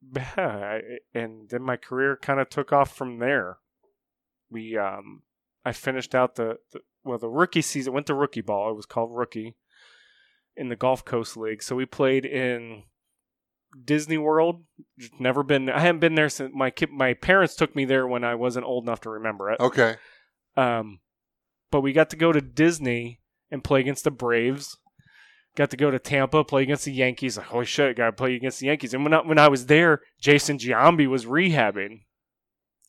[0.16, 3.58] yeah, I- and then my career kind of took off from there.
[4.50, 5.22] We um
[5.64, 8.70] I finished out the, the well the rookie season went to rookie ball.
[8.70, 9.56] It was called rookie
[10.56, 11.62] in the Gulf Coast League.
[11.62, 12.84] So we played in
[13.84, 14.64] Disney World.
[15.18, 15.70] Never been.
[15.70, 18.66] I haven't been there since my kid, my parents took me there when I wasn't
[18.66, 19.60] old enough to remember it.
[19.60, 19.96] okay.
[20.56, 21.00] Um,
[21.70, 23.20] but we got to go to Disney
[23.50, 24.76] and play against the Braves.
[25.56, 27.36] Got to go to Tampa, play against the Yankees.
[27.36, 28.94] Like, holy shit, got to play against the Yankees.
[28.94, 32.02] And when I, when I was there, Jason Giambi was rehabbing.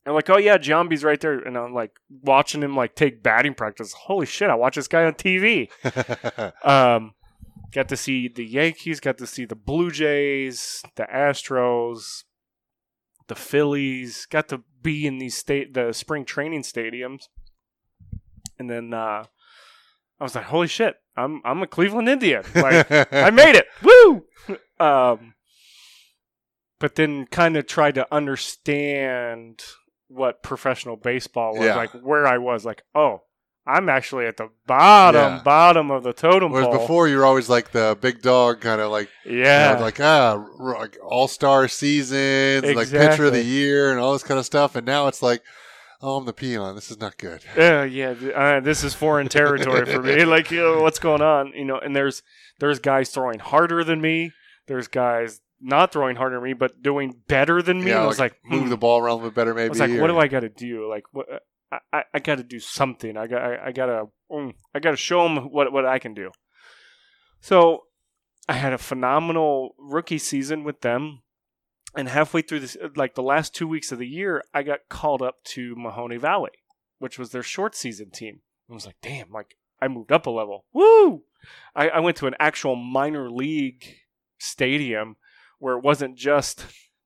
[0.06, 1.40] And like, oh yeah, Giambi's right there.
[1.40, 3.94] And I'm like watching him like take batting practice.
[3.94, 5.70] Holy shit, I watch this guy on TV.
[6.64, 7.14] Um,
[7.74, 12.24] got to see the Yankees, got to see the Blue Jays, the Astros,
[13.28, 14.26] the Phillies.
[14.28, 17.28] Got to be in these state the spring training stadiums,
[18.60, 19.26] and then uh,
[20.20, 20.96] I was like, "Holy shit!
[21.18, 22.44] I'm I'm a Cleveland Indian!
[22.56, 23.68] Like I made it!
[23.82, 24.26] Woo!"
[24.80, 25.34] Um,
[26.80, 29.64] but then kind of tried to understand
[30.14, 31.76] what professional baseball was Yeah.
[31.76, 33.22] like, where I was like, oh.
[33.66, 35.42] I'm actually at the bottom, Yeah.
[35.42, 36.80] bottom of the totem Whereas pole.
[36.80, 40.46] before, you're always like the big dog, kind of like, you know, yeah, like ah,
[40.60, 44.76] like all star seasons, like pitcher of the year, and all this kind of stuff.
[44.76, 45.42] And now it's like,
[46.02, 46.76] Oh, I'm the peon.
[46.76, 47.46] This is not good.
[47.56, 48.14] Yeah, yeah.
[48.36, 50.26] Uh, this is foreign territory for me.
[50.26, 51.54] Like, you know, what's going on?
[51.56, 52.22] You know, and there's
[52.60, 54.34] there's guys throwing harder than me.
[54.68, 57.92] There's guys not throwing harder than me, but doing better than me.
[57.92, 58.70] yeah, I was like, move hmm.
[58.70, 59.68] the ball around a bit better, maybe.
[59.68, 60.90] I was like, or- what do I got to do?
[60.90, 61.28] Like, what?
[61.72, 63.18] I, I, I got to do something.
[63.18, 66.32] I got I, I gotta mm, I gotta show them what what I can do.
[67.40, 67.84] So
[68.48, 71.24] I had a phenomenal rookie season with them,
[71.96, 75.22] and halfway through this, like the last two weeks of the year, I got called
[75.22, 76.52] up to Mahoning Valley,
[77.00, 78.42] which was their short season team.
[78.70, 80.66] I was like, damn, like I moved up a level.
[80.74, 81.24] Woo!
[81.76, 83.98] I, I went to an actual minor league
[84.40, 85.16] stadium
[85.64, 86.66] where it wasn't just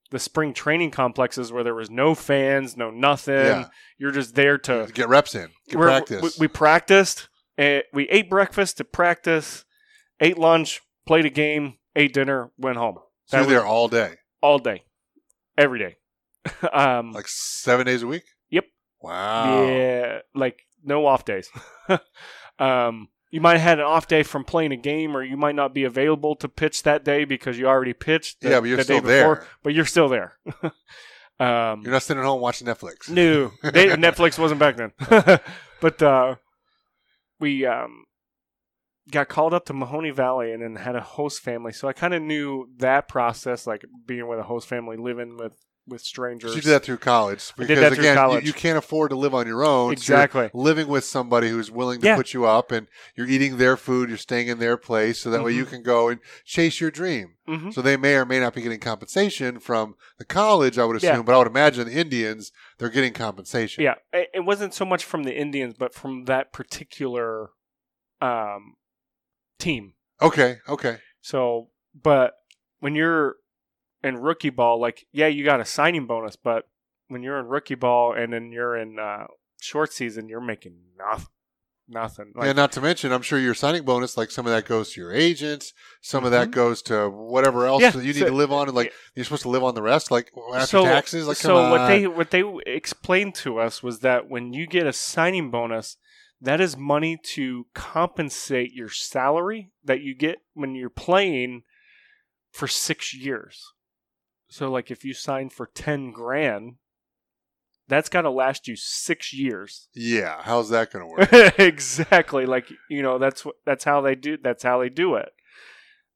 [0.10, 3.36] the spring training complexes where there was no fans, no nothing.
[3.36, 3.68] Yeah.
[4.00, 6.22] You're just there to get reps in, get practice.
[6.22, 7.30] We, we practiced.
[7.60, 9.66] And we ate breakfast to practice,
[10.20, 12.98] ate lunch, played a game, ate dinner, went home
[13.28, 14.84] so you're there all day, all day,
[15.58, 15.96] every day.
[16.74, 18.24] um, like seven days a week.
[18.50, 18.66] Yep.
[19.02, 19.68] Wow.
[19.68, 21.50] Yeah, like no off days.
[22.60, 25.56] um, you might have had an off day from playing a game, or you might
[25.56, 28.42] not be available to pitch that day because you already pitched.
[28.42, 29.48] The, Yeah, but you're the still day before, there.
[29.64, 30.38] But you're still there.
[31.40, 33.10] um, You're not sitting at home watching Netflix.
[33.10, 34.92] No, they, Netflix wasn't back then.
[35.82, 36.36] but uh,
[37.40, 38.06] we um,
[39.12, 41.74] got called up to Mahoning Valley and then had a host family.
[41.74, 45.54] So I kind of knew that process, like being with a host family, living with
[45.88, 46.56] with strangers.
[46.56, 48.46] You did that through college because through again, you- college.
[48.46, 49.90] You, can't afford to live on your own.
[49.90, 50.50] so Exactly.
[50.54, 52.16] living with somebody who's willing to Yeah.
[52.16, 54.10] put you up, and you're eating their food.
[54.10, 55.70] You're staying in their place, so that way you Mhm.
[55.70, 57.36] can go and chase your dream.
[57.48, 60.98] hmm So they may or may not be getting compensation from the college, I would
[60.98, 61.22] assume, Yeah.
[61.22, 63.84] but I would imagine the Indians they're getting compensation.
[63.84, 67.50] Yeah, it, it wasn't so much from the Indians, but from that particular
[68.20, 68.76] um,
[69.60, 69.94] team.
[70.22, 70.58] Okay.
[70.68, 70.98] Okay.
[71.22, 72.34] So, but
[72.80, 73.36] when you're
[74.08, 76.68] in rookie ball, like, yeah, you got a signing bonus, but
[77.10, 79.28] when you're in rookie ball and then you're in uh,
[79.62, 81.28] short season, you're making nothing.
[81.90, 82.34] Nothing.
[82.36, 84.92] Like, and not to mention, I'm sure your signing bonus, like some of that goes
[84.92, 85.72] to your agents,
[86.02, 86.52] some of that Mhm.
[86.52, 89.24] goes to whatever else Yeah, that you need so- to live on, and like you're
[89.24, 91.28] supposed to live on the rest, like after so, taxes.
[91.30, 91.70] Like, so on.
[91.72, 95.96] what they what they explained to us was that when you get a signing bonus,
[96.42, 101.64] that is money to compensate your salary that you get when you're playing
[102.52, 103.72] for six years.
[104.50, 106.76] So, like, if you sign for ten grand,
[107.88, 109.88] that's got to last you six years.
[109.94, 111.58] yeah, how's that going to work?
[111.60, 112.46] exactly.
[112.46, 114.38] Like you know, that's what that's how they do.
[114.42, 115.30] That's how they do it.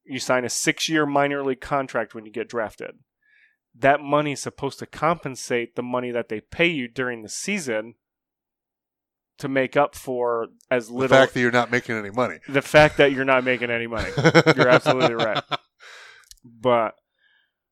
[0.04, 2.96] You sign a six-year minor league contract when you get drafted.
[3.78, 7.96] That money is supposed to compensate the money that they pay you during the season
[9.38, 12.40] to make up for as the little fact that you're not making any money.
[12.50, 14.10] the fact that you're not making any money.
[14.56, 15.44] You're absolutely right.
[16.44, 16.96] But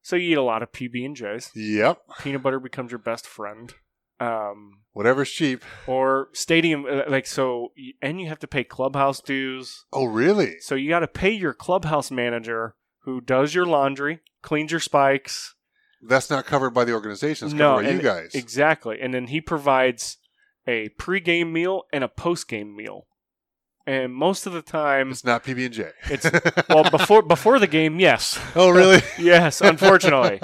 [0.09, 1.51] so you eat a lot of PB and J's.
[1.55, 1.99] Yep.
[2.21, 3.73] Peanut butter becomes your best friend.
[4.19, 5.63] Um, Whatever's cheap.
[5.87, 7.71] or stadium uh, like so
[8.01, 10.55] and you have to pay clubhouse dues Oh, really?
[10.59, 15.55] so you got to pay your clubhouse manager who does your laundry cleans your spikes
[16.05, 17.45] That's not covered by the organization.
[17.47, 18.31] It's No, covered by you guys.
[18.33, 20.17] exactly and then he provides
[20.67, 23.07] a pregame meal and a postgame meal
[23.89, 25.89] and most of the time it's not PB and J.
[26.11, 29.01] It's- well before before the game yes oh, really?
[29.19, 30.39] yes unfortunately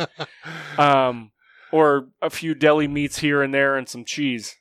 [0.78, 1.32] um,
[1.72, 4.56] or a few deli meats here and there and some cheese.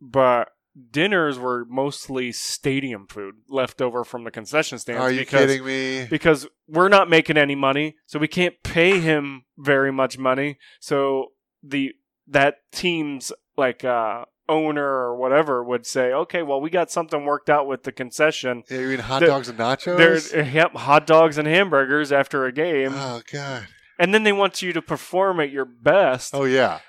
[0.00, 0.48] But
[0.90, 5.00] dinners were mostly stadium food left over from the concession stands.
[5.00, 6.06] Are you because, kidding me?
[6.10, 10.58] Because we're not making any money, so we can't pay him very much money.
[10.80, 11.28] So
[11.62, 11.92] the
[12.28, 17.48] that team's like uh, owner or whatever would say, "Okay, well, we got something worked
[17.50, 19.96] out with the concession." Yeah, you mean hot The- dogs and nachos?
[19.96, 23.68] There's eh, yep, hot dogs and hamburgers after a game, oh God.
[23.98, 26.80] and then they want you to perform at your best Oh yeah.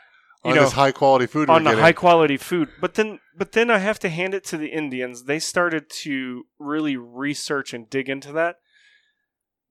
[0.44, 1.84] You On know, this high quality food on the getting.
[1.84, 2.69] high quality food.
[2.80, 5.23] But then, but then I have to hand it to the Indians.
[5.23, 8.57] They started to really research and dig into that.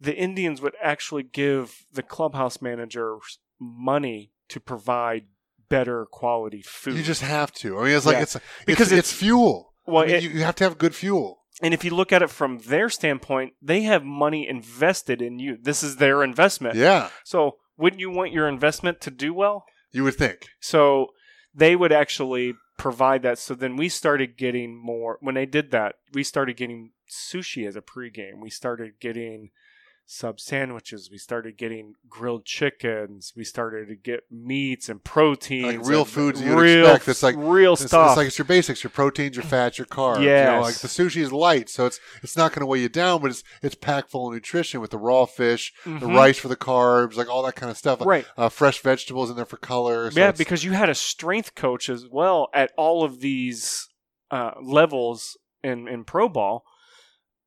[0.01, 5.27] The Indians would actually give the clubhouse managers money to provide
[5.76, 6.96] better quality food.
[6.96, 7.78] You just have to.
[7.78, 8.22] I mean, it's like Yeah.
[8.22, 9.74] it's Because because it's, it's- fuel.
[9.86, 11.28] well, I mean, it- you, you have to have good fuel.
[11.62, 15.56] and if you look at it from their standpoint, they have money invested in you.
[15.60, 16.74] This is their investment.
[16.76, 17.38] Yeah, So
[17.76, 19.64] wouldn't you want your investment to do well?
[19.92, 20.38] you would think.
[20.60, 20.82] So
[21.55, 23.38] they would actually provide that.
[23.38, 25.18] So then we started getting more.
[25.20, 28.40] When they did that, we started getting sushi as a pregame.
[28.42, 29.51] We started getting
[30.06, 31.09] sub sandwiches.
[31.10, 33.32] We started getting grilled chickens.
[33.35, 37.09] We started to get meats and proteins, Like real foods you'd real, expect.
[37.09, 38.10] It's like- real It's, stuff.
[38.10, 40.20] it's like it's your basics, your proteins, your fats, your carbs.
[40.20, 42.89] You know, like the sushi is light, so it's it's not going to weigh you
[42.90, 46.14] down, but it's it's packed full of nutrition with the raw fish, the Mhm.
[46.16, 48.01] rice for the carbs, like all that kind of stuff.
[48.05, 48.26] right.
[48.36, 50.10] Uh, fresh vegetables in there for color.
[50.10, 53.89] so yeah, because you had a strength coach as well at all of these
[54.31, 56.64] uh, levels in in pro ball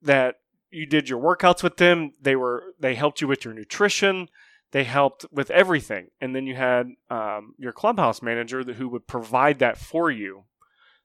[0.02, 0.36] that
[0.70, 2.14] you did your workouts with them.
[2.22, 4.30] They were they helped you with your nutrition.
[4.72, 9.60] They helped with everything, and then you had um, your clubhouse manager who would provide
[9.60, 10.44] that for you.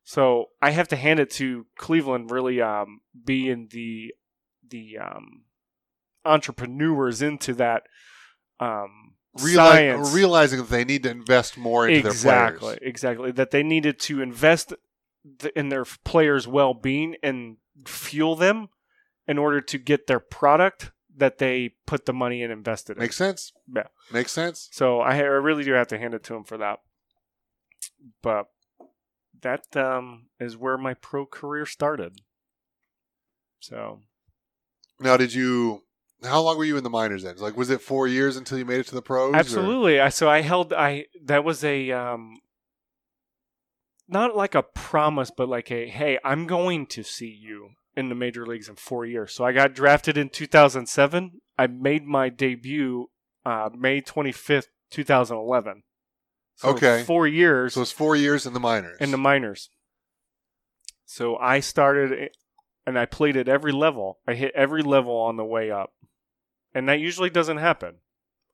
[0.04, 4.14] So I have to hand it to Cleveland really um, being the
[4.68, 5.44] the um,
[6.24, 7.84] entrepreneurs into that
[8.58, 12.78] um, Reali- science realizing that they need to invest more into exactly, their players.
[12.82, 13.30] exactly.
[13.30, 14.74] That they needed to invest
[15.54, 18.70] in their players' well-being and fuel them
[19.26, 23.02] in order to get their product that they put the money and invested in.
[23.02, 23.52] Makes sense.
[23.72, 23.88] Yeah.
[24.12, 24.68] Makes sense.
[24.72, 26.80] so I, I really do have to hand it to him for that.
[28.22, 28.46] But
[29.42, 32.20] that um, is where my pro career started.
[33.60, 34.00] So
[34.98, 35.82] Now, did you?
[36.24, 37.36] How long were you in the minors then?
[37.38, 39.34] Like, was it four years until you made it to the pros?
[39.34, 40.00] Absolutely.
[40.00, 42.38] I so I held I that was a um
[44.08, 48.14] not like a promise but like a hey, I'm going to see you in the
[48.14, 49.32] major leagues in 4 years.
[49.32, 51.40] So I got drafted in 2007.
[51.58, 53.10] I made my debut
[53.44, 55.82] uh May 25th, 2011.
[56.56, 57.02] So Okay.
[57.04, 58.98] 4 years So it's four years in the minors.
[59.00, 59.68] in the minors.
[61.04, 62.30] So I started
[62.86, 64.18] and I played at every level.
[64.26, 65.92] I hit every level on the way up.
[66.74, 67.96] And that usually doesn't happen.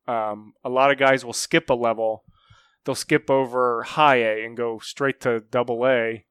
[0.07, 2.25] Um, a lot of guys will skip a level.
[2.85, 6.25] They'll skip over high A and go straight to double A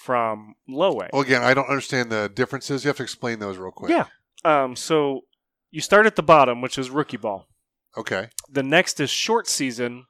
[0.00, 1.10] from low A.
[1.12, 2.84] well, again, I don't understand the differences.
[2.84, 3.90] You have to explain those real quick.
[3.90, 4.06] Yeah.
[4.44, 5.22] Um, so
[5.70, 7.48] you start at the bottom, which is rookie ball.
[7.96, 8.28] Okay.
[8.48, 10.06] The next is short season,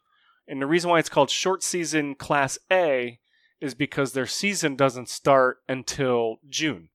[0.46, 3.18] and the reason why it's called short season class A
[3.60, 6.90] is because their season doesn't start until June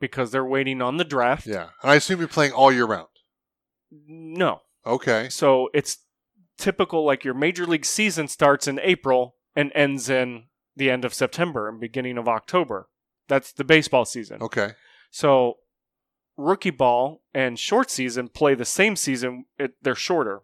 [0.00, 1.46] because they're waiting on the draft.
[1.46, 1.68] Yeah.
[1.82, 3.08] And I assume you're playing all year round.
[3.90, 4.62] No.
[4.86, 5.28] Okay.
[5.28, 5.98] So it's
[6.56, 10.44] typical like your major league season starts in April and ends in
[10.78, 12.88] the end of September and beginning of October.
[13.28, 14.42] That's the baseball season.
[14.42, 14.72] Okay.
[15.10, 15.58] So
[16.36, 19.44] rookie ball and short season play the same season.
[19.58, 20.40] It, they're shorter.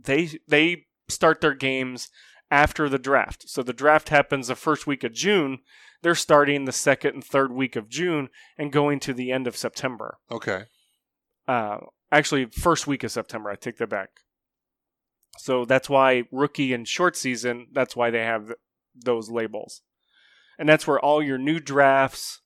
[0.00, 2.08] They they start their games
[2.50, 3.48] after the draft.
[3.48, 5.58] So the draft happens the first week of June.
[6.02, 9.56] They're starting the second and third week of June and going to the end of
[9.56, 10.18] September.
[10.30, 10.64] Okay.
[11.46, 11.78] Uh,
[12.10, 13.50] actually, first week of September.
[13.50, 14.08] I take that back.
[15.38, 17.66] So that's why rookie and short season.
[17.72, 18.52] That's why they have
[18.94, 19.82] those labels,
[20.58, 22.40] and that's where all your new drafts,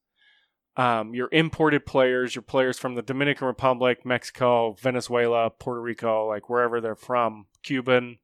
[0.77, 6.49] um, your imported players, your players from the Dominican Republic, Mexico, Venezuela, Puerto Rico, like
[6.49, 8.19] wherever they're from, Cuban,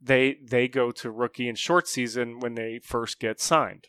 [0.00, 3.88] they they go to rookie and short season when they first get signed,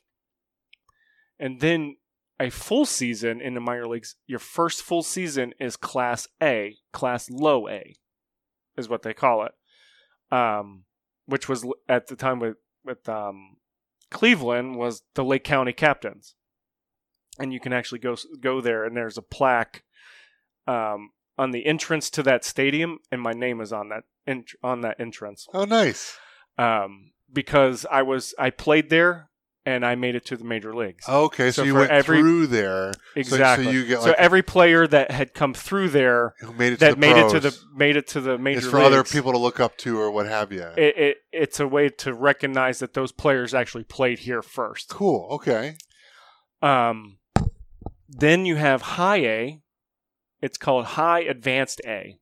[1.40, 1.98] and then
[2.40, 7.30] a full season in the minor leagues, your first full season is Class A, Class
[7.30, 7.96] Low A,
[8.78, 9.52] is what they call it.
[10.32, 10.86] Um,
[11.30, 12.58] which was at the time with
[12.90, 13.58] with um,
[14.10, 16.36] Cleveland was the Lake County Captains,
[17.38, 19.84] and you can actually go go there, and there's a plaque
[20.68, 24.82] um, on the entrance to that stadium, and my name is on that ent- on
[24.82, 26.18] that entrance Oh, nice.
[26.58, 29.29] um, because I was I played there
[29.70, 31.08] and I made it to the major leagues.
[31.08, 31.52] Okay.
[31.52, 32.92] So, So you went every- through there.
[33.16, 33.66] exactly.
[33.66, 36.86] So, you get So every player that had come through there who made it to
[36.86, 39.04] that the made it to the made it to the major It's for leagues, other
[39.04, 40.64] people to look up to or what have you.
[40.78, 44.90] It, it it's a way to recognize that those players actually played here first.
[44.90, 45.28] cool.
[45.32, 45.76] Okay.
[46.62, 47.18] Um,
[48.08, 49.62] then you have high A.
[50.42, 52.18] It's called high advanced A,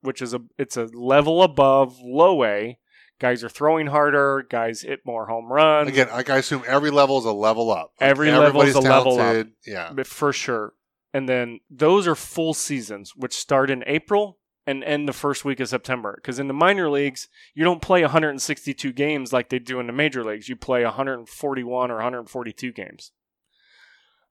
[0.00, 2.78] which is a it's a level above low A.
[3.20, 4.44] Guys are throwing harder.
[4.50, 5.88] Guys hit more home runs.
[5.88, 7.92] Again, like I assume every level is a level up.
[8.00, 9.46] Like, Every level is a level up.
[9.66, 9.92] Yeah.
[10.04, 10.74] for sure.
[11.12, 15.60] And then those are full seasons, which start in April and end the first week
[15.60, 16.14] of September.
[16.16, 19.92] Because in the minor leagues, you don't play 162 games like they do in the
[19.92, 20.48] major leagues.
[20.48, 23.12] You play 141 or 142 games.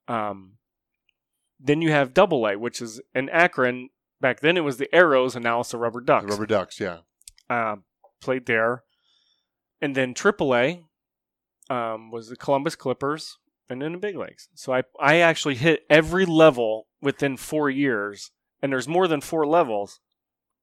[0.10, 0.54] Um,
[1.60, 3.90] then you have Double A, which is in Akron.
[4.20, 6.80] Back then, it was the Aeros, and now it's the Rubber Ducks The rubber ducks.
[6.80, 7.00] Yeah.
[7.50, 7.78] uh,
[8.24, 8.84] played there.
[9.82, 10.84] And then AAA
[11.70, 13.38] um, was the Columbus Clippers,
[13.70, 14.48] and then the big leagues.
[14.56, 18.32] So I I actually hit every level within four years,
[18.62, 20.00] and there's more than four levels,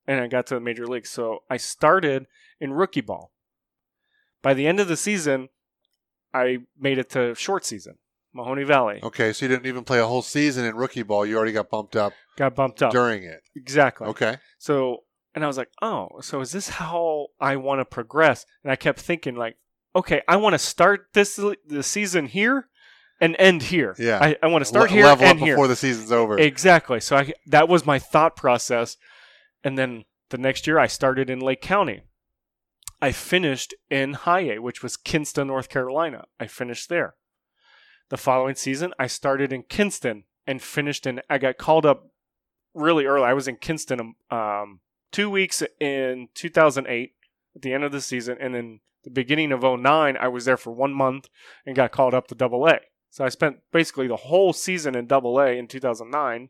[0.06, 1.10] and I got to the major leagues.
[1.10, 2.26] So I started
[2.60, 3.32] in rookie ball.
[4.42, 5.48] By the end of the season,
[6.32, 7.96] I made it to short season.
[8.34, 9.00] Mahoning Valley.
[9.02, 11.26] Okay, so you didn't even play a whole season in rookie ball.
[11.26, 12.92] You already got bumped up Got bumped up.
[12.92, 13.42] during it.
[13.56, 14.06] Exactly.
[14.06, 14.36] Okay.
[14.58, 14.98] So,
[15.34, 18.46] and I was like, oh, so is this how I want to progress?
[18.64, 19.56] And I kept thinking, like,
[19.94, 22.68] okay, I want to start this the season here
[23.20, 23.94] and end here.
[23.98, 24.18] Yeah.
[24.20, 25.54] I, I want to start Le- here level and up here.
[25.54, 26.38] before the season's over.
[26.38, 27.00] Exactly.
[27.00, 28.96] So I, that was my thought process.
[29.62, 32.02] And then the next year I started in Lake County.
[33.02, 36.24] I finished in High which was Kinston, North Carolina.
[36.38, 37.14] I finished there.
[38.08, 41.20] The following season, I started in Kinston and finished in.
[41.30, 42.10] I got called up
[42.74, 43.24] really early.
[43.24, 44.80] I was in Kinston um,
[45.12, 47.14] two weeks in 2008
[47.56, 50.56] at the end of the season, and then the beginning of 09, I was there
[50.56, 51.28] for one month
[51.64, 52.80] and got called up to Double A.
[53.10, 56.48] So I spent basically the whole season in Double A in 2009,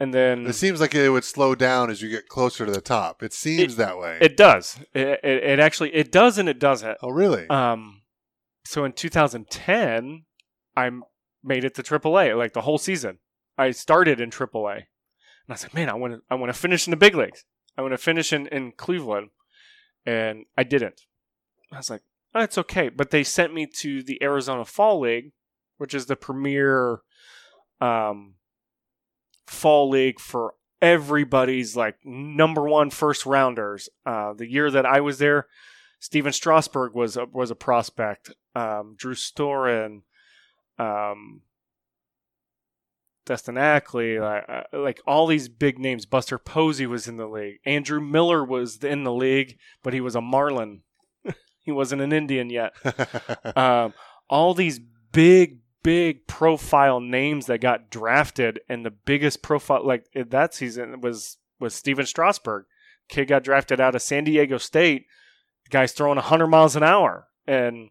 [0.00, 2.80] and then it seems like it would slow down as you get closer to the
[2.80, 3.22] top.
[3.22, 4.18] It seems that way.
[4.20, 4.80] it does.
[4.92, 6.98] It, it, it actually it does and it doesn't.
[7.00, 7.48] oh, really?
[7.48, 8.02] Um,
[8.64, 10.24] so in 2010,
[10.76, 10.90] I
[11.44, 13.18] made it to AAA, like the whole season.
[13.56, 14.84] I started in AAA,
[15.46, 17.44] and I said, "Man, I want to, I want to finish in the big leagues.
[17.76, 19.30] I want to finish in, in Cleveland,"
[20.06, 21.02] and I didn't.
[21.72, 22.02] I was like,
[22.34, 25.32] oh, "It's okay," but they sent me to the Arizona Fall League,
[25.78, 27.00] which is the premier
[27.80, 28.34] um,
[29.46, 33.88] fall league for everybody's like number one first rounders.
[34.04, 35.46] Uh, the year that I was there,
[35.98, 38.32] Stephen Strasburg was a, was a prospect.
[38.54, 40.02] Um, Drew Storen,
[40.78, 41.42] um,
[43.26, 46.06] Dustin Ackley, like, uh, like all these big names.
[46.06, 47.58] Buster Posey was in the league.
[47.64, 50.82] Andrew Miller was in the league, but he was a Marlin.
[51.60, 52.74] he wasn't an Indian yet.
[53.56, 53.94] Um,
[54.28, 54.80] all these
[55.12, 61.36] big, big profile names that got drafted, and the biggest profile like that season was
[61.60, 62.64] was Stephen Strasburg.
[63.08, 65.06] Kid got drafted out of San Diego State.
[65.64, 67.90] The guy's throwing 100 miles an hour, and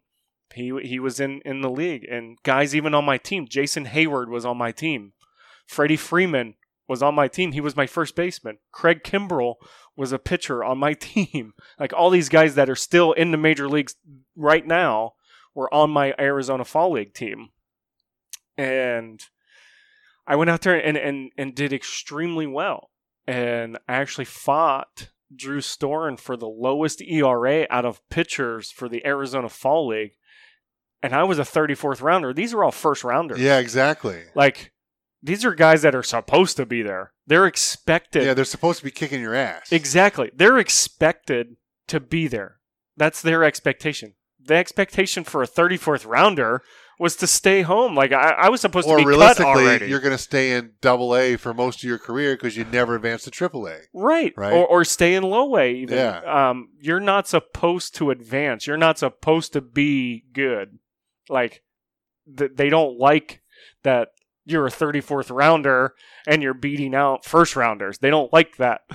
[0.54, 2.04] he he was in in the league.
[2.04, 5.12] And guys even on my team, Jason Heyward was on my team.
[5.66, 6.54] Freddie Freeman
[6.86, 7.52] was on my team.
[7.52, 8.58] He was my first baseman.
[8.72, 9.54] Craig Kimbrel
[9.96, 11.54] was a pitcher on my team.
[11.78, 13.94] Like all these guys that are still in the major leagues
[14.36, 15.14] right now
[15.54, 17.50] were on my Arizona Fall League team.
[18.56, 19.22] And
[20.26, 22.90] I went out there and, and, and did extremely well.
[23.26, 29.04] And I actually fought Drew Storen for the lowest ERA out of pitchers for the
[29.06, 30.12] Arizona Fall League.
[31.02, 32.32] And I was a 34th rounder.
[32.32, 33.40] These are all first rounders.
[33.40, 34.22] yeah, exactly.
[34.34, 34.72] Like,
[35.24, 37.12] these are guys that are supposed to be there.
[37.26, 38.24] They're expected.
[38.24, 39.72] Yeah, they're supposed to be kicking your ass.
[39.72, 40.30] Exactly.
[40.36, 41.56] They're expected
[41.88, 42.58] to be there.
[42.96, 44.14] That's their expectation.
[44.46, 46.62] The expectation for a 34th rounder
[46.98, 47.94] was to stay home.
[47.94, 49.86] Like I, I was supposed or to be cut Or realistically, already.
[49.88, 52.94] you're going to stay in Double A for most of your career because you never
[52.94, 53.78] advanced to Triple A.
[53.94, 54.34] right.
[54.36, 54.52] Right.
[54.52, 55.96] Or, or stay in low A even.
[55.96, 56.18] Yeah.
[56.50, 58.66] Um, you're not supposed to advance.
[58.66, 60.78] You're not supposed to be good.
[61.30, 61.62] Like
[62.36, 63.40] th- they don't like
[63.82, 64.08] that
[64.44, 65.94] you're a 34th rounder
[66.26, 67.98] and you're beating out first rounders.
[67.98, 68.82] They don't like that.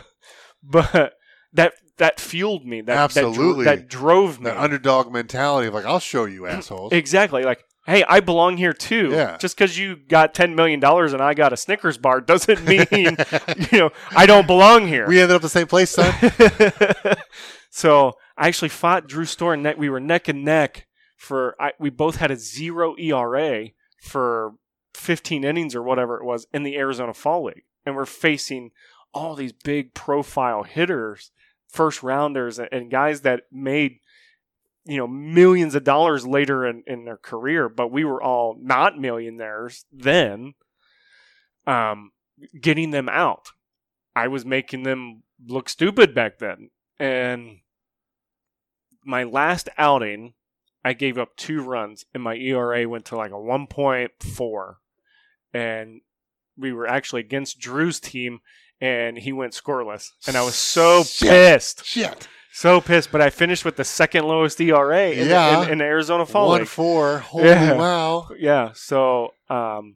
[0.62, 1.14] But
[1.54, 2.82] that that fueled me.
[2.82, 3.64] That Absolutely.
[3.64, 4.46] That, dro- that drove me.
[4.46, 6.92] That underdog mentality of like, I'll show you assholes.
[6.92, 7.44] Exactly.
[7.44, 9.10] Like, hey, I belong here too.
[9.12, 9.38] Yeah.
[9.38, 12.86] Just because you got ten million dollars and I got a Snickers bar doesn't mean
[13.72, 15.08] you know I don't belong here.
[15.08, 16.14] we ended up the same place, son.
[17.70, 19.62] so I actually fought Drew Storen.
[19.62, 19.78] Neck.
[19.78, 21.56] We were neck and neck for.
[21.60, 23.68] I, we both had a zero ERA
[24.02, 24.54] for
[25.00, 28.72] 15 innings or whatever it was in the Arizona Fall League, and we're facing
[29.14, 31.32] all these big profile hitters,
[31.68, 34.00] first rounders, and, guys that made
[34.86, 38.98] you know millions of dollars later in, in their career but we were all not
[38.98, 40.54] millionaires then
[41.68, 42.12] um
[42.60, 43.50] getting them out.
[44.16, 46.70] I was making them look stupid back then.
[46.98, 47.60] And
[49.06, 50.34] my last outing
[50.84, 54.76] i gave up two runs and my era went to like a 1.4
[55.54, 56.02] and
[56.58, 58.40] we were actually against drew's team
[58.82, 61.30] and he went scoreless and i was so Shit.
[61.30, 62.28] pissed Shit.
[62.52, 65.58] so pissed, but I finished with the second lowest ERA in, Yeah.
[65.58, 66.68] the, in, in the Arizona Fall One League.
[66.68, 67.20] four.
[67.20, 67.74] Holy Yeah.
[67.74, 68.28] wow.
[68.38, 69.96] Yeah, so um,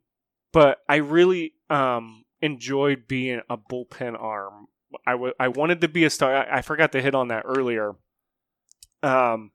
[0.53, 4.67] but I really um enjoyed being a bullpen arm.
[5.07, 6.35] I w- I wanted to be a star.
[6.35, 7.93] I, I forgot to hit on that earlier.
[9.01, 9.51] Um,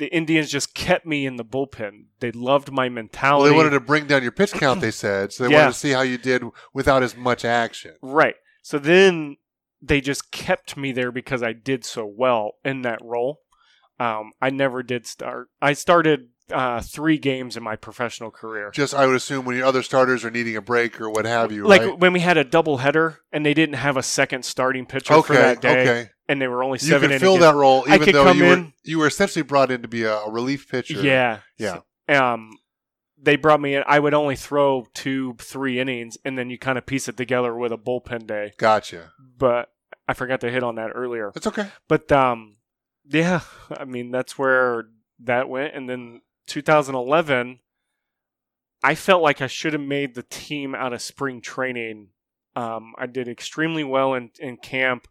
[0.00, 2.06] the Indians just kept me in the bullpen.
[2.18, 3.50] They loved my Well, mentality.
[3.50, 5.32] they wanted to bring down your pitch count, they said.
[5.32, 5.58] So they Yeah.
[5.58, 6.42] wanted to see how you did
[6.74, 7.92] without as much action.
[8.02, 8.34] Right.
[8.62, 9.36] So then
[9.80, 13.40] they just kept me there because I did so well in that role.
[13.98, 15.48] Um, I never did start.
[15.62, 18.70] I started uh, three games in my professional career.
[18.72, 21.52] Just, I would assume, when your other starters are needing a break or what have
[21.52, 21.98] you, Like right?
[21.98, 25.60] when we had a doubleheader and they didn't have a second starting pitcher for that
[25.60, 26.10] day, okay.
[26.30, 28.38] And they were only You seven could fill that role I even could though come
[28.38, 31.00] you were in- you were essentially brought in to be a, a relief pitcher.
[31.02, 31.80] Yeah, Yeah.
[32.08, 32.56] Um,
[33.22, 33.82] they brought me in.
[33.86, 37.54] I would only throw two, three innings, and then you kind of piece it together
[37.54, 38.52] with a bullpen day.
[38.56, 39.12] Gotcha.
[39.18, 39.70] But
[40.08, 41.30] I forgot to hit on that earlier.
[41.34, 41.68] That's okay.
[41.88, 42.56] But um,
[43.06, 43.40] yeah,
[43.76, 44.84] I mean that's where
[45.24, 47.58] that went, and then 2011,
[48.82, 52.08] I felt like I should have made the team out of spring training.
[52.56, 55.06] Um, I did extremely well in in camp.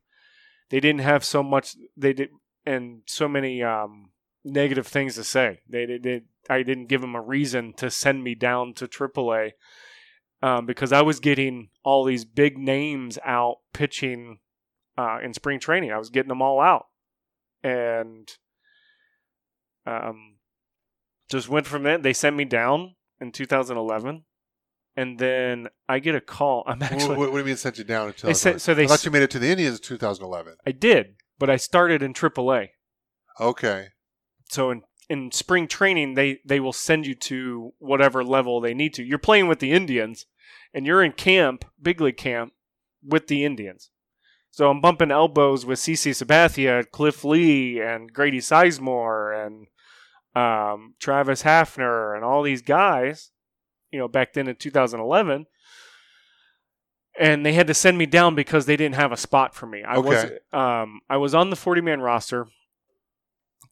[0.69, 1.75] They didn't have so much.
[1.97, 2.29] They did
[2.65, 4.11] and so many um,
[4.43, 5.61] negative things to say.
[5.67, 6.25] They did.
[6.49, 9.51] I didn't give them a reason to send me down to AAA
[10.41, 14.39] um, because I was getting all these big names out pitching
[14.97, 15.91] uh, in spring training.
[15.91, 16.87] I was getting them all out,
[17.63, 18.29] and
[19.85, 20.37] um,
[21.29, 21.97] just went from there.
[21.97, 24.23] They sent me down in 2011,
[24.99, 26.63] and then I get a call.
[26.67, 27.15] I'm actually.
[27.15, 28.27] What, what do you mean sent you down until?
[28.27, 30.57] They sent- so they I thought you made it to the Indians in 2011.
[30.67, 32.69] I did, but I started in AAA.
[33.39, 33.87] Okay.
[34.49, 38.93] So in in spring training, they they will send you to whatever level they need
[38.95, 39.03] to.
[39.03, 40.25] You're playing with the Indians,
[40.73, 42.51] and you're in camp, big league camp,
[43.01, 43.91] with the Indians.
[44.51, 49.67] So I'm bumping elbows with CC Sabathia, Cliff Lee, and Grady Sizemore, and
[50.35, 53.31] um, Travis Hafner, and all these guys.
[53.91, 55.45] You know, back then in 2011.
[57.19, 59.83] And they had to send me down because they didn't have a spot for me.
[59.83, 62.47] I was um, I was on the 40 man roster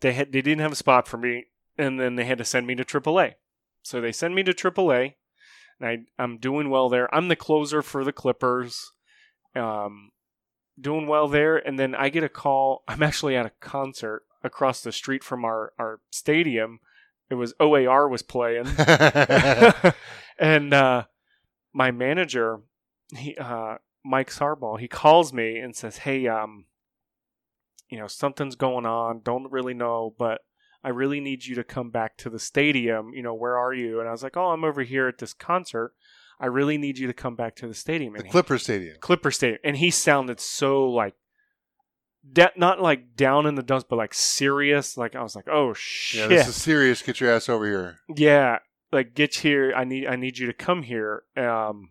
[0.01, 1.45] they had they didn't have a spot for me,
[1.77, 3.33] and then they had to send me to AAA.
[3.81, 5.15] So they send me to AAA,
[5.79, 7.13] and I I'm doing well there.
[7.13, 8.91] I'm the closer for the Clippers,
[9.55, 10.11] um,
[10.79, 11.57] doing well there.
[11.57, 12.83] And then I get a call.
[12.87, 16.79] I'm actually at a concert across the street from our our stadium.
[17.29, 18.67] It was OAR was playing,
[20.39, 21.05] and uh,
[21.73, 22.59] my manager,
[23.15, 23.75] he uh,
[24.05, 26.65] Mike Sarbaugh, he calls me and says, "Hey, um,
[27.89, 29.21] you know something's going on.
[29.23, 30.41] Don't really know, but
[30.83, 33.11] I really need you to come back to the stadium.
[33.13, 35.33] You know, where are you?" And I was like, "Oh, I'm over here at this
[35.33, 35.93] concert.
[36.39, 38.97] I really need you to come back to the stadium." the And he- Clipper Stadium.
[39.01, 41.15] Clipper Stadium, and he sounded so like,
[42.33, 44.97] da- not like down in the dumps, but like serious.
[44.97, 47.01] Like I was like, "Oh shit, Yeah, shit." this is serious.
[47.01, 47.99] Get your ass over here.
[48.15, 48.59] yeah
[48.89, 51.89] like get here i need i need you to come here um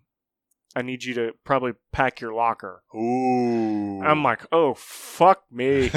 [0.75, 4.03] i need you to probably pack your locker Ooh.
[4.03, 5.91] i'm like oh fuck me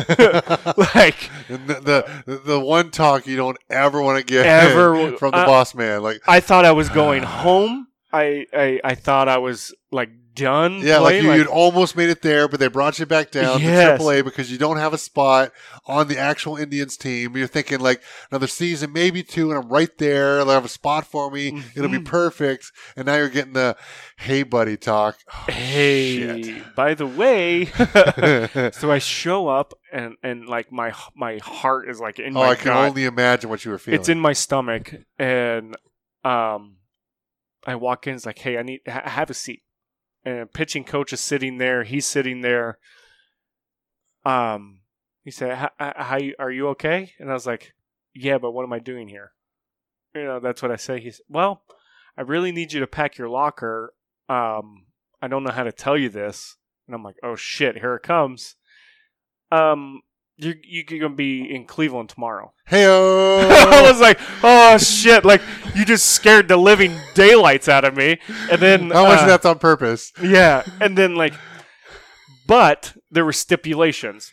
[0.93, 5.37] like the, the the one talk you don't ever want to get Ever- from the
[5.37, 6.03] uh, boss man.
[6.03, 10.79] Like i thought i was going home I, I i thought i was like done
[10.81, 13.99] yeah, like you, you'd almost made it there, but they brought you back down Yes.
[13.99, 15.51] to AAA because you don't have a spot
[15.85, 17.35] on the actual Indians team.
[17.35, 20.37] You're thinking like another season, maybe two, and I'm right there.
[20.37, 21.61] They'll have a spot for me.
[21.75, 22.05] It'll be Mhm.
[22.05, 22.71] perfect.
[22.95, 23.75] And now you're getting the
[24.17, 25.17] hey buddy talk.
[25.33, 26.75] Oh, hey shit.
[26.75, 27.65] by the way
[28.71, 32.49] so i show up and and like my my heart is like in oh, my
[32.51, 32.89] I can gut.
[32.89, 33.99] only imagine what you were feeling.
[33.99, 35.75] It's in my stomach, and
[36.23, 36.75] um,
[37.65, 38.15] I walk in.
[38.15, 39.63] It's like, hey, I need ha- have a seat.
[40.23, 41.83] And pitching coach is sitting there.
[41.83, 42.77] He's sitting there.
[44.25, 44.81] Um,
[45.23, 47.73] he said, "H- h- "How are you okay?" And I was like,
[48.13, 49.33] "Yeah, but what am I doing here?"
[50.13, 50.99] You know, that's what I say.
[50.99, 51.63] He's well,
[52.17, 53.93] I really need you to pack your locker.
[54.27, 54.87] Um,
[55.21, 58.03] I don't know how to tell you this, and I'm like, "Oh shit, here it
[58.03, 58.55] comes."
[59.51, 60.01] Um,
[60.39, 62.53] you you're gonna be in Cleveland tomorrow.
[62.69, 65.25] Hey I was like, oh shit!
[65.25, 65.41] Like
[65.75, 68.19] you just scared the living daylights out of me.
[68.51, 70.11] And then How much uh, that's on purpose?
[70.21, 71.33] Yeah, and then like,
[72.47, 74.31] but there were stipulations.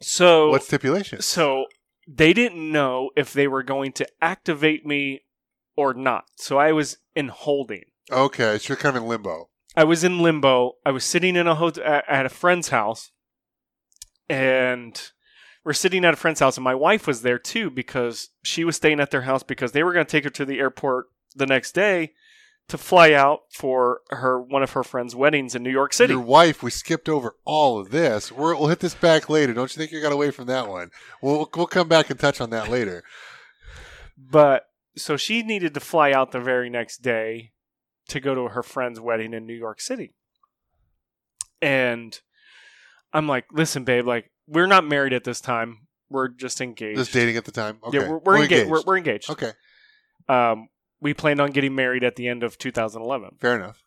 [0.00, 1.26] So What stipulations?
[1.26, 1.66] so
[2.08, 5.20] they didn't know if they were going to activate me
[5.76, 6.24] or not.
[6.36, 7.84] So I was in holding.
[8.10, 9.50] Okay, so you're kind of in limbo.
[9.76, 10.72] I was in limbo.
[10.84, 13.12] I was sitting in a hotel at a friend's house,
[14.28, 15.00] and
[15.64, 18.76] we're sitting at a friend's house, and my wife was there too because she was
[18.76, 21.46] staying at their house because they were going to take her to the airport the
[21.46, 22.12] next day
[22.68, 26.12] to fly out for her one of her friends' weddings in New York City.
[26.12, 28.30] Your wife, we skipped over all of this.
[28.30, 29.52] We're, we'll hit this back later.
[29.52, 30.90] Don't you think you got away from that one?
[31.20, 33.02] We'll, we'll come back and touch on that later.
[34.16, 34.66] But
[34.96, 37.52] so she needed to fly out the very next day
[38.08, 40.14] to go to her friend's wedding in New York City.
[41.60, 42.18] And
[43.12, 45.86] I'm like, listen, babe, like we're not married at this time.
[46.10, 46.98] We're just engaged.
[46.98, 47.78] Just dating at the time.
[47.84, 47.98] Okay.
[48.00, 48.70] Yeah, we're, we're, enga- engaged.
[48.70, 49.30] We're, we're engaged.
[49.30, 49.52] okay,
[50.28, 50.68] Um,
[51.00, 53.36] we planned on getting married at the end of 2011.
[53.40, 53.82] fair enough.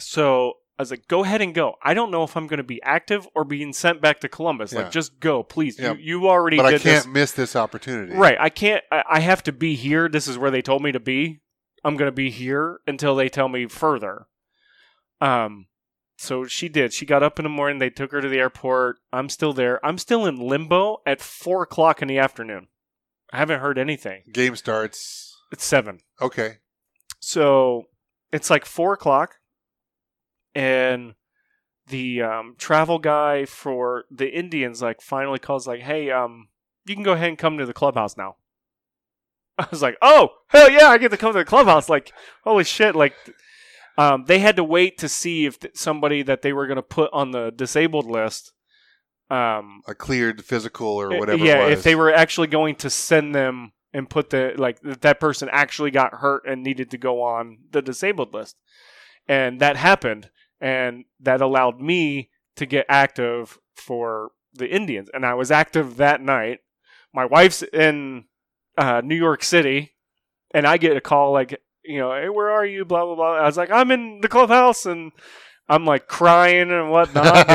[0.00, 1.74] So I was like, go ahead and go.
[1.82, 4.72] I don't know if I'm going to be active or being sent back to Columbus.
[4.72, 4.80] Yeah.
[4.82, 5.78] Like, just go, please.
[5.78, 5.92] Yeah.
[5.92, 7.06] You, you already But I can't this.
[7.06, 8.14] miss this opportunity.
[8.14, 8.36] Right.
[8.40, 8.82] I can't.
[8.90, 10.08] I, I have to be here.
[10.08, 11.40] This is where they told me to be.
[11.84, 14.26] I'm going to be here until they tell me further.
[15.20, 15.66] Um,
[16.16, 16.92] so she did.
[16.92, 17.78] She got up in the morning.
[17.78, 18.98] They took her to the airport.
[19.12, 19.84] I'm still there.
[19.84, 22.68] I'm still in limbo at four o'clock in the afternoon.
[23.32, 24.22] I haven't heard anything.
[24.32, 25.36] Game starts.
[25.52, 26.00] It's seven.
[26.20, 26.58] Okay.
[27.20, 27.84] So
[28.32, 29.36] it's like four o'clock,
[30.54, 31.14] and
[31.88, 36.48] the um, travel guy for the Indians like finally calls like, "Hey, um,
[36.84, 38.36] you can go ahead and come to the clubhouse now."
[39.58, 42.12] I was like, "Oh, hell yeah, I get to come to the clubhouse!" Like,
[42.44, 42.94] holy shit!
[42.94, 43.14] Like,
[43.98, 46.82] um, they had to wait to see if th- somebody that they were going to
[46.82, 48.52] put on the disabled list.
[49.30, 51.44] Um, A cleared physical or whatever.
[51.44, 51.78] yeah, it was.
[51.78, 55.48] if they were actually going to send them and put the like that that person
[55.50, 58.56] actually got hurt and needed to go on the disabled list,
[59.26, 65.34] and that happened, and that allowed me to get active for the Indians, and I
[65.34, 66.60] was active that night.
[67.12, 68.24] My wife's in
[68.78, 69.94] uh, New York City,
[70.52, 72.84] and I get a call like, you know, hey, where are you?
[72.84, 73.34] Blah blah blah.
[73.36, 75.12] I was like, I'm in the clubhouse, and
[75.68, 77.48] I'm like crying and whatnot.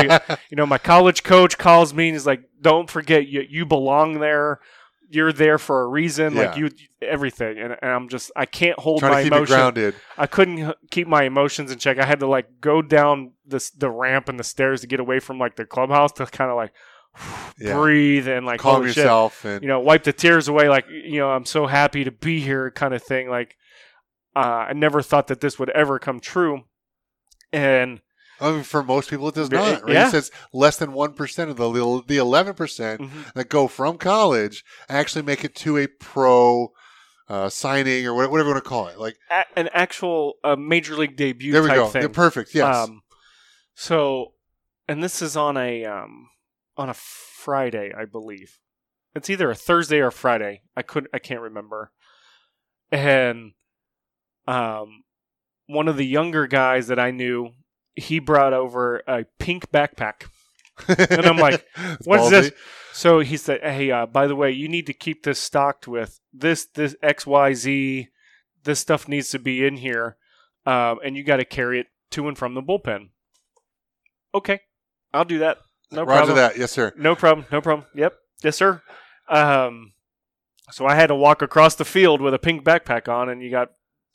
[0.50, 4.20] you know, my college coach calls me and he's like, "Don't forget, you you belong
[4.20, 4.60] there.
[5.08, 6.34] You're there for a reason.
[6.34, 6.70] Like you,
[7.02, 9.48] everything." And, and I'm just, I can't hold Trying my to emotions.
[9.50, 9.94] grounded.
[10.16, 11.98] I couldn't keep my emotions in check.
[11.98, 15.18] I had to like go down this the ramp and the stairs to get away
[15.20, 16.72] from like the clubhouse to kind of like
[17.58, 17.74] Yeah.
[17.74, 20.70] breathe and like Calm holy shit, yourself and you know, wipe the tears away.
[20.70, 23.28] Like you know, I'm so happy to be here, kind of thing.
[23.28, 23.56] Like
[24.34, 26.62] uh, I never thought that this would ever come true,
[27.52, 28.00] and
[28.40, 29.82] I mean, for most people, it does not.
[29.84, 29.92] Right?
[29.94, 30.08] yeah.
[30.08, 33.32] It says less than one percent of the the eleven percent Mhm.
[33.34, 36.72] that go from college actually make it to a pro
[37.28, 38.98] uh, signing or whatever you want to call it.
[38.98, 41.86] Like a- an actual uh, major league debut there we go.
[41.88, 42.02] thing.
[42.02, 42.54] Yeah, perfect.
[42.54, 42.74] Yes.
[42.88, 43.02] Um,
[43.74, 44.32] so,
[44.88, 46.28] and this is on a um,
[46.76, 48.58] on a Friday, I believe.
[49.14, 50.62] It's either a Thursday or Friday.
[50.76, 51.10] I couldn't.
[51.14, 51.92] I can't remember.
[52.90, 53.52] And
[54.46, 55.04] um,
[55.66, 57.50] one of the younger guys that I knew,
[57.94, 60.24] he brought over a pink backpack.
[60.88, 61.64] and I'm like,
[62.04, 62.30] What is ballsy.
[62.30, 62.52] this?
[62.92, 66.20] So he said, "Hey, uh, by the way, you need to keep this stocked with
[66.32, 68.08] this, this X, Y, Z.
[68.64, 70.16] This stuff needs to be in here,
[70.66, 73.08] um, and you got to carry it to and from the bullpen."
[74.34, 74.60] Okay,
[75.12, 75.58] I'll do that.
[75.90, 76.08] No problem.
[76.08, 76.36] Roger problem.
[76.36, 76.58] that.
[76.58, 76.92] Yes, sir.
[76.96, 77.46] No problem.
[77.50, 77.86] No problem.
[77.94, 78.14] Yep.
[78.42, 78.82] Yes, sir.
[79.28, 79.92] Um,
[80.70, 83.50] so I had to walk across the field with a pink backpack on, and you
[83.50, 83.70] got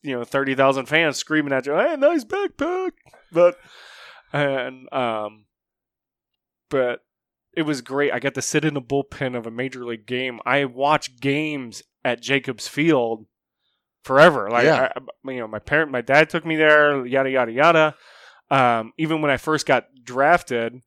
[0.08, 2.92] you know thirty thousand fans screaming at you, "Hey, nice backpack!"
[3.32, 3.58] But
[4.34, 5.46] and um,
[6.70, 7.02] but
[7.56, 8.14] it was great.
[8.14, 10.40] I got to sit in the bullpen of a major league game.
[10.46, 13.26] I watched games at Jacobs Field
[14.04, 14.50] forever.
[14.50, 14.92] Like Yeah.
[14.96, 17.06] I, you know, my parent, my dad took me there.
[17.06, 17.96] Yada yada yada.
[18.50, 20.82] Um, even when I first got drafted,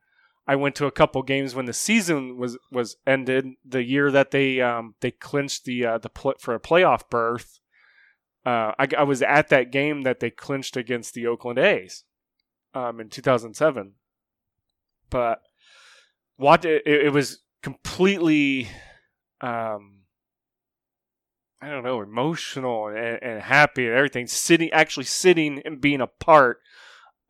[0.47, 3.47] I went to a couple games when the season was was ended.
[3.64, 7.60] The year that they um, they clinched the uh, the pl- for a playoff berth.
[8.44, 12.04] Uh, I, I was at that game that they clinched against the Oakland A's
[12.74, 13.92] um, in 2007.
[15.10, 15.42] But
[16.36, 18.68] what it, it was completely,
[19.40, 20.00] um,
[21.60, 24.26] I don't know, emotional and, and happy and everything.
[24.26, 26.60] Sitting, actually sitting and being a part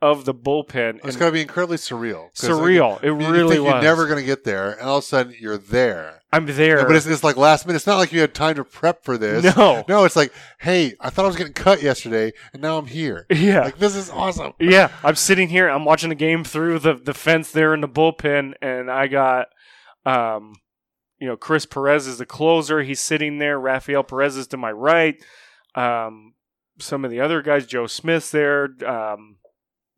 [0.02, 1.00] of the bullpen.
[1.04, 2.24] It's going to be incredibly surreal.
[2.24, 3.02] like, surreal.
[3.02, 3.72] it you really think was.
[3.74, 6.22] You're never going to get there, and all of a sudden you're there.
[6.32, 6.86] I'm there.
[6.86, 7.76] But it's, it's like last minute.
[7.76, 9.56] It's not like you had time to prep for this.
[9.56, 9.84] no.
[9.88, 13.26] No, it's like, hey, I thought I was getting cut yesterday, and now I'm here.
[13.30, 13.64] Yeah.
[13.64, 14.52] Like this is awesome.
[14.58, 15.68] Yeah, I'm sitting here.
[15.68, 19.48] I'm watching the game through the the fence there in the bullpen, and I got,
[20.06, 20.54] um,
[21.18, 22.82] you know, Chris Perez is the closer.
[22.82, 23.58] He's sitting there.
[23.58, 25.22] Rafael Perez is to my right.
[25.74, 26.34] Um,
[26.78, 28.68] some of the other guys, Joe Smith's there.
[28.86, 29.36] Um,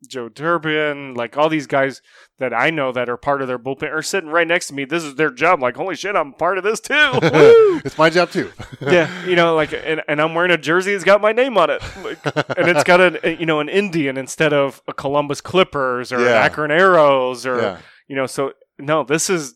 [0.07, 2.01] Joe Durbin, like all these guys
[2.39, 4.85] that I know that are part of their bullpen are sitting right next to me.
[4.85, 5.61] This is their job.
[5.61, 6.93] Like, holy shit, I'm part of this too.
[7.85, 8.51] It's my job too.
[8.81, 11.69] yeah, you know, like, and, and I'm wearing a jersey that's got my name on
[11.69, 12.23] it, like,
[12.57, 16.35] and it's got a you know an Indian instead of a Columbus Clippers or Yeah.
[16.35, 17.77] Akron Aeros or yeah.
[18.07, 18.25] you know.
[18.25, 19.55] So no, this is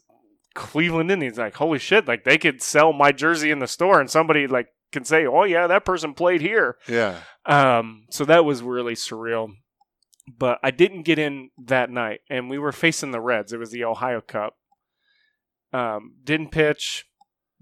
[0.55, 1.37] Cleveland Indians.
[1.37, 2.07] Like, holy shit!
[2.07, 5.43] Like they could sell my jersey in the store, and somebody like can say, "Oh
[5.43, 7.19] yeah, that person played here." Yeah.
[7.45, 9.49] Um, so that was really surreal.
[10.27, 13.53] But I didn't get in that night, and we were facing the Reds.
[13.53, 14.55] It was the Ohio Cup.
[15.73, 17.05] Um, didn't pitch,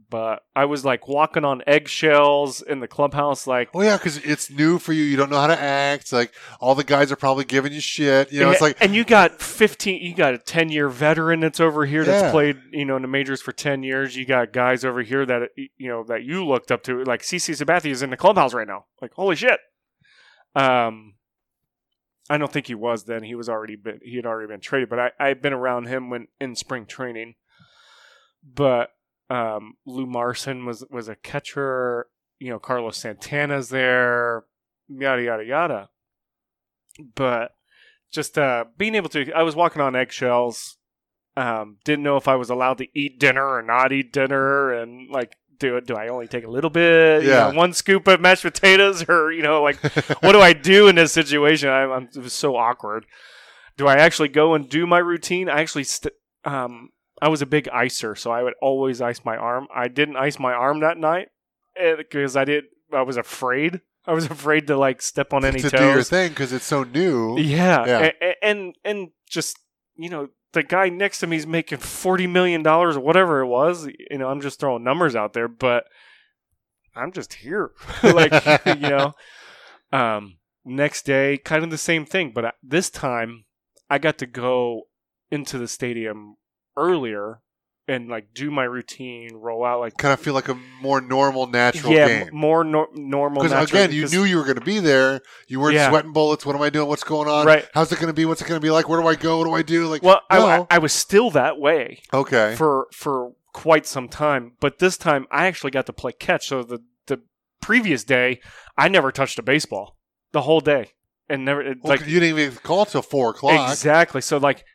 [0.10, 4.50] but I was like walking on eggshells in the clubhouse, like oh yeah, because it's
[4.52, 5.04] new for you.
[5.04, 6.14] You don't know how to act.
[6.14, 8.32] Like all the guys are probably giving you shit.
[8.32, 11.60] You know, it's like and you got 15 you got a 10 year veteran that's
[11.60, 12.32] over here that's Yeah.
[12.32, 15.50] played you know in the majors for 10 years you got guys over here that
[15.56, 18.68] you know that you looked up to like CC Sabathia is in the clubhouse right
[18.68, 19.60] now like holy shit
[20.56, 21.15] um
[22.30, 23.24] I don't think he was then.
[23.24, 26.10] He was already been he had already been traded but I I've been around him
[26.10, 27.36] when in spring training.
[28.44, 28.92] But
[29.30, 32.08] um Lou Marson was was a catcher.
[32.40, 34.46] You know Carlos Santana's there
[34.88, 35.90] yada yada yada.
[37.16, 37.52] But
[38.12, 40.78] just uh, being able to i was walking on eggshells.
[41.38, 44.72] Um, didn't know if i was allowed to eat dinner or not eat dinner.
[44.72, 47.24] And like do do I only take a little bit?
[47.24, 47.50] you Yeah.
[47.52, 49.78] know, one scoop of mashed potatoes, or you know, like
[50.22, 51.70] what do I do in this situation?
[51.70, 53.06] I'm, I'm it was so awkward.
[53.78, 55.50] Do I actually go and do my routine?
[55.50, 56.14] I actually, st-
[56.46, 56.92] um,
[57.22, 59.68] I was a big icer, so I would always ice my arm.
[59.76, 61.28] I didn't ice my arm that night
[61.98, 62.66] because I did.
[62.94, 63.82] I was afraid.
[64.08, 65.80] I was afraid to like step on any to toes.
[65.80, 67.38] do your thing because it's so new.
[67.40, 68.00] Yeah, Yeah.
[68.22, 69.58] a- a- and and just
[69.96, 73.48] you know the guy next to me is making forty million dollars or whatever it
[73.48, 73.88] was.
[74.10, 75.86] You know, I'm just throwing numbers out there, but
[76.96, 77.72] I'm just here,
[78.04, 78.34] like
[78.66, 79.14] you know.
[79.94, 83.46] Um, next day, kind of the same thing, but I- this time
[83.90, 84.84] I got to go
[85.32, 86.36] into the stadium
[86.76, 87.40] earlier
[87.88, 91.48] and like do my routine, roll out like Kind of feel like a more normal,
[91.48, 92.30] natural yeah, game.
[92.34, 93.44] more nor- normal.
[93.44, 95.22] Because again, you knew you were going to be there.
[95.48, 95.90] You weren't Yeah.
[95.90, 96.46] sweating bullets.
[96.46, 96.88] What am I doing?
[96.88, 97.46] What's going on?
[97.46, 97.68] Right.
[97.74, 98.26] How's it going to be?
[98.26, 98.90] What's it going to be like?
[98.90, 99.38] Where do I go?
[99.38, 99.88] What do I do?
[99.88, 100.68] Like, Well, I, no.
[100.70, 102.02] I, I was still that way.
[102.14, 102.56] okay.
[102.56, 104.54] for for quite some time.
[104.60, 106.48] But this time, I actually got to play catch.
[106.48, 107.22] So the the
[107.62, 108.40] previous day,
[108.78, 109.96] I never touched a baseball
[110.32, 110.92] the whole day,
[111.30, 113.70] and never it, Well, like you didn't even call till four o'clock.
[113.72, 114.22] exactly.
[114.22, 114.66] So like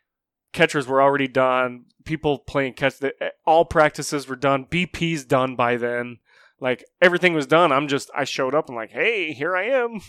[0.53, 1.85] catchers were already done.
[2.05, 2.99] People playing catch.
[2.99, 3.13] The,
[3.45, 4.65] all practices were done.
[4.65, 6.17] BP's done by then.
[6.59, 7.71] Like everything was done.
[7.71, 9.99] I'm just I showed up and like, hey, here I am.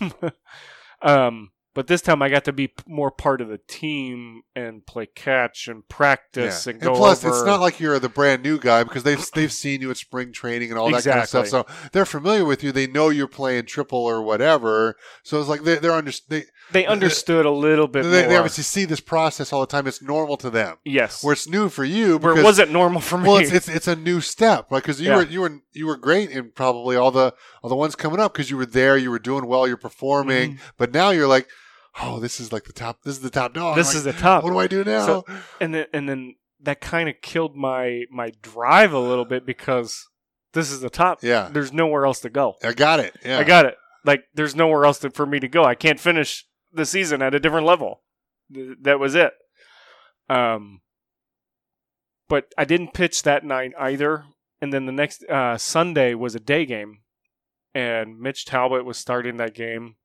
[1.02, 5.06] um, but this time I got to be more part of the team and play
[5.06, 6.72] catch and practice Yeah.
[6.72, 7.34] and go plus, over.
[7.34, 10.32] it's not like you're the brand new guy because they've they've seen you at spring
[10.32, 11.48] training and all that kind of stuff.
[11.48, 12.72] So they're familiar with you.
[12.72, 14.96] They know you're playing triple or whatever.
[15.22, 18.28] So it's like they, they're under, they they understood a little bit they, more.
[18.28, 19.86] they obviously see this process all the time.
[19.86, 20.76] It's normal to them.
[20.84, 22.18] yes, Where it's new for you.
[22.18, 23.28] where it wasn't normal for me.
[23.28, 25.16] Well, it's, it's it's a new step, like because you Yeah.
[25.16, 28.32] were you were you were great in probably all the all the ones coming up
[28.32, 30.52] because you were there, you were doing well, you're performing.
[30.54, 30.62] Mm-hmm.
[30.78, 31.48] But now you're like,
[32.02, 33.02] oh, this is like the top.
[33.02, 33.76] This is the top dog.
[33.76, 34.44] this Like, is the top.
[34.44, 35.06] what do I do now?
[35.06, 35.24] So-
[35.60, 40.08] and then and then that kind of killed my my drive a little bit because
[40.52, 41.22] this is the top.
[41.22, 42.54] yeah, There's nowhere else to go.
[42.62, 43.16] I got it.
[43.24, 43.74] Yeah, I got it.
[44.04, 45.64] Like there's nowhere else to, for me to go.
[45.64, 48.02] I can't finish the season at a different level.
[48.52, 49.32] Th- That was it.
[50.28, 50.80] Um,
[52.28, 54.24] but I didn't pitch that night either.
[54.60, 57.00] And then the next uh, Sunday was a day game,
[57.74, 59.96] and Mitch Talbot was starting that game.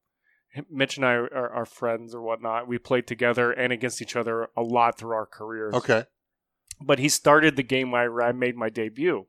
[0.71, 2.67] Mitch and I are, are friends or whatnot.
[2.67, 6.05] We played together and against each other a lot through our careers Okay.
[6.81, 9.27] but he started the game where I made my debut.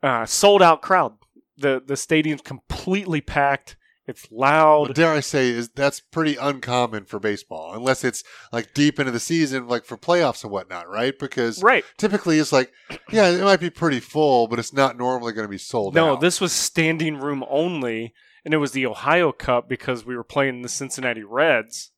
[0.00, 1.14] Uh, sold out crowd.
[1.56, 3.76] the The stadium's completely packed.
[4.08, 4.94] It's loud.
[4.94, 9.20] dare I say is that's pretty uncommon for baseball, unless it's like deep into the
[9.20, 11.16] season, like for playoffs and whatnot, right?
[11.18, 11.84] Because right?
[11.98, 12.72] typically it's like,
[13.12, 16.14] yeah, it might be pretty full, but it's not normally going to be sold No,
[16.14, 16.22] out.
[16.22, 18.14] this was standing room only,
[18.46, 21.92] and it was the Ohio Cup because we were playing the Cincinnati Reds,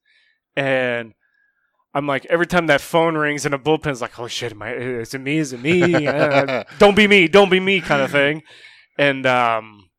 [0.55, 1.15] and.
[1.93, 4.75] I'm like every time that phone rings and a bullpen's like, oh shit, am I,
[4.75, 5.39] is it me?
[5.39, 6.07] Is it me?
[6.07, 8.45] Uh, don't be me, don't be me, kind of thing.
[8.97, 9.91] And um,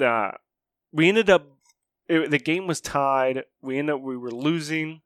[0.00, 0.30] uh,
[0.94, 1.48] we ended up
[2.08, 3.42] it, the game was tied.
[3.60, 5.02] We ended up we were losing,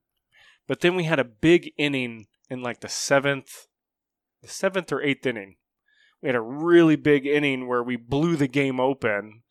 [0.68, 3.66] but then we had a big inning in like the seventh,
[4.42, 5.56] the seventh or eighth inning.
[6.22, 9.42] We had a really big inning where we blew the game open.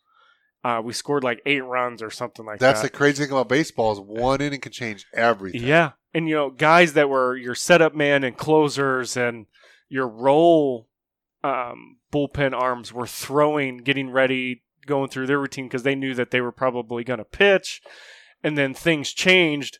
[0.63, 2.83] Uh, we scored like eight runs or something like That's that.
[2.83, 5.63] That's the crazy thing about baseball is one inning can change everything.
[5.63, 5.91] Yeah.
[6.13, 9.45] And you know, guys that were your setup man and closers and
[9.87, 10.89] your role
[11.43, 16.31] um, bullpen arms were throwing, getting ready, going through their routine because they knew that
[16.31, 17.81] they were probably going to pitch.
[18.43, 19.77] And then things changed,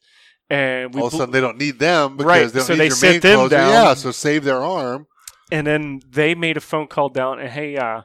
[0.49, 2.73] and we All of a sudden they don't need them because Right, they don't so
[2.73, 3.49] need they sit main them closer.
[3.49, 3.71] down.
[3.71, 5.07] Yeah, so save their arm.
[5.51, 8.01] and then they made a phone call down and hey, uh,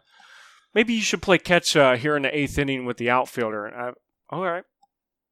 [0.74, 3.66] maybe you should play catch uh, here in the eighth inning with the outfielder.
[3.66, 3.90] And I,
[4.30, 4.64] all right,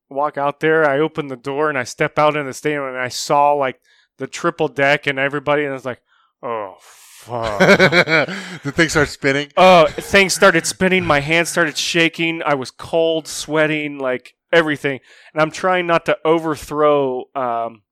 [0.09, 0.89] walk out there.
[0.89, 3.81] I open the door and I step out in the stadium and I saw like
[4.19, 6.01] the triple deck and everybody, and I was like,
[6.43, 6.77] oh
[7.21, 7.59] fuck.
[8.63, 9.53] the thing starts spinning.
[9.57, 11.05] Oh, things started spinning.
[11.05, 12.43] My hands started shaking.
[12.43, 15.01] I was cold, sweating, like everything.
[15.33, 17.83] And I'm trying not to overthrow um,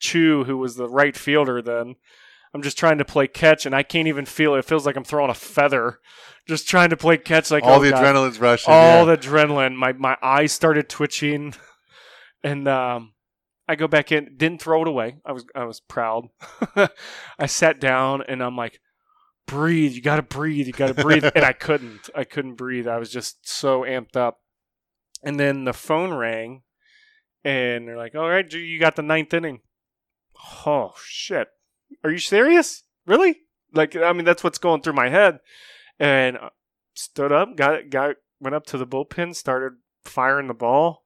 [0.00, 1.96] Choo, who was the right fielder then.
[2.54, 4.60] I'm just trying to play catch, and I can't even feel it.
[4.60, 6.00] It feels like I'm throwing a feather.
[6.48, 8.02] Just trying to play catch, like All oh, the God.
[8.02, 8.72] adrenaline's rushing.
[8.72, 9.16] all yeah.
[9.16, 9.74] the adrenaline.
[9.74, 11.54] My my eyes started twitching,
[12.42, 13.12] and um,
[13.68, 14.36] I go back in.
[14.36, 15.18] Didn't throw it away.
[15.24, 16.28] I was I was proud.
[17.38, 18.80] I sat down and I'm like,
[19.46, 19.92] breathe.
[19.92, 20.66] You got to breathe.
[20.66, 21.24] You got to breathe.
[21.34, 22.08] and I couldn't.
[22.14, 22.86] I couldn't breathe.
[22.86, 24.40] I was just so amped up.
[25.22, 26.62] And then the phone rang,
[27.42, 29.60] and they're like, "All right, you got the ninth inning."
[30.64, 31.48] Oh shit!
[32.04, 32.84] Are you serious?
[33.04, 33.40] Really?
[33.74, 35.40] Like, I mean, that's what's going through my head.
[35.98, 36.50] And uh,
[36.94, 39.72] stood up, got got went up to the bullpen, started
[40.04, 41.04] firing the ball,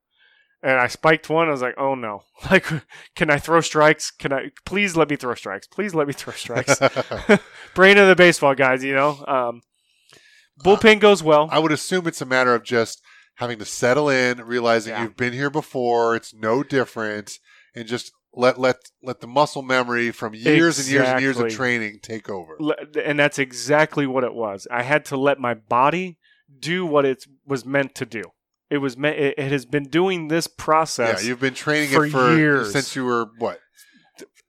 [0.63, 1.49] and I spiked one.
[1.49, 2.23] I was like, "Oh no!
[2.51, 2.67] Like,
[3.17, 4.11] can I throw strikes?
[4.11, 5.67] Can I please let me throw strikes?
[5.67, 6.79] Please let me throw strikes."
[7.75, 9.25] Brain of the baseball guys, you know.
[9.27, 9.61] Um,
[10.65, 11.49] bullpen goes well.
[11.51, 13.03] I would assume it's a matter of just
[13.37, 15.05] having to settle in, realizing Yeah.
[15.05, 17.39] you've been here before, it's no different,
[17.75, 21.51] and just let let let the muscle memory from years and years and years of
[21.51, 22.57] training take over.
[23.03, 24.67] And that's exactly what it was.
[24.71, 26.19] I had to let my body
[26.59, 28.23] do what it was meant to do.
[28.73, 28.95] It was.
[28.97, 31.23] It, it has been doing this process.
[31.23, 32.73] Yeah, you've been training for it for years.
[32.73, 33.61] since you were what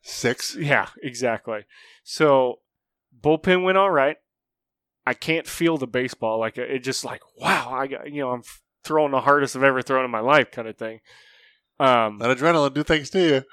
[0.02, 0.56] six.
[0.56, 1.66] Yeah, exactly.
[2.04, 2.60] So
[3.22, 4.16] bullpen went all right.
[5.06, 7.74] I can't feel the baseball like it just like wow.
[7.74, 8.44] I got you know I'm
[8.86, 11.02] throwing the hardest I've ever thrown in my life kind of thing.
[11.80, 13.44] Um, That adrenaline do things to you.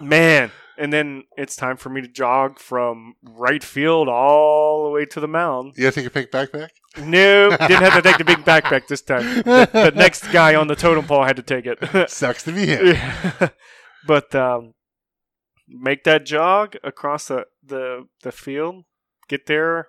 [0.00, 5.04] man, and then it's time for me to jog from right field all the way
[5.06, 5.74] to the mound.
[5.76, 6.68] You got to take a pink backpack.
[6.98, 9.24] Nope, didn't have to take the big backpack this time.
[9.42, 11.78] The, the next guy on the totem pole had to take it.
[12.10, 12.86] Sucks to be him.
[12.86, 13.48] Yeah.
[14.06, 14.74] but um,
[15.68, 18.84] make that jog across the, the the field.
[19.28, 19.88] Get there.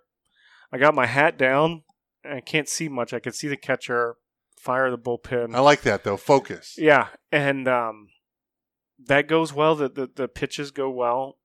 [0.72, 1.84] I got my hat down.
[2.30, 3.14] I can't see much.
[3.14, 4.16] I can see the catcher
[4.60, 5.56] fire the bullpen.
[5.56, 6.18] I like that though.
[6.18, 6.76] Focus.
[6.78, 8.10] Yeah, and um,
[9.06, 9.76] that goes well.
[9.76, 11.38] The, the the pitches go well,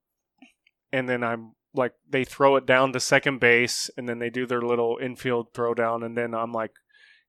[0.92, 4.46] and then I'm like they throw it down to second base, and then they do
[4.46, 6.72] their little infield throw down, and then I'm like,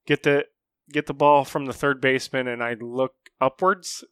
[0.06, 0.46] get the
[0.92, 4.04] get the ball from the third baseman, and I look upwards.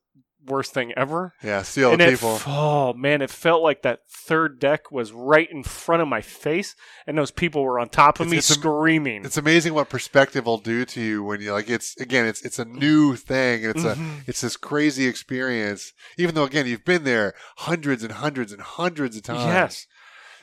[0.45, 1.33] Worst thing ever.
[1.43, 1.61] Yeah.
[1.61, 2.35] See all and the people.
[2.35, 6.21] f- oh man, it felt like that third deck was right in front of my
[6.21, 9.23] face, and those people were on top of It's- me it's a- screaming.
[9.23, 11.69] It's amazing what perspective will do to you when you like.
[11.69, 12.25] It's again.
[12.25, 14.21] It's it's a new thing, and it's a Mhm.
[14.27, 15.93] it's this crazy experience.
[16.17, 19.45] Even though again you've been there hundreds and hundreds and hundreds of times.
[19.45, 19.87] Yes.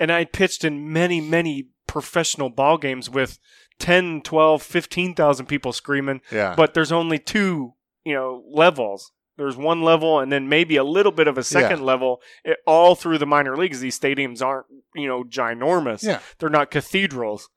[0.00, 3.38] And I pitched in many, many professional ball games with
[3.80, 6.54] 10, 12, 15,000 people screaming, Yeah.
[6.56, 9.10] but there's only two, you know, levels.
[9.38, 12.94] There's one level and then maybe a little bit of a second level it, all
[12.94, 13.80] through the minor leagues.
[13.80, 16.02] These stadiums aren't, you know, ginormous.
[16.02, 16.18] yeah.
[16.38, 17.48] They're not cathedrals.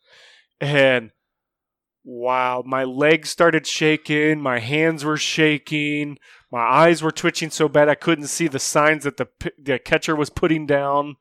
[0.61, 1.11] And
[2.03, 6.17] wow, my legs started shaking, my hands were shaking,
[6.51, 9.27] my eyes were twitching so bad I couldn't see the signs that the
[9.61, 11.15] the catcher was putting down,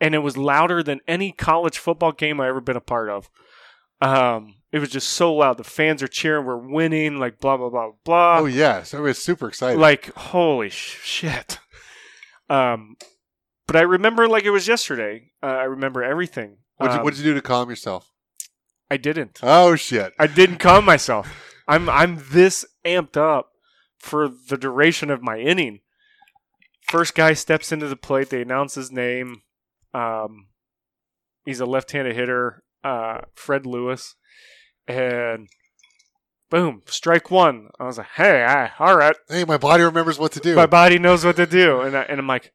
[0.00, 3.28] and it was louder than any college football game I ever been a part of.
[4.00, 5.56] Um, it was just so loud.
[5.56, 8.38] The fans are cheering, we're winning, like blah blah blah blah.
[8.40, 8.82] Oh yeah.
[8.82, 9.80] So was super exciting.
[9.80, 11.58] Like holy sh- shit.
[12.50, 12.96] Um,
[13.66, 15.32] but I remember like it was yesterday.
[15.42, 16.58] Uh, I remember everything.
[16.76, 18.12] What did you, Um, what'd you do to calm yourself?
[18.90, 19.40] I didn't.
[19.42, 20.12] Oh shit.
[20.18, 21.54] I didn't calm myself.
[21.66, 23.52] I'm I'm this amped up
[23.98, 25.80] for the duration of my inning.
[26.82, 28.30] First guy steps into the plate.
[28.30, 29.42] They announce his name.
[29.92, 30.48] Um,
[31.44, 34.14] he's a left-handed hitter, uh, Fred Lewis,
[34.88, 35.48] and
[36.50, 37.68] boom, strike one.
[37.78, 40.54] I was like, hey, I, all right, Hey, my body remembers what to do.
[40.54, 42.52] my body knows what to do, and I, and I'm like,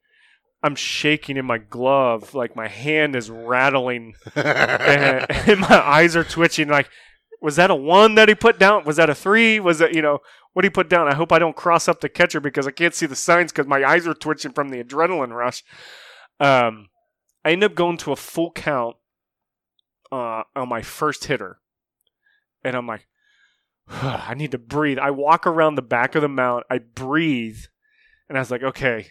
[0.63, 6.23] I'm shaking in my glove, like my hand is rattling and, and my eyes are
[6.23, 6.67] twitching.
[6.67, 6.87] Like,
[7.41, 8.83] was that a one that he put down?
[8.85, 9.59] Was that a three?
[9.59, 10.19] Was that you know
[10.53, 11.07] what he put down?
[11.07, 13.65] I hope I don't cross up the catcher because I can't see the signs because
[13.65, 15.63] my eyes are twitching from the adrenaline rush.
[16.39, 16.89] Um,
[17.43, 18.97] I end up going to a full count
[20.11, 21.57] uh, on my first hitter,
[22.63, 23.07] and I'm like,
[23.89, 24.99] I need to breathe.
[24.99, 26.63] I walk around the back of the mound.
[26.69, 27.59] I breathe,
[28.29, 29.07] and I was like, okay.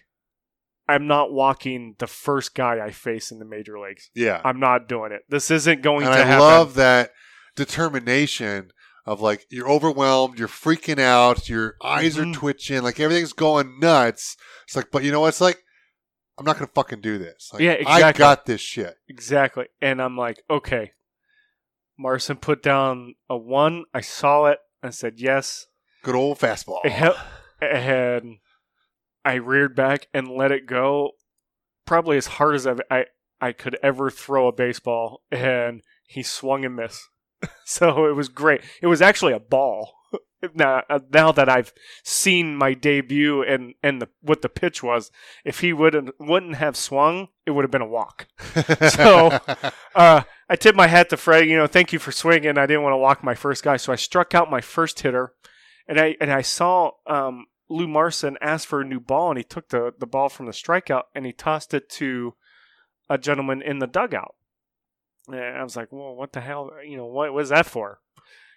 [0.88, 4.10] I'm not walking the first guy I face in the major leagues.
[4.12, 4.40] yeah.
[4.44, 5.22] I'm not doing it.
[5.28, 6.32] This isn't going and to I happen.
[6.34, 7.12] I love that
[7.54, 8.72] determination
[9.06, 12.32] of like you're overwhelmed, you're freaking out, your eyes Mhm.
[12.32, 14.36] are twitching, like everything's going nuts.
[14.66, 15.28] It's like, but you know what?
[15.28, 15.62] It's like
[16.38, 17.50] I'm not gonna fucking do this.
[17.52, 18.96] Like, Yeah, I got this shit.
[19.08, 19.66] exactly.
[19.80, 20.92] And I'm like, okay.
[22.00, 23.84] Marson put down a one.
[23.92, 24.58] I saw it.
[24.82, 25.66] and said yes.
[26.02, 26.80] Good old fastball.
[27.60, 28.38] And
[29.22, 31.10] I reared back and let it go,
[31.84, 33.04] probably as hard as I've, I
[33.38, 35.20] I could ever throw a baseball.
[35.30, 37.02] And he swung and missed.
[37.66, 38.62] so it was great.
[38.80, 39.92] It was actually a ball.
[40.54, 41.72] Now, uh, now that I've
[42.02, 45.10] seen my debut and and the, what the pitch was,
[45.44, 48.26] if he wouldn't wouldn't have swung, it would have been a walk.
[48.90, 49.38] So-
[49.94, 51.48] Uh, I tipped my hat to Fred.
[51.48, 52.56] You know, thank you for swinging.
[52.58, 55.34] I didn't want to walk my first guy, so I struck out my first hitter,
[55.86, 59.44] and I and I saw um, Lou Marson ask for a new ball, and he
[59.44, 62.34] took the the ball from the strikeout and he tossed it to
[63.08, 64.34] a gentleman in the dugout.
[65.28, 66.70] And I was like, well, what the hell?
[66.84, 68.00] You know, what was that for?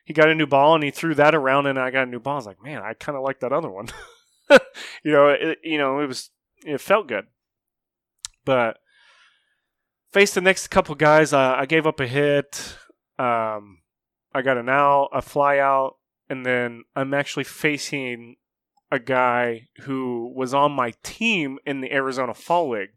[0.03, 2.19] He got a new ball and he threw that around, and I got a new
[2.19, 2.33] ball.
[2.33, 3.87] I was like, man, I kind of like that other one.
[5.03, 6.29] you know, it, you know, it was
[6.65, 7.25] it felt good,
[8.45, 8.77] but
[10.11, 11.33] faced the next couple guys.
[11.33, 12.77] Uh, I gave up a hit.
[13.17, 13.79] Um,
[14.33, 15.97] I got an out, a fly out,
[16.29, 18.37] and then I'm actually facing
[18.91, 22.93] a guy who was on my team in the Arizona Fall League,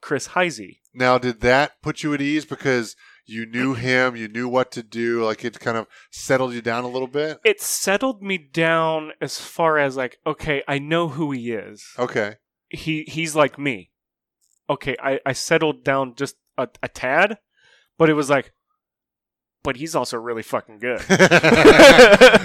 [0.00, 0.78] Chris Heisey.
[0.94, 4.82] Now, did that put you at ease because you knew him, you knew what to
[4.82, 7.38] do, like it kind of settled you down a little bit?
[7.44, 11.84] It settled me down as far as like, okay, I know who he is.
[11.98, 12.36] Okay.
[12.68, 13.90] He he's like me.
[14.68, 17.38] Okay, I, I settled down just a, a tad,
[17.98, 18.52] but it was like,
[19.62, 21.00] but he's also really fucking good.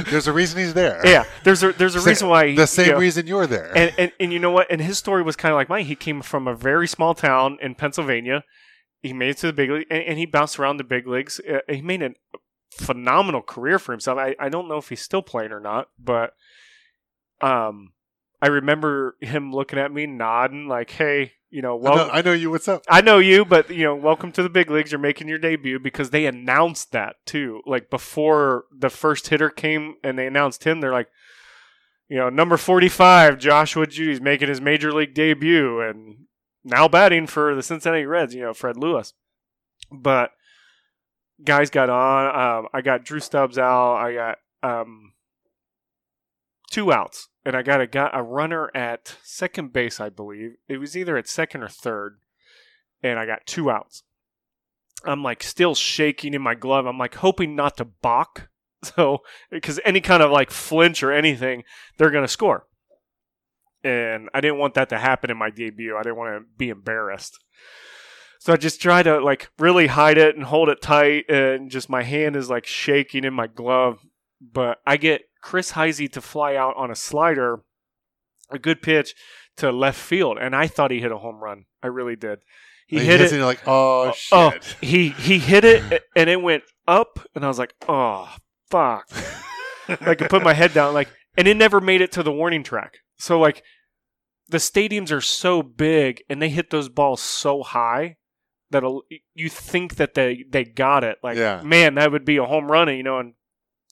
[0.10, 1.01] There's a reason he's there.
[1.06, 3.47] yeah, there's a there's a Sa- reason why he- The same you know, reason you're
[3.47, 3.72] there.
[3.76, 4.68] and, and and you know what?
[4.72, 5.85] And his story was kind of like mine.
[5.85, 8.43] He came from a very small town in Pennsylvania.
[9.01, 11.39] He made it to the big league, and, and he bounced around the big leagues.
[11.39, 12.11] Uh, he made a
[12.71, 14.17] phenomenal career for himself.
[14.17, 16.34] I, I don't know if he's still playing or not, but
[17.41, 17.93] um,
[18.41, 22.21] I remember him looking at me, nodding, like, "Hey, you know, I, well, know, I
[22.21, 22.51] know you.
[22.51, 22.84] What's up?
[22.88, 24.91] I know you, but you know, welcome to the big leagues.
[24.91, 27.61] You're making your debut because they announced that too.
[27.65, 31.09] Like before the first hitter came and they announced him, they're like,
[32.07, 36.26] you know, number 45, Joshua Judy's making his major league debut and
[36.64, 39.14] now batting for the Cincinnati Reds, you know, Fred Lewis.
[39.91, 40.31] But
[41.44, 42.26] guys got on.
[42.60, 43.95] Um, I got Drew Stubbs out.
[43.98, 45.14] I got um,
[46.69, 50.56] two outs, and I got a guy, a runner at second base, I believe.
[50.68, 52.19] It was either at second or third,
[53.02, 54.03] and I got two outs.
[55.06, 56.86] I'm like still shaking in my glove.
[56.86, 58.49] I'm like hoping not to balk,
[58.84, 59.19] so
[59.49, 61.64] because any kind of like flinch or anything,
[61.98, 62.65] they're gonna score.
[63.84, 65.95] And I didn't want that to happen in my debut.
[65.97, 67.39] I didn't want to be embarrassed.
[68.39, 71.89] So I just try to like really hide it and hold it tight, and just
[71.89, 73.99] my hand is like shaking in my glove.
[74.41, 77.61] But I get Chris Heisey to fly out on a slider,
[78.49, 79.14] a good pitch
[79.57, 81.65] to left field, and I thought he hit a home run.
[81.84, 82.39] I really did.
[82.88, 83.31] He Like, hit it.
[83.34, 84.30] and like, oh, shit.
[84.38, 84.51] Oh,
[84.81, 88.34] he he hit it, and it went up, and I was like, oh
[88.69, 89.06] fuck.
[89.89, 92.64] like I put my head down, like, and it never made it to the warning
[92.64, 92.99] track.
[93.19, 93.63] So like,
[94.47, 98.17] the stadiums are so big, and they hit those balls so high
[98.71, 98.83] that
[99.35, 101.17] you think that they they got it.
[101.23, 101.61] Like, Yeah.
[101.63, 103.33] man, that would be a home run, you know, in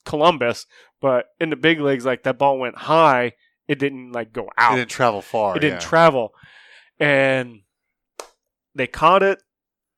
[0.04, 0.66] Columbus.
[1.00, 3.32] But in the big leagues, like that ball went high,
[3.68, 4.74] it didn't like go out.
[4.74, 5.56] It didn't travel far.
[5.56, 5.88] It didn't yeah.
[5.88, 6.32] travel.
[6.98, 7.60] And
[8.74, 9.42] they caught it.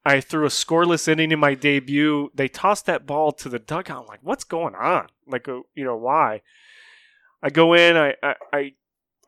[0.04, 2.30] I threw a scoreless inning in my debut.
[2.34, 4.02] They tossed that ball to the dugout.
[4.02, 5.08] I'm like, what's going on?
[5.26, 6.40] Like, uh, you know, why?
[7.42, 8.72] I go in, I, I, I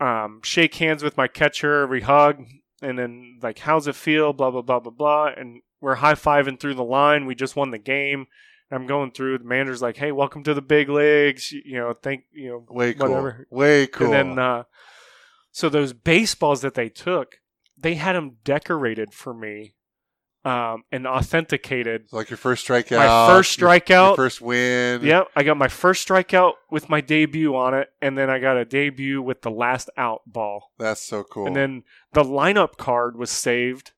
[0.02, 2.44] um, shake hands with my catcher, we hug,
[2.82, 4.32] and then, like, how's it feel?
[4.32, 5.26] Blah, blah, blah, blah, blah.
[5.36, 7.26] And we're high fiving through the line.
[7.26, 8.26] We just won the game.
[8.70, 9.38] I'm going through.
[9.38, 11.52] The manager's like, hey, welcome to the big leagues.
[11.52, 13.32] You know, thank, you know, Way cool.
[13.50, 14.12] Way cool.
[14.12, 14.64] and then, uh,
[15.52, 17.36] so those baseballs that they took,
[17.78, 19.74] they had them decorated for me,
[20.44, 22.06] um, and authenticated.
[22.12, 22.96] like your first strikeout.
[22.98, 24.16] My first your- Your, strikeout.
[24.16, 25.02] first win.
[25.04, 28.56] Yep, I got my first strikeout with my debut on it, and then I got
[28.56, 30.72] a debut with the last out ball.
[30.78, 31.46] That's so cool.
[31.46, 33.92] And then the lineup card was saved,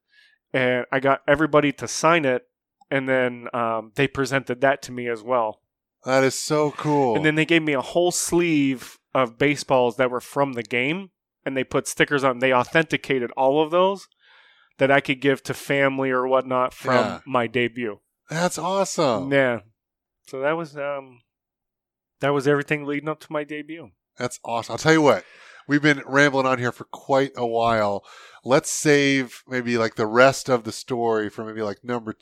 [0.52, 2.46] and I got everybody to sign it,
[2.90, 5.60] and then um, they presented that to me as well.
[6.04, 7.16] that is so cool.
[7.16, 11.10] And then they gave me a whole sleeve of baseballs that were from the game,
[11.46, 12.40] and they put stickers on.
[12.40, 14.08] They authenticated all of those
[14.78, 17.20] that I could give to family or whatnot from Yeah.
[17.26, 18.00] my debut.
[18.30, 19.32] That's awesome.
[19.32, 19.60] Yeah.
[20.26, 21.20] So that was um,
[22.20, 23.90] that was everything leading up to my debut.
[24.16, 24.72] That's awesome.
[24.72, 25.24] I'll tell you what,
[25.68, 28.04] we've been rambling on here for quite a while.
[28.44, 32.12] Let's save maybe like the rest of the story for maybe like number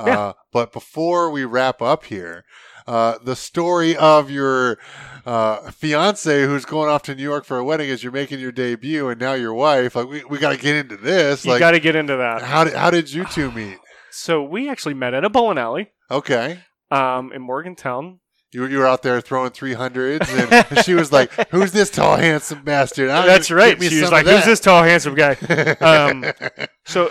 [0.00, 0.18] Yeah.
[0.18, 2.44] Uh, but before we wrap up here,
[2.86, 4.78] uh, the story of your
[5.24, 8.52] uh, fiance who's going off to New York for a wedding as you're making your
[8.52, 9.94] debut, and now your wife.
[9.94, 11.44] Like we, we got to get into this.
[11.44, 12.42] You Like, got to get into that.
[12.42, 13.78] how did how did you two meet?
[14.10, 16.58] So we actually met at a bowling alley Okay.
[16.90, 18.18] um, in Morgantown.
[18.54, 22.62] You, you were out there throwing 300s, and she was like, Who's this tall, handsome
[22.62, 23.08] bastard?
[23.08, 23.82] That's right.
[23.82, 25.36] She was like, "Who's this tall, handsome guy?"
[25.80, 26.24] Um,
[26.84, 27.10] So,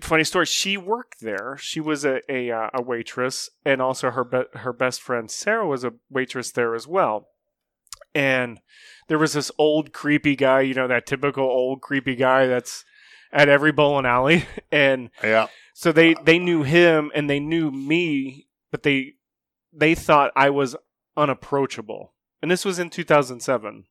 [0.00, 0.46] funny story.
[0.46, 1.56] She worked there.
[1.60, 5.66] She was a a, uh, a waitress, and also her be- her best friend Sarah
[5.66, 7.28] was a waitress there as well.
[8.14, 8.60] And
[9.08, 12.84] there was this old creepy guy, you know, that typical old creepy guy that's
[13.32, 15.48] at every bowling alley, and yeah.
[15.74, 19.14] so they they knew him and they knew me, but they
[19.72, 20.76] they thought I was
[21.16, 22.12] unapproachable.
[22.42, 23.84] And this was in 2007.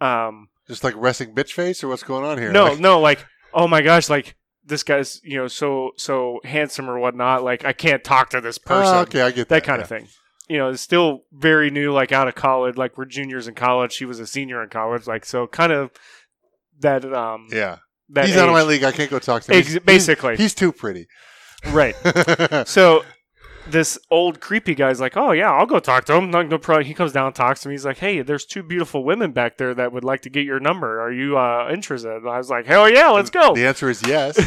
[0.00, 2.52] Um, Just like resting bitch face, or what's going on here?
[2.52, 4.36] no, Like- no, like, oh my gosh, like
[4.68, 7.42] this guy's, you know, so so handsome or whatnot.
[7.42, 8.94] Like, I can't talk to this person.
[8.94, 9.56] Oh, okay, I get that.
[9.56, 10.08] That kind of thing.
[10.48, 12.76] You know, it's still very new, like out of college.
[12.76, 13.92] Like we're juniors in college.
[13.92, 15.06] She was a senior in college.
[15.06, 15.90] Like so, kind of
[16.80, 17.04] that.
[17.12, 17.78] Um, Yeah.
[18.10, 18.84] that He's out of my league.
[18.84, 19.58] I can't go talk to him.
[19.58, 20.32] Ex- He's- basically.
[20.32, 21.06] He's, he's too pretty.
[21.66, 21.94] right.
[22.66, 23.04] So
[23.70, 26.86] this old creepy guy's like, "Oh yeah, I'll go talk to him." No, no problem.
[26.86, 27.74] He comes down, talks to me.
[27.74, 30.60] He's like, "Hey, there's two beautiful women back there that would like to get your
[30.60, 31.00] number.
[31.00, 34.02] Are you uh, interested?" And I was like, "Hell yeah, let's go." The answer is
[34.06, 34.38] yes.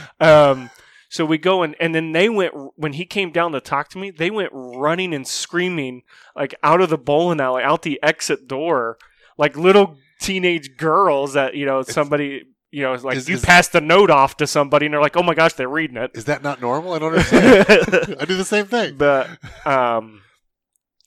[0.20, 0.70] um,
[1.08, 3.98] so we go and and then they went when he came down to talk to
[3.98, 4.10] me.
[4.10, 6.02] They went running and screaming
[6.34, 8.98] like out of the bowling alley, out the exit door,
[9.38, 12.44] like little teenage girls that you know somebody.
[12.76, 15.00] You know, it's like Is- you is- passed the note off to somebody, and they're
[15.00, 16.92] like, "Oh my gosh, they're reading it." Is that not normal?
[16.92, 17.66] I don't understand.
[18.20, 18.96] I do the same thing.
[18.98, 19.30] but
[19.64, 20.20] um,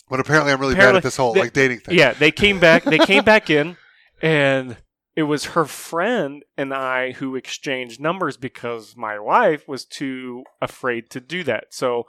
[0.10, 1.96] But apparently, I'm really bad at this whole they- like dating thing.
[1.96, 2.86] Yeah, they came back.
[2.86, 3.78] They came back in,
[4.20, 4.78] and
[5.16, 11.12] it was her friend and I who exchanged numbers because my wife was too afraid
[11.12, 11.66] to do that.
[11.70, 12.06] So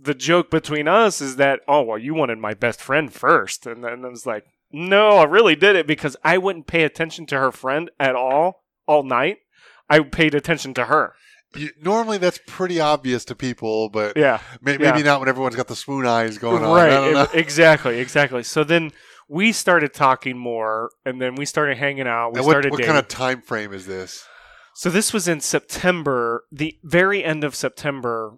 [0.00, 3.82] the joke between us is that, oh well, you wanted my best friend first, and
[3.82, 7.38] then I was like, no, I really did it because I wouldn't pay attention to
[7.38, 9.38] her friend at all all night.
[9.88, 11.14] I paid attention to her.
[11.56, 14.38] You, normally, that's pretty obvious to people, but Yeah.
[14.62, 14.78] may, yeah.
[14.92, 16.72] maybe not when everyone's got the swoon eyes going on.
[16.76, 17.22] right I don't know.
[17.24, 18.92] e- exactly exactly so then
[19.28, 22.92] we started talking more and then we started hanging out we what, started what dating
[22.94, 24.24] kind of time frame is this?
[24.74, 28.34] so this was in september the very end of september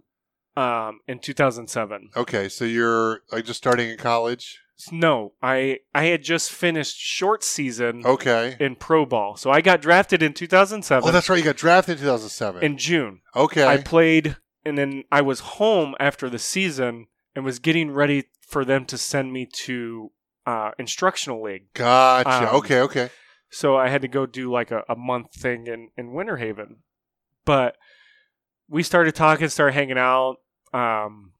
[0.56, 4.58] um, in 2007 Okay, so you're like just starting in college.
[4.90, 8.56] No i i had just finished short season Okay.
[8.58, 11.38] in pro ball so i got drafted in 2007 Oh, that's right.
[11.38, 12.62] You got drafted in 2007.
[12.62, 13.66] in june okay.
[13.66, 18.64] I played, and then I was home after the season and was getting ready for
[18.64, 20.10] them to send me to
[20.46, 21.72] uh, instructional league.
[21.74, 22.48] gotcha.
[22.50, 22.80] um, okay.
[22.80, 23.10] Okay.
[23.50, 26.78] So I had to go do like a, a month thing in, in Winter Haven.
[27.44, 27.76] But
[28.68, 30.36] we started talking, started hanging out,
[30.72, 31.31] um,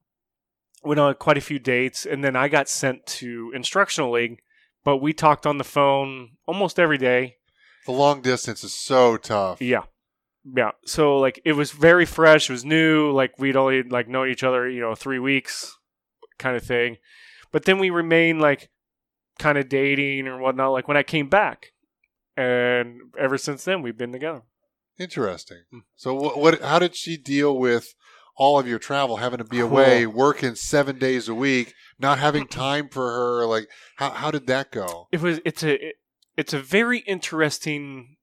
[0.84, 4.40] went on quite a few dates, and then I got sent to instructional league.
[4.84, 7.36] But we talked on the phone almost every day.
[7.86, 9.62] The long distance is so tough.
[9.62, 9.84] Yeah.
[10.44, 10.72] Yeah.
[10.84, 14.42] So like it was very fresh, it was new, like we'd only like known each
[14.42, 15.76] other, you know, 3 weeks
[16.38, 16.96] kind of thing.
[17.52, 18.70] But then we remained like
[19.38, 21.72] kind of dating or whatnot like when I came back.
[22.36, 24.42] And ever since then we've been together.
[24.98, 25.62] Interesting.
[25.70, 25.78] Hmm.
[25.94, 26.60] So what, what?
[26.60, 27.94] How did she deal with
[28.36, 29.66] all of your travel, having to be Cool.
[29.70, 33.46] away, working seven days a week, not having time for her?
[33.46, 35.08] Like, how how did that go?
[35.12, 35.94] It was it's a it,
[36.36, 38.16] it's a very interesting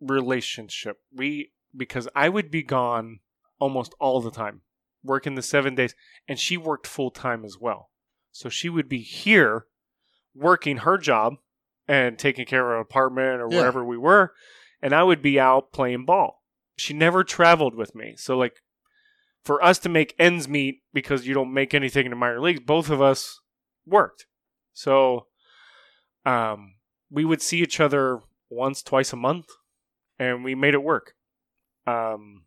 [0.00, 0.98] relationship.
[1.14, 3.20] We because I would be gone
[3.58, 4.62] almost all the time,
[5.02, 5.94] working the 7 days
[6.26, 7.90] and she worked full time as well.
[8.32, 9.66] So she would be here
[10.34, 11.34] working her job
[11.86, 13.58] and taking care of an apartment or Yeah.
[13.60, 14.32] wherever we were,
[14.82, 16.42] and I would be out playing ball.
[16.76, 18.14] She never traveled with me.
[18.16, 18.56] So like
[19.44, 22.60] for us to make ends meet because you don't make anything in the minor leagues,
[22.60, 23.40] both of us
[23.86, 24.26] worked.
[24.72, 25.26] So
[26.24, 26.74] um
[27.10, 28.20] we would see each other
[28.50, 29.46] once, twice a month,
[30.18, 31.14] and we made it work.
[31.86, 32.44] Um,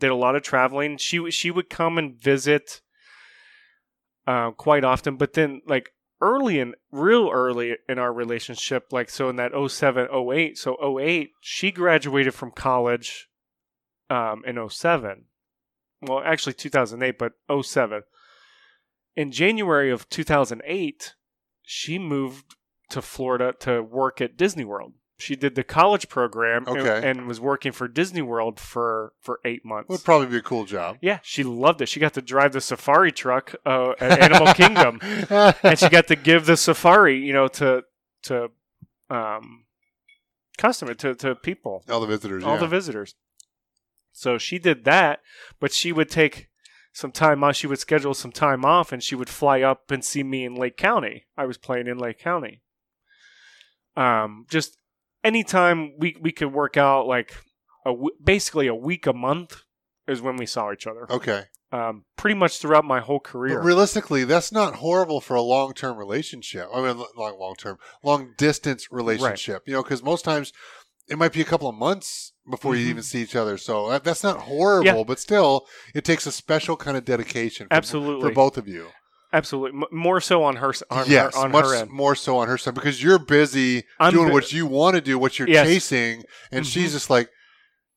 [0.00, 0.96] did a lot of traveling.
[0.96, 2.80] She she would come and visit
[4.26, 9.28] uh, quite often, but then like early in real early in our relationship, like so
[9.28, 13.28] in that 07, 08, so 08, she graduated from college
[14.10, 15.24] um, in 07.
[16.02, 18.02] Well, actually 2008, but 07.
[19.16, 21.14] In January of 2008,
[21.62, 22.54] she moved
[22.90, 24.92] to Florida to work at Disney World.
[25.20, 27.10] She did the college program and- Okay.
[27.10, 29.88] and, was working for Disney World for for eight months.
[29.88, 30.98] Would probably be a cool job.
[31.02, 31.88] yeah, she loved it.
[31.88, 35.00] She got to drive the safari truck uh, at Animal Kingdom,
[35.64, 37.82] and she got to give the safari, you know, to
[38.22, 38.52] to
[39.10, 39.64] um,
[40.56, 42.44] customer to to people all the visitors.
[42.44, 42.60] all yeah.
[42.60, 43.16] the visitors.
[44.18, 45.20] So she did that,
[45.60, 46.48] but she would take
[46.92, 47.54] some time off.
[47.54, 50.54] She would schedule some time off, and she would fly up and see me in
[50.56, 51.26] Lake County.
[51.36, 52.62] I was playing in Lake County.
[53.96, 54.76] Um, just
[55.24, 57.34] anytime we we could work out like
[57.86, 59.62] a w- basically a week a month
[60.06, 61.06] is when we saw each other.
[61.10, 61.44] okay.
[61.70, 63.60] Um, pretty much throughout my whole But career.
[63.60, 66.66] realistically, that's not horrible for a long term relationship.
[66.72, 69.64] I mean, long long term, long distance relationship.
[69.66, 70.54] You know, because most times
[71.08, 72.90] it might be a couple of months before you Mhm.
[72.90, 73.56] even see each other.
[73.58, 75.02] So that's not horrible, Yeah.
[75.04, 77.66] but still, it takes a special kind of dedication.
[77.68, 78.28] For, Absolutely.
[78.28, 78.88] for both of you.
[79.32, 81.90] Absolutely, M- more so on her on yes, her, on much her end.
[81.90, 85.02] more so on her side because you're busy I'm doing bu- what you want to
[85.02, 85.66] do, what you're Yes.
[85.66, 86.92] chasing, and she's Mhm.
[86.94, 87.28] just like,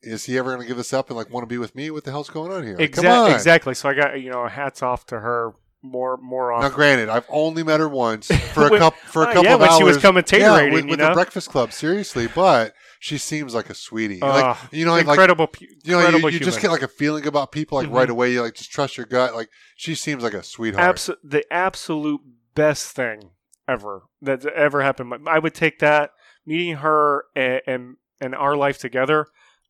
[0.01, 1.89] "Is he ever going to give this up and like want to be with me?
[1.89, 2.75] What the hell's going on here?
[2.77, 3.73] Like, on." Exactly.
[3.75, 6.69] So I got you know hats off to her more more often.
[6.69, 9.53] Now, granted, I've only met her once for a couple for a uh, couple yeah,
[9.53, 9.77] of when hours.
[9.77, 11.07] she was commentating, yeah, with, you with know?
[11.09, 11.71] the Breakfast Club.
[11.71, 14.19] Seriously, but she seems like a sweetie.
[14.19, 16.87] like you know, like incredible, pu- you know, you, incredible you just get like a
[16.87, 17.93] feeling about people like Mhm.
[17.95, 18.31] right away.
[18.31, 19.33] You like just trust your gut.
[19.33, 20.95] Like she seems like a sweetheart.
[20.95, 22.21] Abso- the absolute
[22.53, 23.31] best thing
[23.67, 25.27] ever that ever happened.
[25.27, 26.11] I would take that
[26.45, 29.25] meeting her and and, and our life together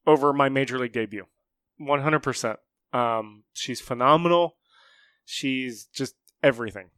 [0.06, 1.26] over my major league debut.
[1.78, 2.60] One hundred percent.
[2.92, 4.58] Um, she's phenomenal.
[5.26, 6.90] She's just everything.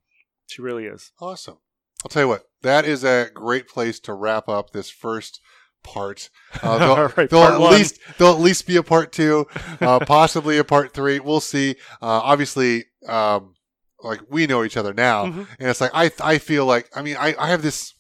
[0.47, 1.11] She really is.
[1.21, 1.57] Awesome.
[2.03, 5.39] I'll tell you what, that is a great place to wrap up this first
[5.83, 6.29] part.
[6.61, 7.73] Uh, they'll, All right, they'll part at one.
[7.73, 9.47] least they'll at least be a part two,
[9.81, 11.19] uh, possibly a part three.
[11.19, 11.71] We'll see.
[11.99, 13.55] Uh, obviously, um,
[14.03, 15.47] like we know each other now, Mhm.
[15.59, 17.95] and it's like I I feel like I mean I I have this.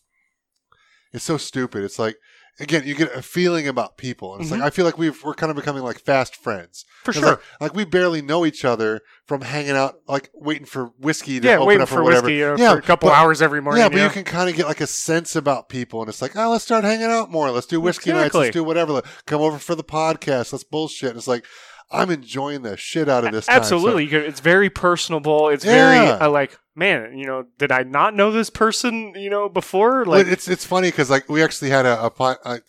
[1.13, 1.83] It's so stupid.
[1.83, 2.15] It's like
[2.59, 4.33] again you get a feeling about people.
[4.33, 4.59] And it's Mhm.
[4.59, 6.85] like I feel like we've we're kind of becoming like fast friends.
[7.03, 7.25] for sure.
[7.25, 11.47] Like, like we barely know each other from hanging out, like waiting for whiskey to
[11.47, 12.27] yeah, open waiting up or for whatever.
[12.27, 13.81] whiskey uh, yeah, for a couple but- hours every morning.
[13.81, 16.35] yeah, but you can kind of get like a sense about people, and it's like,
[16.37, 17.51] oh, let's start hanging out more.
[17.51, 18.33] Let's do whiskey nights.
[18.33, 19.01] Let's do whatever.
[19.25, 20.53] Come over for the podcast.
[20.53, 21.09] Let's bullshit.
[21.09, 21.43] And it's like,
[21.91, 23.47] I'm enjoying the shit out of this.
[23.47, 23.55] time.
[23.55, 25.49] So- Absolutely, it's very personable.
[25.49, 25.71] It's Yeah.
[25.93, 30.05] very uh, like, man, you know, did I not know this person, you know, before?
[30.05, 32.59] Like, it's it's funny because like we actually had a, a, po- a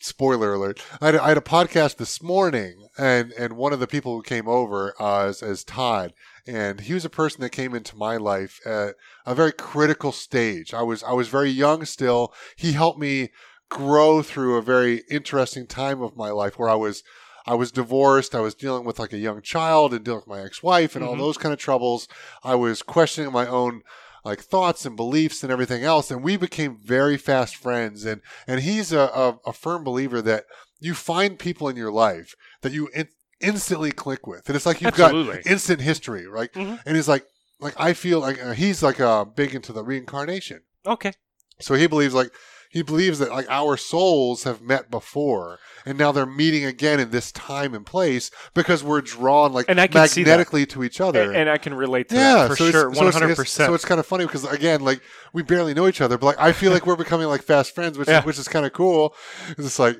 [0.00, 0.82] spoiler alert.
[1.00, 4.14] I had, a, I had a podcast this morning, and and one of the people
[4.14, 6.12] who came over uh, is, is Todd,
[6.46, 8.94] and he was a person that came into my life at
[9.26, 10.74] a very critical stage.
[10.74, 12.32] I was I was very young still.
[12.56, 13.30] He helped me
[13.70, 17.02] grow through a very interesting time of my life where I was.
[17.48, 18.34] I was divorced.
[18.34, 21.14] I was dealing with like a young child and dealing with my ex-wife and all
[21.14, 21.18] Mhm.
[21.24, 22.06] those kind of troubles.
[22.44, 23.82] I was questioning my own
[24.24, 26.10] like thoughts and beliefs and everything else.
[26.10, 28.04] And we became very fast friends.
[28.04, 30.44] And and he's a, a, a firm believer that
[30.80, 33.08] you find people in your life that you in,
[33.40, 35.36] instantly click with, and it's like you've Absolutely.
[35.36, 36.52] got instant history, right?
[36.52, 36.80] Mhm.
[36.84, 37.24] And he's like,
[37.60, 40.60] like I feel like uh, he's like uh, big into the reincarnation.
[40.86, 41.12] okay,
[41.60, 42.30] So he believes like
[42.70, 47.10] he believes that like our souls have met before and now they're meeting again in
[47.10, 51.22] this time and place because we're drawn like And I can magnetically to each other.
[51.22, 53.16] and, and I can relate to yeah, that for so sure, one hundred percent.
[53.20, 55.00] one it's- hundred So it's kind of funny because again, like
[55.32, 57.96] we barely know each other, but like I feel like we're becoming like fast friends,
[57.98, 58.20] which Yeah.
[58.20, 59.14] is which is kind of cool.
[59.50, 59.96] It's just like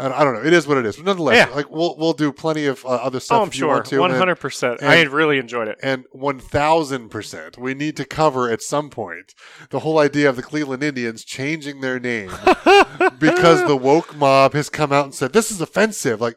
[0.00, 0.44] I don't, know.
[0.44, 0.96] It is what it is.
[0.96, 1.54] But nonetheless, Yeah.
[1.54, 4.02] like we'll we'll do plenty of uh, other stuff Oh, I'm sure, to.
[4.02, 4.82] hundred percent.
[4.82, 5.78] I really enjoyed it.
[5.82, 9.34] and 1000% we need to cover at some point
[9.70, 12.30] the whole idea of the Cleveland Indians changing their name
[13.18, 16.20] because the woke mob has come out and said this is offensive.
[16.20, 16.36] Like,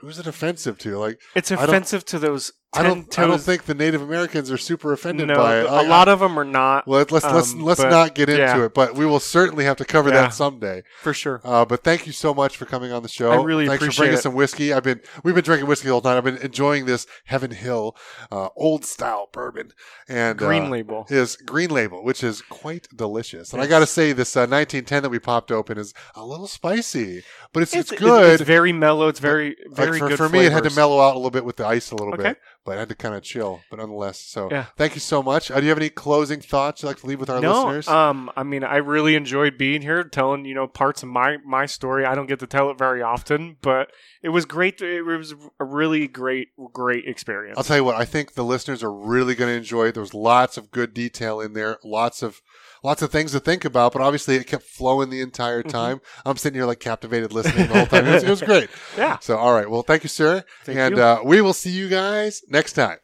[0.00, 0.96] who's it offensive to?
[0.98, 2.52] Like, It's offensive to those.
[2.72, 5.66] I don't, ten I don't think the Native Americans are super offended no, by it.
[5.66, 8.28] a I- lot of them are not Well, let's let's Um, let's but, not get
[8.28, 8.64] into yeah.
[8.66, 10.22] it, but we will certainly have to cover Yeah.
[10.22, 10.84] that someday.
[11.02, 11.40] for sure.
[11.42, 13.32] Uh, but thank you so much for coming on the show.
[13.32, 14.22] I really Thanks for appreciate bringing it.
[14.22, 14.72] some whiskey.
[14.72, 16.16] I've been we've been drinking whiskey all night.
[16.16, 17.96] I've been enjoying this Heaven Hill
[18.30, 19.72] uh, old style bourbon
[20.08, 21.06] and Green uh, label.
[21.08, 23.52] is Green Label, which is quite delicious.
[23.52, 26.46] And I got to say, this uh, 1910 that we popped open is a little
[26.46, 28.34] spicy, but it's it's, good.
[28.34, 29.08] It's, very mellow.
[29.08, 30.16] It's very Like, very for, good.
[30.18, 32.14] for me, it had to mellow out a little bit with the ice a little
[32.14, 32.22] Okay.
[32.30, 33.60] bit, but I had to kind of chill.
[33.70, 34.66] But nonetheless, so Yeah.
[34.76, 35.50] thank you so much.
[35.50, 37.88] Uh, do you have any closing thoughts you'd like to leave with our no, listeners?
[37.88, 41.66] um, I mean, I really enjoyed being here, telling you know parts of my my
[41.66, 42.04] story.
[42.04, 43.90] I don't get to tell it very often, but
[44.22, 44.80] it was great.
[44.80, 47.56] It was a really great, great experience.
[47.58, 49.94] I'll tell you what, I think the listeners are really going to enjoy it.
[49.94, 52.40] There was lots of good detail in there, lots of
[52.82, 55.68] lots of things to think about, but obviously it kept flowing the entire Mm-hmm.
[55.70, 56.00] time.
[56.24, 58.06] I'm sitting here like captivated listening the whole time.
[58.06, 58.70] It was, it was great.
[58.96, 59.68] yeah, So, all right.
[59.70, 60.44] Well, thank you, sir.
[60.64, 61.02] Thank and you.
[61.02, 62.98] Uh, we will see you guys next time.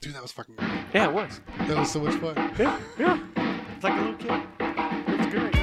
[0.00, 0.70] Dude, that was fucking great.
[0.94, 1.40] yeah, it was.
[1.58, 2.34] That was so much fun.
[2.58, 3.18] Yeah, yeah.
[3.76, 4.42] It's like a little kid.
[4.60, 5.56] It was great.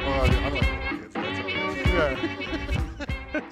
[0.00, 1.14] Oh, I, I like kids.
[1.14, 2.55] That's all right.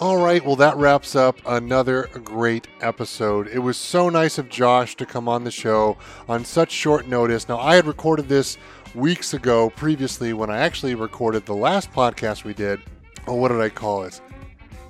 [0.01, 3.49] All right, well, that wraps up another great episode.
[3.49, 5.97] It was so nice of Josh to come on the show
[6.29, 7.49] on such short notice.
[7.49, 8.57] Now, I had recorded this
[8.95, 12.81] weeks ago previously when I actually recorded the last podcast we did.
[13.27, 14.21] Oh, what did I call it?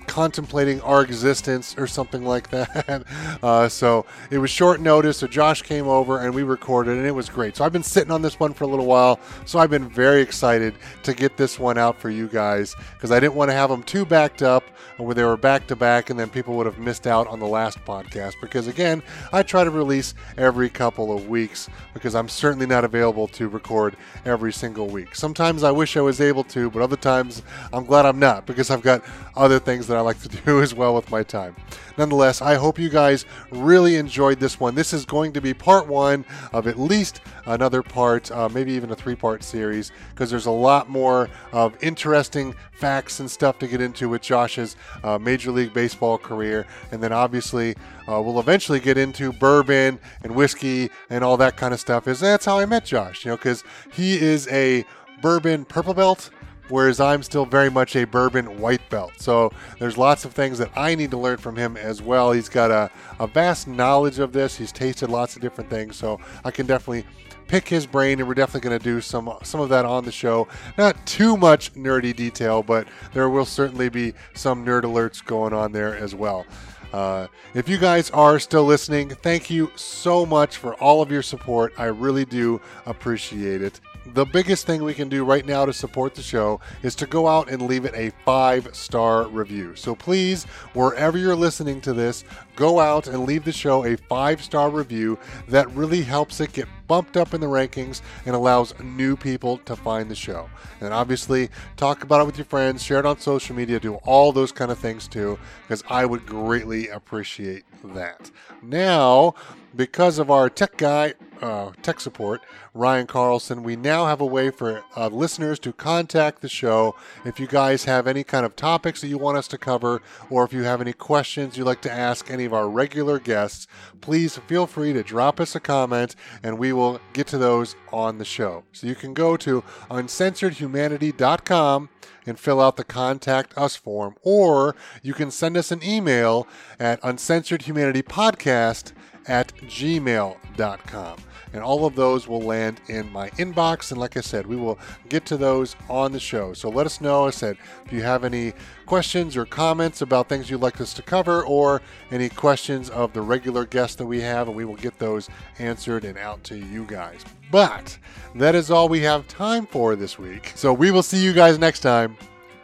[0.07, 3.05] Contemplating our existence or something like that.
[3.43, 5.19] Uh, so it was short notice.
[5.19, 7.57] So Josh came over and we recorded, and it was great.
[7.57, 9.21] So I've been sitting on this one for a little while.
[9.45, 13.21] So I've been very excited to get this one out for you guys because I
[13.21, 14.65] didn't want to have them too backed up
[14.97, 17.47] where they were back to back and then people would have missed out on the
[17.47, 18.35] last podcast.
[18.41, 19.03] Because again,
[19.33, 23.97] I try to release every couple of weeks because I'm certainly not available to record
[24.25, 25.15] every single week.
[25.15, 28.71] Sometimes I wish I was able to, but other times I'm glad I'm not because
[28.71, 29.05] I've got
[29.37, 31.55] other things that I like to do as well with my time.
[31.97, 34.75] Nonetheless, I hope you guys really enjoyed this one.
[34.75, 38.91] This is going to be part one of at least another part, uh, maybe even
[38.91, 43.69] a three part series, because there's a lot more of interesting facts and stuff to
[43.69, 46.67] get into with Josh's uh, Major League Baseball career.
[46.91, 47.77] And then obviously,
[48.09, 52.09] uh, we'll eventually get into bourbon and whiskey and all that kind of stuff.
[52.09, 53.63] Is that's how I met Josh, you know, because
[53.93, 54.85] he is a
[55.23, 56.31] bourbon purple belt
[56.69, 59.13] whereas I'm still very much a bourbon white belt.
[59.17, 62.33] So there's lots of things that I need to learn from him as well.
[62.33, 64.57] He's got a, a vast knowledge of this.
[64.57, 67.05] He's tasted lots of different things, so I can definitely
[67.47, 70.13] pick his brain, and we're definitely going to do some some of that on the
[70.13, 70.49] show.
[70.79, 75.73] Not too much nerdy detail, but there will certainly be some nerd alerts going on
[75.73, 76.47] there as well.
[76.93, 81.23] Uh, if you guys are still listening, thank you so much for all of your
[81.23, 81.73] support.
[81.77, 83.81] I really do appreciate it.
[84.07, 87.27] The biggest thing we can do right now to support the show is to go
[87.27, 89.75] out and leave it a five star review.
[89.77, 90.45] So please,
[90.75, 92.23] wherever you're listening to this,
[92.55, 95.19] go out and leave the show a five star review.
[95.49, 99.75] That really helps it get bumped up in the rankings and allows new people to
[99.75, 100.51] find the show.
[100.83, 101.49] And obviously,
[101.79, 104.71] talk about it with your friends, share it on social media, do all those kind
[104.71, 108.31] of things too, because I would greatly appreciate that.
[108.63, 109.35] Now,
[109.75, 111.15] because of our tech guy,
[111.45, 112.41] uh, tech support,
[112.73, 116.97] Ryan Carlson, we now have a way for uh, listeners to contact the show
[117.27, 120.01] if you guys have any kind of topics that you want us to cover,
[120.31, 123.67] or if you have any questions you'd like to ask any of our regular guests.
[124.01, 128.17] Please feel free to drop us a comment, and we will get to those on
[128.17, 128.65] the show.
[128.73, 131.91] So you can go to uncensoredhumanity.com
[132.27, 136.49] and fill out the contact us form, or you can send us an email
[136.81, 138.95] at uncensoredhumanitypodcast
[139.27, 141.17] at gmail.com.
[141.55, 143.93] And all of those will land in my inbox.
[143.93, 144.79] And like I said, we will
[145.09, 146.53] get to those on the show.
[146.53, 147.27] So let us know.
[147.27, 147.57] I said,
[147.87, 148.53] if you have any
[148.87, 153.23] questions or comments about things you'd like us to cover, or any questions of the
[153.23, 156.85] regular guests that we have, and we will get those answered and out to you
[156.85, 157.25] guys.
[157.51, 157.97] But
[158.35, 160.53] that is all we have time for this week.
[160.57, 162.17] So we will see you guys next time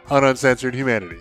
[0.09, 1.19] on Uncensored Humanity.